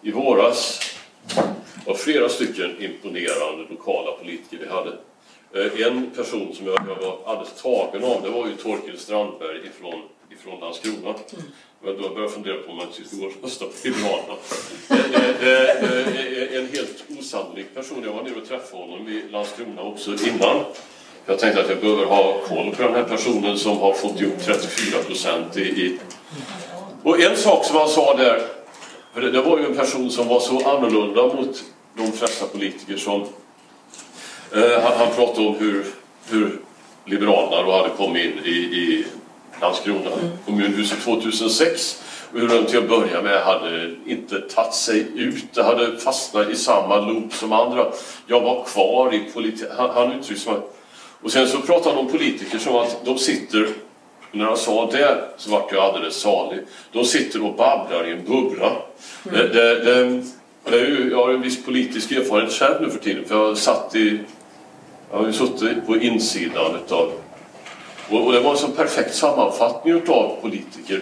i 0.01 0.11
våras 0.11 0.79
var 1.85 1.95
flera 1.95 2.29
stycken 2.29 2.81
imponerande 2.81 3.65
lokala 3.69 4.11
politiker 4.11 4.57
vi 4.57 4.67
hade. 4.67 4.91
Eh, 5.53 5.87
en 5.87 6.11
person 6.11 6.55
som 6.55 6.67
jag, 6.67 6.79
jag 6.87 6.95
var 6.95 7.19
alldeles 7.25 7.61
tagen 7.61 8.03
av 8.03 8.21
det 8.21 8.29
var 8.29 8.47
ju 8.47 8.55
Torkel 8.55 8.97
Strandberg 8.97 9.57
ifrån, 9.67 10.01
ifrån 10.31 10.59
Landskrona. 10.59 11.09
Mm. 11.09 11.45
Då 11.81 11.93
började 11.93 12.21
jag 12.21 12.33
fundera 12.33 12.57
på 12.57 12.71
om 12.71 12.77
man 12.77 12.87
inte 12.87 13.09
skulle 13.09 13.31
rösta 13.43 13.65
på 13.65 13.71
Liberalerna. 13.83 14.35
Eh, 15.41 15.69
eh, 15.83 16.57
en 16.57 16.67
helt 16.67 17.03
osannolik 17.19 17.73
person. 17.73 18.03
Jag 18.03 18.13
var 18.13 18.23
nere 18.23 18.35
och 18.35 18.47
träffade 18.47 18.83
honom 18.83 19.07
i 19.07 19.23
Landskrona 19.31 19.81
också 19.81 20.11
innan. 20.11 20.65
Jag 21.25 21.39
tänkte 21.39 21.61
att 21.61 21.69
jag 21.69 21.79
behöver 21.79 22.05
ha 22.05 22.39
koll 22.47 22.75
på 22.75 22.83
den 22.83 22.93
här 22.93 23.03
personen 23.03 23.57
som 23.57 23.77
har 23.77 23.93
fått 23.93 24.21
ihop 24.21 24.39
34 24.41 25.03
procent 25.07 25.57
i. 25.57 25.99
Och 27.03 27.21
en 27.21 27.37
sak 27.37 27.65
som 27.65 27.75
han 27.75 27.89
sa 27.89 28.17
där, 28.17 28.41
för 29.13 29.21
det, 29.21 29.41
var 29.41 29.57
ju 29.57 29.65
en 29.65 29.75
person 29.75 30.11
som 30.11 30.27
var 30.27 30.39
så 30.39 30.69
annorlunda 30.69 31.23
mot 31.23 31.63
de 31.97 32.11
flesta 32.11 32.45
politiker 32.45 32.97
som 32.97 33.25
Eh, 34.55 34.81
han, 34.83 34.97
han 34.97 35.15
pratade 35.15 35.47
om 35.47 35.55
hur, 35.55 35.85
hur 36.29 36.59
Liberalerna 37.05 37.63
då 37.63 37.71
hade 37.71 37.89
kommit 37.89 38.25
in 38.25 38.45
i, 38.45 38.49
i 38.49 39.05
Landskrona 39.61 40.11
mm. 40.11 40.31
kommunhuset 40.45 41.01
2006 41.03 42.03
och 42.33 42.39
hur 42.39 42.47
de 42.47 42.65
till 42.65 42.77
att 42.77 42.89
börja 42.89 43.21
med 43.21 43.41
hade 43.41 43.95
inte 44.05 44.41
tagit 44.41 44.73
sig 44.73 45.07
ut. 45.15 45.53
Det 45.53 45.63
hade 45.63 45.97
fastnat 45.97 46.49
i 46.49 46.55
samma 46.55 46.97
loop 46.97 47.33
som 47.33 47.51
andra. 47.51 47.91
Jag 48.27 48.41
var 48.41 48.63
kvar 48.63 49.13
i 49.13 49.19
politik. 49.33 49.67
Han, 49.77 49.89
han 49.89 50.11
uttryckte 50.11 50.43
sig 50.43 50.53
Och 51.25 51.31
sen 51.31 51.47
så 51.47 51.61
pratade 51.61 51.95
han 51.95 52.05
om 52.05 52.11
politiker 52.11 52.57
som 52.57 52.75
att 52.75 53.05
de 53.05 53.17
sitter 53.17 53.67
när 54.31 54.45
han 54.45 54.57
sa 54.57 54.89
det 54.91 55.23
så 55.37 55.51
vart 55.51 55.71
jag 55.71 55.83
alldeles 55.83 56.15
salig. 56.15 56.59
De 56.91 57.05
sitter 57.05 57.45
och 57.45 57.55
babblar 57.55 58.07
i 58.07 58.11
en 58.11 58.25
bubbla. 58.25 58.71
Mm. 58.71 59.37
Det, 59.37 59.47
det, 59.47 59.83
det, 59.83 60.23
det 60.63 60.79
är 60.79 60.85
ju, 60.85 61.09
jag 61.11 61.17
har 61.17 61.33
en 61.33 61.41
viss 61.41 61.65
politisk 61.65 62.11
erfarenhet 62.11 62.53
själv 62.53 62.81
nu 62.81 62.89
för 62.89 62.99
tiden 62.99 63.25
för 63.25 63.35
jag 63.35 63.57
satt 63.57 63.95
i 63.95 64.19
jag 65.11 65.17
har 65.17 65.25
ju 65.25 65.33
suttit 65.33 65.85
på 65.85 65.97
insidan 65.97 66.75
utav... 66.75 67.11
Och, 68.09 68.33
det 68.33 68.39
var 68.39 68.51
en 68.51 68.57
så 68.57 68.67
perfekt 68.67 69.15
sammanfattning 69.15 69.93
utav 69.93 70.37
politiker. 70.41 71.01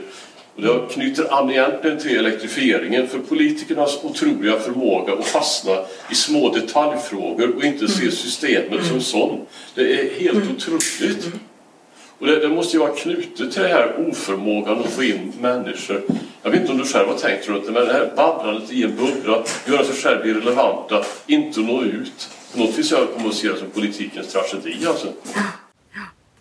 Och 0.55 0.61
det 0.61 0.93
knyter 0.93 1.33
an 1.33 1.49
egentligen 1.49 1.99
till 1.99 2.17
elektrifieringen 2.17 3.07
för 3.07 3.19
politikernas 3.19 4.03
otroliga 4.03 4.59
förmåga 4.59 5.13
att 5.13 5.25
fastna 5.25 5.71
i 6.11 6.15
små 6.15 6.49
detaljfrågor 6.49 7.55
och 7.55 7.63
inte 7.63 7.87
se 7.87 8.01
mm. 8.01 8.11
systemet 8.11 8.85
som 8.85 9.01
sånt. 9.01 9.49
Det 9.75 9.81
är 9.81 10.19
helt 10.19 10.43
mm. 10.43 10.55
otroligt. 10.55 11.25
Mm. 11.25 11.39
Och 12.19 12.27
det, 12.27 12.39
det, 12.39 12.49
måste 12.49 12.77
ju 12.77 12.79
vara 12.79 12.95
knutet 12.95 13.51
till 13.51 13.61
den 13.61 13.71
här 13.71 14.07
oförmågan 14.09 14.79
att 14.79 14.89
få 14.89 15.03
in 15.03 15.33
människor. 15.39 16.01
Jag 16.43 16.51
vet 16.51 16.61
inte 16.61 16.71
om 16.71 16.77
du 16.77 16.85
själv 16.85 17.07
har 17.07 17.17
tänkt 17.17 17.49
runt 17.49 17.65
det, 17.65 17.71
men 17.71 17.85
det 17.85 17.93
här 17.93 18.11
babblandet 18.15 18.71
i 18.71 18.83
en 18.83 18.95
bubbla, 18.95 19.43
göra 19.67 19.83
sig 19.83 19.95
själv 19.95 20.27
irrelevanta, 20.27 21.03
inte 21.27 21.59
nå 21.59 21.83
ut. 21.83 22.29
På 22.53 22.59
något 22.59 22.77
vis 22.77 22.91
jag 22.91 23.13
kommer 23.13 23.29
att 23.29 23.35
se 23.35 23.47
det 23.47 23.57
som 23.57 23.69
politikens 23.69 24.27
tragedi 24.27 24.85
alltså. 24.87 25.07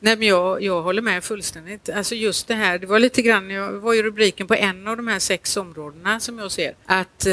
Nej, 0.05 0.17
men 0.17 0.29
jag, 0.29 0.63
jag 0.63 0.83
håller 0.83 1.03
med 1.03 1.25
fullständigt. 1.25 1.89
Alltså 1.89 2.15
just 2.15 2.49
det 2.49 2.55
här, 2.55 2.79
det 2.79 2.87
var 2.87 2.99
lite 2.99 3.23
grann, 3.23 3.51
jag 3.51 3.73
var 3.73 3.93
ju 3.93 4.03
rubriken 4.03 4.47
på 4.47 4.55
en 4.55 4.89
av 4.89 4.97
de 4.97 5.09
här 5.09 5.19
sex 5.19 5.57
områdena 5.57 6.21
som 6.21 6.39
jag 6.39 6.53
ser, 6.53 6.75
att 6.87 7.27
eh, 7.27 7.33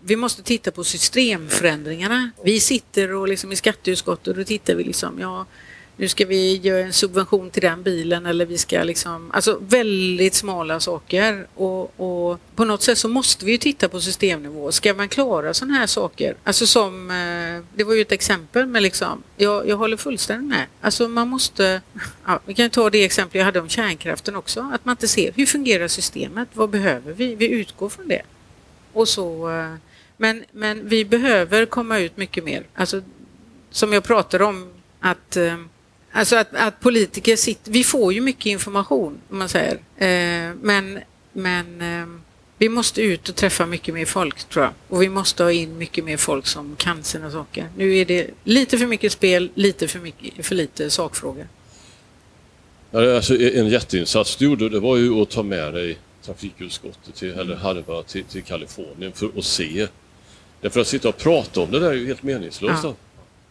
vi 0.00 0.16
måste 0.16 0.42
titta 0.42 0.70
på 0.70 0.84
systemförändringarna. 0.84 2.30
Vi 2.44 2.60
sitter 2.60 3.14
och 3.14 3.28
liksom 3.28 3.52
i 3.52 3.56
skatteutskottet 3.56 4.28
och 4.28 4.34
då 4.34 4.44
tittar 4.44 4.74
vi 4.74 4.84
liksom, 4.84 5.20
ja, 5.20 5.46
nu 5.96 6.08
ska 6.08 6.26
vi 6.26 6.56
göra 6.56 6.84
en 6.84 6.92
subvention 6.92 7.50
till 7.50 7.62
den 7.62 7.82
bilen 7.82 8.26
eller 8.26 8.46
vi 8.46 8.58
ska 8.58 8.82
liksom, 8.82 9.30
alltså 9.30 9.58
väldigt 9.60 10.34
smala 10.34 10.80
saker 10.80 11.46
och, 11.54 12.00
och 12.00 12.40
på 12.54 12.64
något 12.64 12.82
sätt 12.82 12.98
så 12.98 13.08
måste 13.08 13.44
vi 13.44 13.52
ju 13.52 13.58
titta 13.58 13.88
på 13.88 14.00
systemnivå. 14.00 14.72
Ska 14.72 14.94
man 14.94 15.08
klara 15.08 15.54
sådana 15.54 15.74
här 15.74 15.86
saker, 15.86 16.34
alltså 16.44 16.66
som, 16.66 17.10
eh, 17.10 17.76
det 17.76 17.84
var 17.84 17.94
ju 17.94 18.00
ett 18.00 18.12
exempel 18.12 18.66
men 18.66 18.82
liksom, 18.82 19.22
jag, 19.36 19.68
jag 19.68 19.76
håller 19.76 19.96
fullständigt 19.96 20.48
med. 20.48 20.66
Alltså 20.80 21.08
man 21.08 21.28
måste, 21.28 21.80
ja, 22.26 22.40
vi 22.46 22.54
kan 22.54 22.70
ta 22.70 22.90
det 22.90 23.04
exempel 23.04 23.38
jag 23.38 23.44
hade 23.44 23.60
om 23.60 23.68
kärnkraften 23.68 24.36
också, 24.36 24.70
att 24.72 24.84
man 24.84 24.92
inte 24.92 25.08
ser 25.08 25.32
hur 25.32 25.46
fungerar 25.46 25.88
systemet, 25.88 26.48
vad 26.52 26.70
behöver 26.70 27.12
vi? 27.12 27.34
Vi 27.34 27.48
utgår 27.48 27.88
från 27.88 28.08
det. 28.08 28.22
Och 28.92 29.08
så, 29.08 29.50
eh, 29.50 29.74
men, 30.16 30.44
men 30.52 30.88
vi 30.88 31.04
behöver 31.04 31.66
komma 31.66 31.98
ut 31.98 32.16
mycket 32.16 32.44
mer. 32.44 32.62
Alltså, 32.74 33.02
som 33.70 33.92
jag 33.92 34.04
pratade 34.04 34.44
om, 34.44 34.70
att 35.00 35.36
eh, 35.36 35.56
Alltså 36.16 36.36
att, 36.36 36.54
att, 36.54 36.80
politiker 36.80 37.36
sitter, 37.36 37.72
vi 37.72 37.84
får 37.84 38.12
ju 38.12 38.20
mycket 38.20 38.46
information 38.46 39.20
om 39.30 39.38
man 39.38 39.48
säger, 39.48 39.74
eh, 39.96 40.54
men, 40.62 40.98
men 41.32 41.80
eh, 41.80 42.06
Vi 42.58 42.68
måste 42.68 43.02
ut 43.02 43.28
och 43.28 43.34
träffa 43.34 43.66
mycket 43.66 43.94
mer 43.94 44.04
folk 44.04 44.44
tror 44.44 44.64
jag. 44.64 44.72
Och 44.88 45.02
vi 45.02 45.08
måste 45.08 45.42
ha 45.42 45.52
in 45.52 45.78
mycket 45.78 46.04
mer 46.04 46.16
folk 46.16 46.46
som 46.46 46.76
kan 46.76 47.02
sina 47.02 47.30
saker. 47.30 47.68
Nu 47.76 47.96
är 47.96 48.04
det 48.04 48.30
lite 48.44 48.78
för 48.78 48.86
mycket 48.86 49.12
spel, 49.12 49.50
lite 49.54 49.88
för, 49.88 49.98
mycket, 49.98 50.46
för 50.46 50.54
lite 50.54 50.90
sakfrågor. 50.90 51.46
Alltså, 52.92 53.36
en 53.36 53.68
jätteinsats 53.68 54.36
du 54.36 54.44
gjorde 54.44 54.68
det 54.68 54.80
var 54.80 54.96
ju 54.96 55.22
att 55.22 55.30
ta 55.30 55.42
med 55.42 55.74
dig 55.74 55.98
trafikutskottet 56.22 57.14
till, 57.14 57.30
eller 57.30 57.56
halva 57.56 58.02
till, 58.02 58.24
till 58.24 58.42
Kalifornien 58.42 59.12
för 59.12 59.30
att 59.38 59.44
se. 59.44 59.86
Därför 60.60 60.80
att 60.80 60.86
sitta 60.86 61.08
och 61.08 61.18
prata 61.18 61.60
om 61.60 61.70
det 61.70 61.80
där 61.80 61.90
är 61.90 61.94
ju 61.94 62.06
helt 62.06 62.22
meningslöst. 62.22 62.84
Ja. 62.84 62.94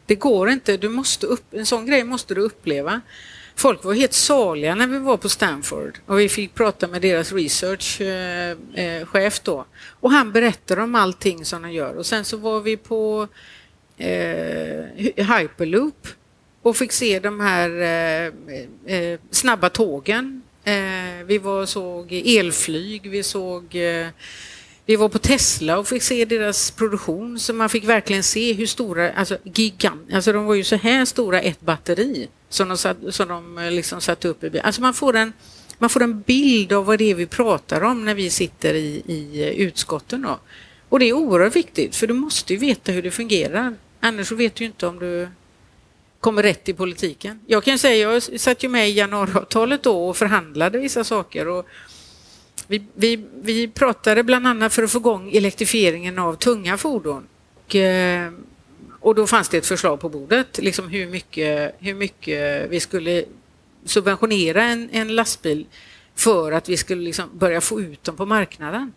Det 0.05 0.15
går 0.15 0.49
inte. 0.49 0.77
Du 0.77 0.89
måste 0.89 1.27
upp, 1.27 1.53
en 1.53 1.65
sån 1.65 1.85
grej 1.85 2.03
måste 2.03 2.35
du 2.35 2.41
uppleva. 2.41 3.01
Folk 3.55 3.83
var 3.83 3.93
helt 3.93 4.13
saliga 4.13 4.75
när 4.75 4.87
vi 4.87 4.99
var 4.99 5.17
på 5.17 5.29
Stanford 5.29 5.99
och 6.05 6.19
vi 6.19 6.29
fick 6.29 6.53
prata 6.53 6.87
med 6.87 7.01
deras 7.01 7.31
researchchef 7.31 9.15
eh, 9.15 9.25
eh 9.25 9.33
då. 9.43 9.65
Och 9.99 10.11
han 10.11 10.31
berättade 10.31 10.81
om 10.81 10.95
allting 10.95 11.45
som 11.45 11.61
de 11.61 11.71
gör. 11.71 11.97
Och 11.97 12.05
sen 12.05 12.25
så 12.25 12.37
var 12.37 12.59
vi 12.59 12.77
på 12.77 13.27
eh, 13.97 14.85
Hyperloop 15.15 16.07
och 16.61 16.77
fick 16.77 16.91
se 16.91 17.19
de 17.19 17.39
här 17.39 17.69
eh, 17.81 18.95
eh, 18.95 19.19
snabba 19.31 19.69
tågen. 19.69 20.41
Eh, 20.63 21.25
vi 21.25 21.37
var 21.37 21.65
såg 21.65 22.13
elflyg, 22.25 23.09
vi 23.09 23.23
såg 23.23 23.75
eh, 23.75 24.07
vi 24.85 24.95
var 24.95 25.09
på 25.09 25.19
Tesla 25.19 25.77
och 25.77 25.87
fick 25.87 26.03
se 26.03 26.25
deras 26.25 26.71
produktion 26.71 27.39
så 27.39 27.53
man 27.53 27.69
fick 27.69 27.83
verkligen 27.83 28.23
se 28.23 28.53
hur 28.53 28.65
stora, 28.65 29.13
alltså 29.13 29.37
gigant, 29.43 30.13
alltså 30.13 30.33
de 30.33 30.45
var 30.45 30.55
ju 30.55 30.63
så 30.63 30.75
här 30.75 31.05
stora 31.05 31.41
ett 31.41 31.61
batteri 31.61 32.29
som 32.49 32.69
de, 32.69 32.77
satt, 32.77 32.97
som 33.09 33.27
de 33.27 33.57
eh, 33.57 33.71
liksom 33.71 34.01
satte 34.01 34.27
upp 34.27 34.43
i 34.43 34.49
bilen. 34.49 34.65
Alltså 34.65 34.81
man 34.81 34.93
får, 34.93 35.15
en, 35.15 35.33
man 35.77 35.89
får 35.89 36.03
en 36.03 36.21
bild 36.21 36.73
av 36.73 36.85
vad 36.85 36.99
det 36.99 37.11
är 37.11 37.15
vi 37.15 37.25
pratar 37.25 37.81
om 37.81 38.05
när 38.05 38.15
vi 38.15 38.29
sitter 38.29 38.73
i, 38.73 39.03
i 39.05 39.43
eh, 39.43 39.49
utskotten. 39.49 40.21
Då. 40.21 40.39
Och 40.89 40.99
det 40.99 41.05
är 41.05 41.13
oerhört 41.13 41.55
viktigt 41.55 41.95
för 41.95 42.07
du 42.07 42.13
måste 42.13 42.53
ju 42.53 42.59
veta 42.59 42.91
hur 42.91 43.01
det 43.01 43.11
fungerar. 43.11 43.75
Annars 43.99 44.27
så 44.27 44.35
vet 44.35 44.55
du 44.55 44.65
inte 44.65 44.87
om 44.87 44.99
du 44.99 45.27
kommer 46.19 46.43
rätt 46.43 46.69
i 46.69 46.73
politiken. 46.73 47.39
Jag 47.47 47.63
kan 47.63 47.79
säga, 47.79 48.11
jag 48.11 48.23
satt 48.23 48.63
ju 48.63 48.69
med 48.69 48.89
i 48.89 48.93
januariavtalet 48.93 49.83
då 49.83 50.09
och 50.09 50.17
förhandlade 50.17 50.79
vissa 50.79 51.03
saker. 51.03 51.47
Och 51.47 51.67
vi, 52.67 52.83
vi, 52.93 53.25
vi 53.41 53.67
pratade 53.67 54.23
bland 54.23 54.47
annat 54.47 54.73
för 54.73 54.83
att 54.83 54.91
få 54.91 54.97
igång 54.97 55.31
elektrifieringen 55.33 56.19
av 56.19 56.35
tunga 56.35 56.77
fordon. 56.77 57.27
Och, 57.65 57.75
eh, 57.75 58.31
och 58.99 59.15
då 59.15 59.27
fanns 59.27 59.49
det 59.49 59.57
ett 59.57 59.65
förslag 59.65 59.99
på 59.99 60.09
bordet, 60.09 60.57
liksom 60.57 60.87
hur 60.87 61.07
mycket, 61.07 61.75
hur 61.79 61.93
mycket 61.93 62.71
vi 62.71 62.79
skulle 62.79 63.25
subventionera 63.85 64.63
en, 64.63 64.89
en 64.91 65.15
lastbil 65.15 65.65
för 66.15 66.51
att 66.51 66.69
vi 66.69 66.77
skulle 66.77 67.01
liksom 67.01 67.29
börja 67.33 67.61
få 67.61 67.81
ut 67.81 68.03
dem 68.03 68.15
på 68.15 68.25
marknaden. 68.25 68.93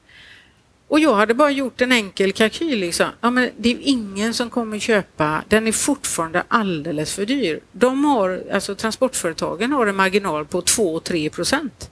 Och 0.89 1.01
jag 1.01 1.15
hade 1.15 1.35
bara 1.35 1.51
gjort 1.51 1.81
en 1.81 1.93
enkel 1.93 2.33
kalkyl. 2.33 2.79
Liksom. 2.79 3.07
Ja, 3.21 3.31
men 3.31 3.51
det 3.57 3.69
är 3.69 3.79
ingen 3.81 4.35
som 4.35 4.51
kommer 4.51 4.79
köpa, 4.79 5.43
den 5.49 5.67
är 5.67 5.73
fortfarande 5.73 6.43
alldeles 6.49 7.15
för 7.15 7.27
dyr. 7.27 7.61
De 7.73 8.05
har, 8.05 8.45
alltså 8.53 8.75
transportföretagen 8.75 9.73
har 9.73 9.87
en 9.87 9.97
marginal 9.97 10.45
på 10.47 10.61
2-3 10.61 11.29
procent. 11.29 11.91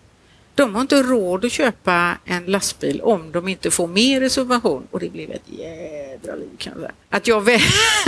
De 0.55 0.75
har 0.75 0.81
inte 0.83 1.03
råd 1.03 1.45
att 1.45 1.53
köpa 1.53 2.19
en 2.25 2.45
lastbil 2.45 3.01
om 3.01 3.33
de 3.33 3.49
inte 3.49 3.71
får 3.71 3.87
mer 3.87 4.21
i 4.21 4.31
subvention. 4.31 4.87
Och 4.91 5.01
det 5.01 5.13
blev 5.13 5.31
ett 5.31 5.49
jädra 5.59 6.37
liv 6.37 6.51
kan 6.59 6.73
jag 6.73 6.81
säga. 6.81 6.93
Att 7.11 7.27
jag 7.27 7.41
väl, 7.41 7.61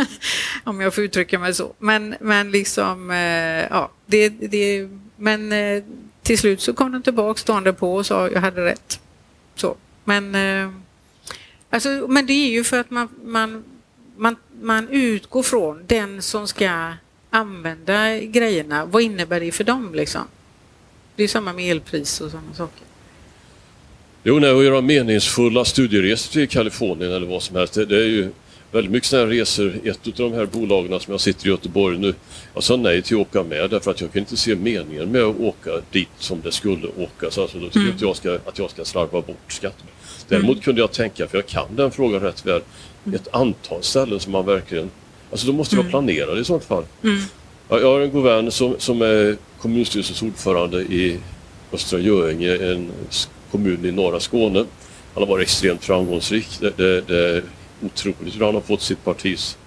om 0.64 0.80
jag 0.80 0.94
får 0.94 1.05
uttrycka 1.05 1.38
mig 1.38 1.55
så. 1.55 1.72
Men, 1.78 2.14
men 2.20 2.51
liksom, 2.51 3.11
eh, 3.11 3.66
ja, 3.70 3.90
det, 4.07 4.28
det, 4.28 4.88
men 5.16 5.53
eh, 5.53 5.82
till 6.22 6.38
slut 6.38 6.61
så 6.61 6.72
kom 6.72 6.92
de 6.92 7.03
tillbaka 7.03 7.40
stående 7.40 7.72
på 7.72 7.94
och 7.94 8.07
sa 8.07 8.28
jag 8.28 8.40
hade 8.40 8.64
rätt. 8.64 9.01
Så. 9.55 9.76
Men, 10.05 10.34
eh, 10.34 10.70
alltså, 11.70 11.88
men 12.09 12.26
det 12.26 12.32
är 12.32 12.51
ju 12.51 12.64
för 12.64 12.78
att 12.78 12.90
man, 12.90 13.09
man, 13.24 13.64
man, 14.16 14.36
man 14.61 14.88
utgår 14.88 15.42
från 15.42 15.82
den 15.86 16.22
som 16.22 16.49
ska 16.49 16.92
använda 17.30 18.18
grejerna. 18.18 18.84
Vad 18.84 19.03
innebär 19.03 19.40
det 19.40 19.53
för 19.53 19.64
dem 19.64 19.94
liksom? 19.94 20.22
Det 21.16 21.24
är 21.24 21.28
samma 21.28 21.52
med 21.52 21.70
elpris 21.70 22.20
och 22.20 22.30
sådana 22.30 22.54
saker. 22.54 22.82
Jo, 24.22 24.38
när 24.38 24.48
jag 24.48 24.64
gör 24.64 24.82
meningsfulla 24.82 25.64
studieresor 25.64 26.32
till 26.32 26.48
Kalifornien 26.48 27.12
eller 27.12 27.26
vad 27.26 27.42
som 27.42 27.56
helst, 27.56 27.74
det, 27.74 27.84
det 27.84 27.96
är 27.96 28.08
ju 28.08 28.30
väldigt 28.72 28.92
mycket 28.92 29.08
sådana 29.08 29.30
resor. 29.30 29.80
Ett 29.84 30.06
av 30.06 30.12
de 30.30 30.32
här 30.32 30.46
bolagen 30.46 31.00
som 31.00 31.12
jag 31.12 31.20
sitter 31.20 31.46
i 31.46 31.50
Göteborg 31.50 31.98
nu, 31.98 32.14
jag 32.54 32.62
sa 32.62 32.76
nej 32.76 33.02
till 33.02 33.16
att 33.16 33.20
åka 33.20 33.42
med 33.42 33.70
därför 33.70 33.90
att 33.90 34.00
jag 34.00 34.12
kan 34.12 34.20
inte 34.20 34.36
se 34.36 34.56
meningen 34.56 35.10
med 35.12 35.22
att 35.22 35.40
åka 35.40 35.70
dit 35.90 36.08
som 36.18 36.40
det 36.40 36.52
skulle 36.52 36.88
åkas. 36.88 37.38
Alltså, 37.38 37.58
då 37.58 37.66
tycker 37.66 37.80
mm. 37.80 37.96
jag 38.00 38.16
ska, 38.16 38.34
att 38.34 38.58
jag 38.58 38.70
ska 38.70 38.84
slarva 38.84 39.20
bort 39.20 39.36
skatten. 39.52 39.86
Däremot 40.28 40.52
mm. 40.52 40.62
kunde 40.62 40.80
jag 40.80 40.92
tänka, 40.92 41.26
för 41.26 41.38
jag 41.38 41.46
kan 41.46 41.76
den 41.76 41.90
frågan 41.90 42.20
rätt 42.20 42.46
väl, 42.46 42.60
ett 43.14 43.28
antal 43.34 43.82
ställen 43.82 44.20
som 44.20 44.32
man 44.32 44.46
verkligen... 44.46 44.90
Alltså 45.30 45.46
då 45.46 45.52
måste 45.52 45.74
jag 45.74 45.80
mm. 45.80 45.90
planera 45.90 46.38
i 46.38 46.44
sånt 46.44 46.64
fall. 46.64 46.84
Mm. 47.02 47.18
Jag 47.68 47.90
har 47.90 48.00
en 48.00 48.10
god 48.10 48.24
vän 48.24 48.50
som, 48.50 48.74
som 48.78 49.02
är 49.02 49.36
kommunstyrelsens 49.66 50.22
ordförande 50.22 50.82
i 50.82 51.18
Östra 51.72 51.98
Göinge, 51.98 52.56
en 52.72 52.92
kommun 53.50 53.84
i 53.84 53.92
norra 53.92 54.20
Skåne. 54.20 54.58
Han 55.14 55.22
har 55.22 55.26
varit 55.26 55.42
extremt 55.42 55.84
framgångsrik. 55.84 56.48
Det, 56.60 56.76
det, 56.76 57.00
det 57.00 57.36
är 57.36 57.42
otroligt 57.82 58.34
hur 58.34 58.44
han 58.44 58.54
har 58.54 58.60
fått 58.60 58.82
sitt 58.82 59.04
partis... 59.04 59.58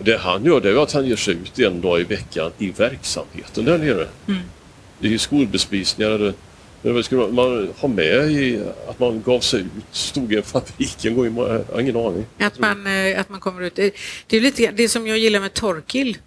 Det 0.00 0.18
han 0.18 0.44
gör 0.44 0.60
det 0.60 0.70
är 0.70 0.82
att 0.82 0.92
han 0.92 1.06
ger 1.06 1.16
sig 1.16 1.34
ut 1.34 1.58
en 1.58 1.80
dag 1.80 2.00
i 2.00 2.04
veckan 2.04 2.52
i 2.58 2.70
verksamheten 2.70 3.64
där 3.64 3.78
nere. 3.78 4.06
Mm. 4.26 4.40
Det 4.98 5.14
är 5.14 5.18
skolbespisningar. 5.18 6.34
Det 6.82 7.02
skulle 7.02 7.32
man 7.32 7.68
ha 7.78 7.88
med 7.88 8.30
i 8.30 8.60
att 8.88 8.98
man 8.98 9.22
gav 9.22 9.40
sig 9.40 9.60
ut, 9.60 9.84
stod 9.90 10.32
i 10.32 10.36
en 10.36 10.42
fabrik 10.42 11.04
en 11.04 11.16
gång, 11.16 11.36
jag 11.36 11.64
har 11.72 11.80
ingen 11.80 11.96
aning. 11.96 12.26
Att 12.38 12.58
man, 12.58 12.86
eh, 12.86 13.20
att 13.20 13.28
man 13.28 13.40
kommer 13.40 13.62
ut. 13.62 13.74
Det 14.26 14.36
är 14.36 14.40
lite 14.40 14.70
det 14.70 14.88
som 14.88 15.06
jag 15.06 15.18
gillar 15.18 15.40
med 15.40 15.54
Torkil 15.54 16.18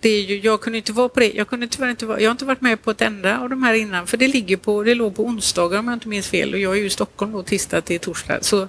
det 0.00 0.08
är 0.08 0.22
ju, 0.22 0.40
jag 0.40 0.60
kunde 0.60 0.78
inte 0.78 0.92
vara 0.92 1.08
på 1.08 1.20
det. 1.20 1.32
Jag, 1.32 1.48
kunde 1.48 1.68
tyvärr 1.68 1.90
inte 1.90 2.06
vara, 2.06 2.20
jag 2.20 2.28
har 2.28 2.32
inte 2.32 2.44
varit 2.44 2.60
med 2.60 2.82
på 2.82 2.90
ett 2.90 3.00
enda 3.00 3.40
av 3.40 3.48
de 3.50 3.62
här 3.62 3.74
innan, 3.74 4.06
för 4.06 4.16
det, 4.16 4.28
ligger 4.28 4.56
på, 4.56 4.82
det 4.82 4.94
låg 4.94 5.16
på 5.16 5.24
onsdagar 5.24 5.78
om 5.78 5.88
jag 5.88 5.96
inte 5.96 6.08
minns 6.08 6.28
fel 6.28 6.54
och 6.54 6.60
jag 6.60 6.72
är 6.72 6.78
ju 6.78 6.86
i 6.86 6.90
Stockholm 6.90 7.32
då 7.32 7.42
tisdag 7.42 7.80
till 7.80 8.00
torsdag. 8.00 8.38
Så, 8.40 8.68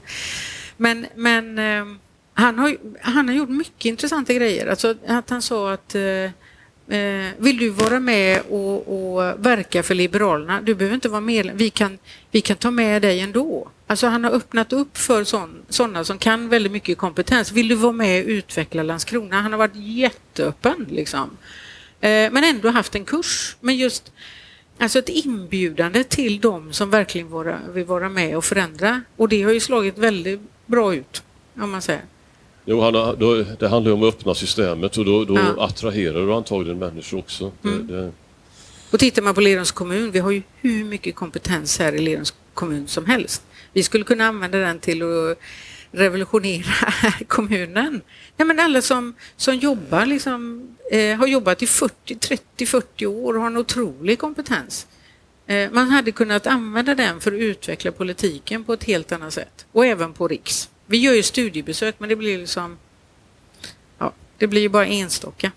men 0.77 1.05
men 1.15 1.59
eh, 1.59 1.85
han, 2.33 2.59
har, 2.59 2.77
han 3.01 3.27
har 3.27 3.35
gjort 3.35 3.49
mycket 3.49 3.85
intressanta 3.85 4.33
grejer. 4.33 4.67
Alltså 4.67 4.95
att 5.07 5.29
han 5.29 5.41
sa 5.41 5.73
att 5.73 5.95
Eh, 5.95 6.31
Eh, 6.89 7.31
vill 7.37 7.57
du 7.57 7.69
vara 7.69 7.99
med 7.99 8.41
och, 8.49 8.87
och, 8.87 9.45
verka 9.45 9.83
för 9.83 9.95
Liberalerna? 9.95 10.61
Du 10.61 10.75
behöver 10.75 10.95
inte 10.95 11.09
vara 11.09 11.21
medlem. 11.21 11.57
Vi 11.57 11.69
kan, 11.69 11.97
vi 12.31 12.41
kan 12.41 12.57
ta 12.57 12.71
med 12.71 13.01
dig 13.01 13.19
ändå. 13.19 13.71
Alltså 13.87 14.07
han 14.07 14.23
har 14.23 14.31
öppnat 14.31 14.73
upp 14.73 14.97
för 14.97 15.23
sådana 15.69 16.03
som 16.03 16.17
kan 16.17 16.49
väldigt 16.49 16.71
mycket 16.71 16.97
kompetens. 16.97 17.51
Vill 17.51 17.67
du 17.67 17.75
vara 17.75 17.91
med 17.91 18.23
och 18.23 18.29
utveckla 18.29 18.83
Landskrona? 18.83 19.41
Han 19.41 19.51
har 19.51 19.59
varit 19.59 19.75
jätteöppen 19.75 20.87
liksom. 20.89 21.37
Eh, 22.01 22.31
men 22.31 22.43
ändå 22.43 22.69
haft 22.69 22.95
en 22.95 23.05
kurs. 23.05 23.55
Men 23.59 23.77
just 23.77 24.11
alltså 24.79 24.99
ett 24.99 25.09
inbjudande 25.09 26.03
till 26.03 26.39
de 26.39 26.73
som 26.73 26.89
verkligen 26.89 27.29
vara, 27.29 27.59
vill 27.73 27.85
vara 27.85 28.09
med 28.09 28.37
och 28.37 28.45
förändra. 28.45 29.01
Och 29.15 29.29
det 29.29 29.43
har 29.43 29.51
ju 29.51 29.59
slagit 29.59 29.97
väldigt 29.97 30.41
bra 30.65 30.95
ut, 30.95 31.23
om 31.55 31.71
man 31.71 31.81
säger. 31.81 32.03
Jo, 32.69 32.81
han, 32.81 32.93
då, 32.93 33.43
det 33.59 33.67
handlar 33.67 33.91
om 33.91 34.03
att 34.03 34.13
öppna 34.13 34.33
systemet 34.35 34.97
och 34.97 35.05
då, 35.05 35.25
då 35.25 35.35
ja. 35.35 35.65
attraherar 35.65 36.25
du 36.25 36.33
antagligen 36.33 36.79
människor 36.79 37.19
också. 37.19 37.51
Mm. 37.63 37.87
Det, 37.87 38.01
det... 38.01 38.11
Och 38.91 38.99
tittar 38.99 39.21
man 39.21 39.35
på 39.35 39.41
Lerums 39.41 39.71
kommun, 39.71 40.11
vi 40.11 40.19
har 40.19 40.31
ju 40.31 40.41
hur 40.61 40.83
mycket 40.83 41.15
kompetens 41.15 41.79
här 41.79 41.93
i 41.93 41.99
Lerums 41.99 42.33
kommun 42.53 42.87
som 42.87 43.05
helst. 43.05 43.43
Vi 43.73 43.83
skulle 43.83 44.03
kunna 44.03 44.25
använda 44.25 44.57
den 44.57 44.79
till 44.79 45.01
att 45.01 45.37
revolutionera 45.91 46.93
kommunen. 47.27 48.01
Nej, 48.37 48.47
men 48.47 48.59
alla 48.59 48.81
som, 48.81 49.13
som 49.37 49.55
jobbar 49.55 50.05
liksom, 50.05 50.67
eh, 50.91 51.17
har 51.17 51.27
jobbat 51.27 51.63
i 51.63 51.67
40, 51.67 52.15
30, 52.15 52.65
40 52.65 53.05
år 53.05 53.33
och 53.33 53.41
har 53.41 53.47
en 53.47 53.57
otrolig 53.57 54.19
kompetens. 54.19 54.87
Eh, 55.47 55.71
man 55.71 55.89
hade 55.89 56.11
kunnat 56.11 56.47
använda 56.47 56.95
den 56.95 57.19
för 57.19 57.31
att 57.31 57.39
utveckla 57.39 57.91
politiken 57.91 58.63
på 58.63 58.73
ett 58.73 58.83
helt 58.83 59.11
annat 59.11 59.33
sätt 59.33 59.65
och 59.71 59.85
även 59.85 60.13
på 60.13 60.27
riks. 60.27 60.69
Vi 60.89 60.97
gör 60.97 61.13
ju 61.13 61.23
studiebesök 61.23 61.95
men 61.97 62.09
det 62.09 62.15
blir 62.15 62.37
liksom 62.37 62.77
ja, 63.97 64.13
det 64.37 64.47
blir 64.47 64.61
ju 64.61 64.69
bara 64.69 64.85
enstaka. 64.85 65.51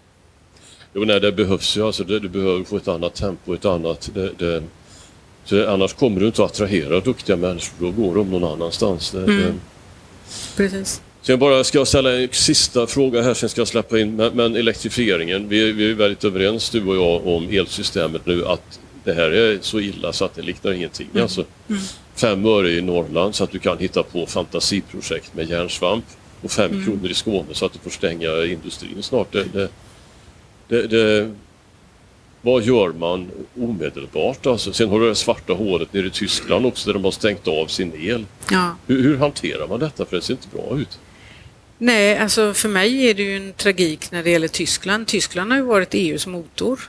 Jo, 0.95 1.05
nej, 1.05 1.21
det 1.21 1.33
behövs 1.33 1.77
ju. 1.77 1.83
Alltså, 1.83 2.05
det, 2.05 2.21
du 2.21 2.29
behöver 2.29 2.65
få 2.65 2.77
ett 2.77 2.89
annat 2.89 3.15
tempo, 3.15 3.55
ett 3.55 3.65
annat... 3.65 4.11
Det, 4.15 4.33
det, 4.39 4.63
så 5.45 5.69
annars 5.69 5.93
kommer 5.93 6.21
du 6.21 6.27
inte 6.27 6.45
att 6.45 6.51
attrahera 6.51 7.01
duktiga 7.01 7.37
människor, 7.37 7.77
då 7.81 7.91
går 7.91 8.15
de 8.15 8.31
någon 8.31 8.45
annanstans. 8.45 9.11
Det, 9.11 9.19
mm. 9.19 9.37
det. 9.37 9.55
Precis. 10.57 11.03
Jag 11.23 11.39
bara 11.39 11.65
ska 11.65 11.85
ställa 11.85 12.13
en 12.13 12.29
sista 12.33 12.87
fråga 12.87 13.23
här, 13.23 13.35
sen 13.35 13.49
ska 13.49 13.61
jag 13.61 13.69
släppa 13.69 13.99
in. 13.99 14.17
Men, 14.17 14.37
men 14.37 14.57
elektrifieringen, 14.57 15.49
vi, 15.49 15.73
vi 15.73 15.91
är 15.91 15.95
väldigt 15.95 16.25
överens 16.25 16.71
du 16.71 16.87
och 16.87 16.97
jag 16.97 17.27
om 17.27 17.49
elsystemet 17.51 18.27
nu 18.27 18.47
att 18.47 18.81
det 19.05 19.13
här 19.13 19.31
är 19.31 19.59
så 19.61 19.81
illa 19.81 20.13
så 20.13 20.25
att 20.25 20.35
det 20.35 20.43
liknar 20.43 20.73
ingenting. 20.73 21.09
Mm. 21.13 21.23
Alltså, 21.23 21.45
mm. 21.69 21.83
Fem 22.15 22.47
öre 22.47 22.71
i 22.71 22.83
Norrland 22.83 23.35
så 23.35 23.45
att 23.45 23.51
du 23.51 23.59
kan 23.59 23.79
hitta 23.79 24.03
på 24.03 24.27
fantasiprojekt 24.27 25.35
med 25.35 25.51
järnsvamp 25.51 26.05
och 26.43 26.51
fem 26.51 26.71
mm. 26.71 26.85
kronor 26.85 27.11
i 27.11 27.15
Skåne 27.15 27.49
så 27.53 27.67
att 27.67 27.73
du 27.73 27.79
får 27.79 27.91
stänga 27.91 28.45
industrin 28.45 29.03
snart. 29.03 29.33
Det, 29.33 29.45
det, 29.53 29.69
det, 30.69 30.87
det, 30.87 31.35
vad 32.41 32.63
gör 32.63 32.93
man 32.93 33.31
omedelbart? 33.61 34.47
Alltså, 34.47 34.73
sen 34.73 34.89
har 34.89 35.01
du 35.01 35.09
det 35.09 35.15
svarta 35.15 35.53
hålet 35.53 35.93
nere 35.93 36.07
i 36.07 36.11
Tyskland 36.11 36.67
också 36.67 36.89
där 36.89 36.95
de 36.95 37.05
har 37.05 37.11
stängt 37.11 37.49
av 37.49 37.67
sin 37.67 37.93
el. 37.95 38.27
Ja. 38.51 38.77
Hur, 38.87 39.03
hur 39.03 39.17
hanterar 39.17 39.69
man 39.69 39.81
detta? 39.81 40.05
För 40.05 40.17
det 40.17 40.23
ser 40.23 40.35
inte 40.35 40.49
bra 40.49 40.79
ut. 40.79 40.99
Nej, 41.79 42.19
alltså 42.19 42.55
för 42.55 42.69
mig 42.69 43.11
är 43.11 43.15
det 43.15 43.23
ju 43.23 43.37
en 43.37 43.53
tragik 43.53 44.11
när 44.11 44.23
det 44.23 44.31
gäller 44.31 44.49
Tyskland. 44.49 45.07
Tyskland 45.07 45.51
har 45.51 45.59
ju 45.59 45.65
varit 45.65 45.95
EUs 45.95 46.27
motor 46.27 46.81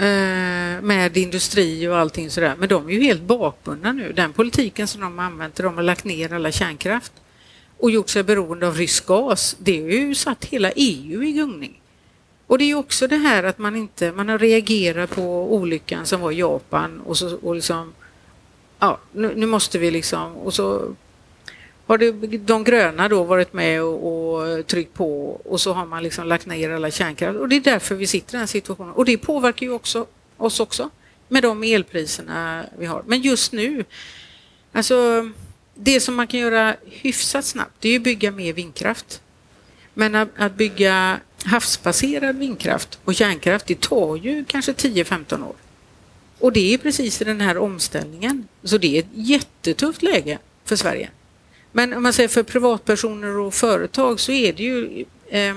Eh, 0.00 0.82
med 0.82 1.16
industri 1.16 1.88
och 1.88 1.96
allting 1.98 2.30
sådär. 2.30 2.56
Men 2.58 2.68
de 2.68 2.88
är 2.88 2.92
ju 2.92 3.00
helt 3.00 3.22
bakbundna 3.22 3.92
nu. 3.92 4.12
Den 4.12 4.32
politiken 4.32 4.88
som 4.88 5.00
de 5.00 5.18
har 5.18 5.24
använt, 5.24 5.54
de 5.54 5.76
har 5.76 5.82
lagt 5.82 6.04
ner 6.04 6.32
alla 6.32 6.52
kärnkraft 6.52 7.12
och 7.78 7.90
gjort 7.90 8.08
sig 8.08 8.22
beroende 8.22 8.66
av 8.66 8.74
rysk 8.74 9.06
gas, 9.06 9.56
det 9.58 9.80
har 9.82 9.88
ju 9.88 10.14
satt 10.14 10.44
hela 10.44 10.72
EU 10.76 11.22
i 11.22 11.32
gungning. 11.32 11.80
Och 12.46 12.58
det 12.58 12.64
är 12.64 12.66
ju 12.66 12.74
också 12.74 13.06
det 13.06 13.16
här 13.16 13.44
att 13.44 13.58
man 13.58 13.76
inte, 13.76 14.12
man 14.12 14.28
har 14.28 14.38
reagerat 14.38 15.10
på 15.10 15.54
olyckan 15.54 16.06
som 16.06 16.20
var 16.20 16.30
i 16.32 16.38
Japan 16.38 17.00
och 17.00 17.16
så 17.16 17.36
och 17.36 17.54
liksom, 17.54 17.92
ja, 18.78 18.98
nu, 19.12 19.32
nu 19.36 19.46
måste 19.46 19.78
vi 19.78 19.90
liksom, 19.90 20.36
och 20.36 20.54
så 20.54 20.94
har 21.90 21.98
det, 21.98 22.38
de 22.38 22.64
gröna 22.64 23.08
då 23.08 23.22
varit 23.22 23.52
med 23.52 23.82
och, 23.82 24.06
och 24.06 24.66
tryckt 24.66 24.94
på 24.94 25.30
och 25.30 25.60
så 25.60 25.72
har 25.72 25.86
man 25.86 26.02
liksom 26.02 26.26
lagt 26.26 26.46
ner 26.46 26.70
alla 26.70 26.90
kärnkraft 26.90 27.38
och 27.38 27.48
det 27.48 27.56
är 27.56 27.60
därför 27.60 27.94
vi 27.94 28.06
sitter 28.06 28.30
i 28.30 28.32
den 28.32 28.40
här 28.40 28.46
situationen. 28.46 28.92
Och 28.92 29.04
det 29.04 29.18
påverkar 29.18 29.66
ju 29.66 29.72
också 29.72 30.06
oss 30.36 30.60
också 30.60 30.90
med 31.28 31.42
de 31.42 31.62
elpriserna 31.62 32.64
vi 32.78 32.86
har. 32.86 33.02
Men 33.06 33.20
just 33.20 33.52
nu, 33.52 33.84
alltså 34.72 35.30
det 35.74 36.00
som 36.00 36.14
man 36.14 36.26
kan 36.26 36.40
göra 36.40 36.76
hyfsat 36.86 37.44
snabbt, 37.44 37.74
det 37.78 37.88
är 37.88 37.96
att 37.96 38.02
bygga 38.02 38.30
mer 38.30 38.52
vindkraft. 38.52 39.22
Men 39.94 40.14
att, 40.14 40.28
att 40.36 40.54
bygga 40.54 41.20
havsbaserad 41.44 42.36
vindkraft 42.36 42.98
och 43.04 43.14
kärnkraft, 43.14 43.66
det 43.66 43.80
tar 43.80 44.16
ju 44.16 44.44
kanske 44.44 44.72
10-15 44.72 45.46
år. 45.46 45.54
Och 46.38 46.52
det 46.52 46.74
är 46.74 46.78
precis 46.78 47.22
i 47.22 47.24
den 47.24 47.40
här 47.40 47.58
omställningen. 47.58 48.48
Så 48.62 48.78
det 48.78 48.96
är 48.96 49.00
ett 49.00 49.10
jättetufft 49.12 50.02
läge 50.02 50.38
för 50.64 50.76
Sverige. 50.76 51.10
Men 51.72 51.92
om 51.92 52.02
man 52.02 52.12
säger 52.12 52.28
för 52.28 52.42
privatpersoner 52.42 53.38
och 53.38 53.54
företag 53.54 54.20
så 54.20 54.32
är 54.32 54.52
det 54.52 54.62
ju 54.62 55.04
eh, 55.28 55.54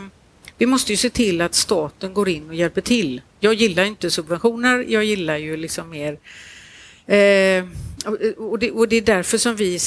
vi 0.57 0.65
måste 0.65 0.91
ju 0.93 0.97
se 0.97 1.09
till 1.09 1.41
att 1.41 1.55
staten 1.55 2.13
går 2.13 2.29
in 2.29 2.49
och 2.49 2.55
hjälper 2.55 2.81
till. 2.81 3.21
Jag 3.39 3.53
gillar 3.53 3.83
inte 3.83 4.11
subventioner, 4.11 4.85
jag 4.87 5.03
gillar 5.03 5.37
ju 5.37 5.57
liksom 5.57 5.89
mer 5.89 6.13
eh, 7.05 7.65
och, 8.37 8.59
det, 8.59 8.71
och 8.71 8.87
det 8.87 8.95
är 8.95 9.01
därför 9.01 9.37
som 9.37 9.55
vi 9.55 9.79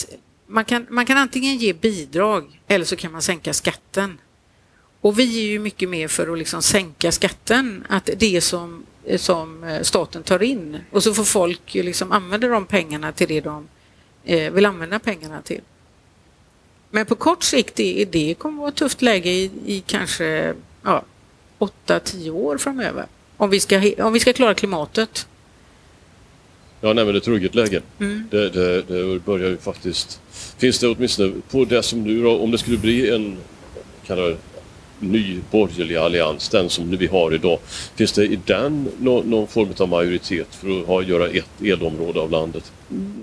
man 0.46 0.64
kan, 0.64 0.86
man 0.90 1.06
kan 1.06 1.16
antingen 1.16 1.56
ge 1.56 1.72
bidrag 1.72 2.60
eller 2.66 2.84
så 2.84 2.96
kan 2.96 3.12
man 3.12 3.22
sänka 3.22 3.52
skatten. 3.52 4.18
Och 5.00 5.18
vi 5.18 5.38
är 5.38 5.46
ju 5.46 5.58
mycket 5.58 5.88
mer 5.88 6.08
för 6.08 6.32
att 6.32 6.38
liksom 6.38 6.62
sänka 6.62 7.12
skatten, 7.12 7.84
att 7.88 8.10
det 8.16 8.40
som, 8.40 8.86
som 9.16 9.64
eh, 9.64 9.82
staten 9.82 10.22
tar 10.22 10.42
in 10.42 10.78
och 10.90 11.02
så 11.02 11.14
får 11.14 11.24
folk 11.24 11.74
liksom 11.74 12.12
använda 12.12 12.48
de 12.48 12.66
pengarna 12.66 13.12
till 13.12 13.28
det 13.28 13.40
de 13.40 13.68
eh, 14.24 14.52
vill 14.52 14.66
använda 14.66 14.98
pengarna 14.98 15.42
till. 15.42 15.60
Men 16.90 17.06
på 17.06 17.14
kort 17.14 17.42
sikt 17.42 17.74
det, 17.74 18.04
det 18.04 18.34
kommer 18.34 18.58
vara 18.58 18.68
ett 18.68 18.74
tufft 18.74 19.02
läge 19.02 19.30
i, 19.30 19.50
i 19.66 19.82
kanske 19.86 20.54
ja, 20.82 21.04
8-10 21.58 22.30
år 22.30 22.58
framöver. 22.58 23.06
Om 23.36 23.50
vi, 23.50 23.60
ska, 23.60 23.92
om 23.98 24.12
vi 24.12 24.20
ska 24.20 24.32
klara 24.32 24.54
klimatet. 24.54 25.26
Ja, 26.80 26.92
nej, 26.92 27.04
men 27.04 27.06
det 27.06 27.18
är 27.18 27.20
ett 27.20 27.28
ruggigt 27.28 27.54
läge. 27.54 27.82
Mm. 28.00 28.28
Det, 28.30 28.50
det, 28.50 28.82
det 28.82 29.18
börjar 29.24 29.48
ju 29.48 29.56
faktiskt... 29.56 30.20
Finns 30.58 30.78
det 30.78 30.88
åtminstone 30.88 31.32
på 31.50 31.64
det 31.64 31.82
som 31.82 32.02
nu 32.02 32.22
då, 32.22 32.38
om 32.38 32.50
det 32.50 32.58
skulle 32.58 32.78
bli 32.78 33.10
en 33.14 33.36
kallar 34.06 34.36
ny 34.98 35.40
borgerlig 35.50 35.96
allians, 35.96 36.48
den 36.48 36.70
som 36.70 36.90
vi 36.90 37.06
har 37.06 37.34
idag. 37.34 37.58
Finns 37.94 38.12
det 38.12 38.24
i 38.24 38.38
den 38.46 38.88
någon, 38.98 39.30
någon 39.30 39.46
form 39.46 39.68
av 39.78 39.88
majoritet 39.88 40.54
för 40.54 40.80
att 40.80 40.86
ha, 40.86 41.02
göra 41.02 41.28
ett 41.28 41.62
elområde 41.62 42.20
av 42.20 42.30
landet? 42.30 42.72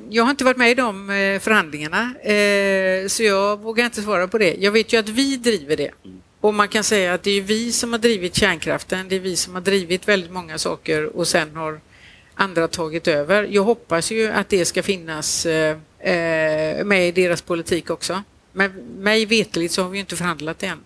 Jag 0.10 0.24
har 0.24 0.32
inte 0.32 0.44
varit 0.44 0.58
med 0.58 0.72
i 0.72 0.74
de 0.74 1.10
eh, 1.10 1.40
förhandlingarna 1.40 2.14
eh, 2.22 3.08
så 3.08 3.24
jag 3.24 3.60
vågar 3.60 3.86
inte 3.86 4.02
svara 4.02 4.28
på 4.28 4.38
det. 4.38 4.56
Jag 4.60 4.72
vet 4.72 4.94
ju 4.94 4.98
att 4.98 5.10
vi 5.10 5.38
driver 5.38 5.78
det. 5.78 5.92
Och 6.40 6.54
man 6.54 6.68
kan 6.68 6.84
säga 6.84 7.14
att 7.14 7.24
det 7.24 7.32
är 7.32 7.42
vi 7.42 7.72
som 7.72 7.92
har 7.92 8.00
drivit 8.00 8.36
kärnkraften, 8.36 9.10
det 9.10 9.16
är 9.16 9.20
vi 9.20 9.36
som 9.36 9.54
har 9.54 9.62
drivit 9.62 10.08
väldigt 10.08 10.32
många 10.32 10.58
saker 10.58 11.18
och 11.18 11.28
sen 11.28 11.56
har 11.56 11.80
andra 12.36 12.68
tagit 12.68 13.08
över. 13.08 13.44
Jag 13.44 13.64
hoppas 13.64 14.12
ju 14.12 14.28
att 14.28 14.50
det 14.50 14.66
ska 14.66 14.84
finnas 14.84 15.46
eh, 15.46 15.78
med 16.86 17.08
i 17.08 17.12
deras 17.12 17.42
politik 17.42 17.90
också. 17.90 18.24
Men 18.52 18.72
mig 18.98 19.26
veterligt 19.26 19.72
så 19.72 19.84
har 19.84 19.90
vi 19.90 20.00
inte 20.00 20.16
förhandlat 20.16 20.60
det 20.60 20.68
än. 20.68 20.80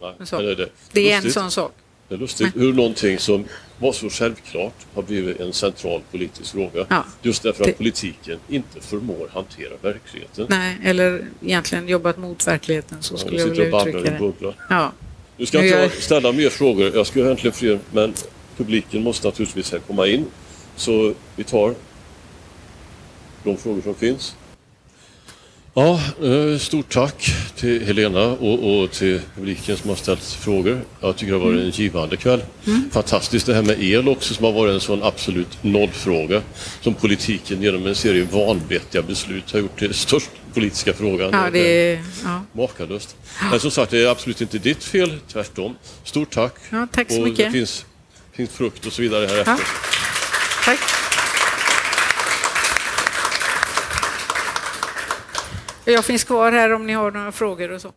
Nej, 0.00 0.14
det, 0.30 0.54
det, 0.54 0.68
Det 0.92 1.12
är 1.12 1.16
en 1.16 1.32
sån 1.32 1.50
sak. 1.50 1.72
Det 2.08 2.14
är 2.14 2.18
lustigt 2.18 2.56
hur 2.56 2.72
någonting 2.72 3.18
som 3.18 3.44
var 3.80 3.92
så 3.92 4.10
självklart 4.10 4.74
har 4.94 5.02
blivit 5.02 5.40
en 5.40 5.52
central 5.52 6.00
politisk 6.10 6.52
fråga. 6.52 6.86
Ja. 6.88 7.04
Just 7.22 7.42
därför 7.42 7.62
att 7.64 7.66
Det- 7.70 7.72
politiken 7.76 8.38
inte 8.48 8.80
förmår 8.80 9.28
hantera 9.32 9.72
verkligheten. 9.82 10.46
Nej, 10.48 10.76
eller 10.84 11.24
egentligen 11.42 11.88
jobbat 11.88 12.16
mot 12.18 12.46
verkligheten, 12.46 12.98
så 13.02 13.14
Ja, 13.14 13.18
skulle 13.18 13.36
vi 13.36 13.38
jag 13.42 13.48
och 13.50 13.58
vilja 13.58 13.78
uttrycka 13.80 13.98
och 13.98 14.04
det. 14.04 14.18
bubblar. 14.18 14.54
Ja. 14.68 14.92
Nu 15.36 15.46
ska 15.46 15.58
Nu 15.58 15.64
inte 15.66 15.78
jag 15.78 15.92
ställa 15.92 16.32
mer 16.32 16.48
frågor. 16.50 16.90
Jag 16.94 17.06
skulle 17.06 17.24
egentligen 17.24 17.54
fler, 17.54 17.78
men 17.92 18.14
publiken 18.56 19.02
måste 19.02 19.26
naturligtvis 19.28 19.74
komma 19.86 20.06
in. 20.06 20.24
Så 20.76 21.14
vi 21.36 21.44
tar 21.44 21.74
de 23.44 23.56
frågor 23.56 23.82
som 23.82 23.94
finns. 23.94 24.36
Ja, 25.74 26.00
eh, 26.22 26.58
stort 26.58 26.88
tack 26.92 27.34
till 27.56 27.86
Helena 27.86 28.24
och, 28.26 28.80
och 28.82 28.90
till 28.90 29.20
publiken 29.36 29.76
som 29.76 29.88
har 29.90 29.96
ställt 29.96 30.22
frågor. 30.24 30.80
Jag 31.00 31.16
tycker 31.16 31.32
det 31.32 31.38
har 31.38 31.46
varit 31.46 31.60
en 31.60 31.70
givande 31.70 32.16
kväll. 32.16 32.42
Fantastiskt 32.92 33.46
det 33.46 33.54
här 33.54 33.62
med 33.62 33.82
el 33.82 34.08
också 34.08 34.34
som 34.34 34.44
har 34.44 34.52
varit 34.52 34.74
en 34.74 34.80
sån 34.80 35.02
absolut 35.02 35.58
nollfråga 35.62 36.42
som 36.80 36.94
politiken 36.94 37.62
genom 37.62 37.86
en 37.86 37.94
serie 37.94 38.26
vanvettiga 38.32 39.02
beslut 39.02 39.52
har 39.52 39.58
gjort 39.58 39.78
till 39.78 39.94
största 39.94 40.30
politiska 40.54 40.92
frågan. 40.92 41.30
Ja, 41.32 41.50
det 41.50 41.92
ja. 42.24 42.42
Makalöst. 42.52 43.16
Men 43.50 43.60
som 43.60 43.70
sagt, 43.70 43.90
det 43.90 44.02
är 44.02 44.08
absolut 44.08 44.40
inte 44.40 44.58
ditt 44.58 44.84
fel, 44.84 45.18
tvärtom. 45.32 45.76
Stort 46.04 46.30
tack. 46.30 46.54
Ja, 46.70 46.86
tack 46.92 47.10
så 47.10 47.18
och 47.20 47.28
mycket. 47.28 47.46
Det 47.46 47.58
finns, 47.58 47.84
finns 48.32 48.50
frukt 48.50 48.86
och 48.86 48.92
så 48.92 49.02
vidare 49.02 49.26
här 49.26 49.34
Ja. 49.34 49.40
efter. 49.40 49.66
Tack. 50.64 51.09
Jag 55.84 56.04
finns 56.04 56.24
kvar 56.24 56.52
här 56.52 56.72
om 56.72 56.86
ni 56.86 56.92
har 56.92 57.10
några 57.10 57.32
frågor 57.32 57.70
och 57.70 57.80
så. 57.80 57.92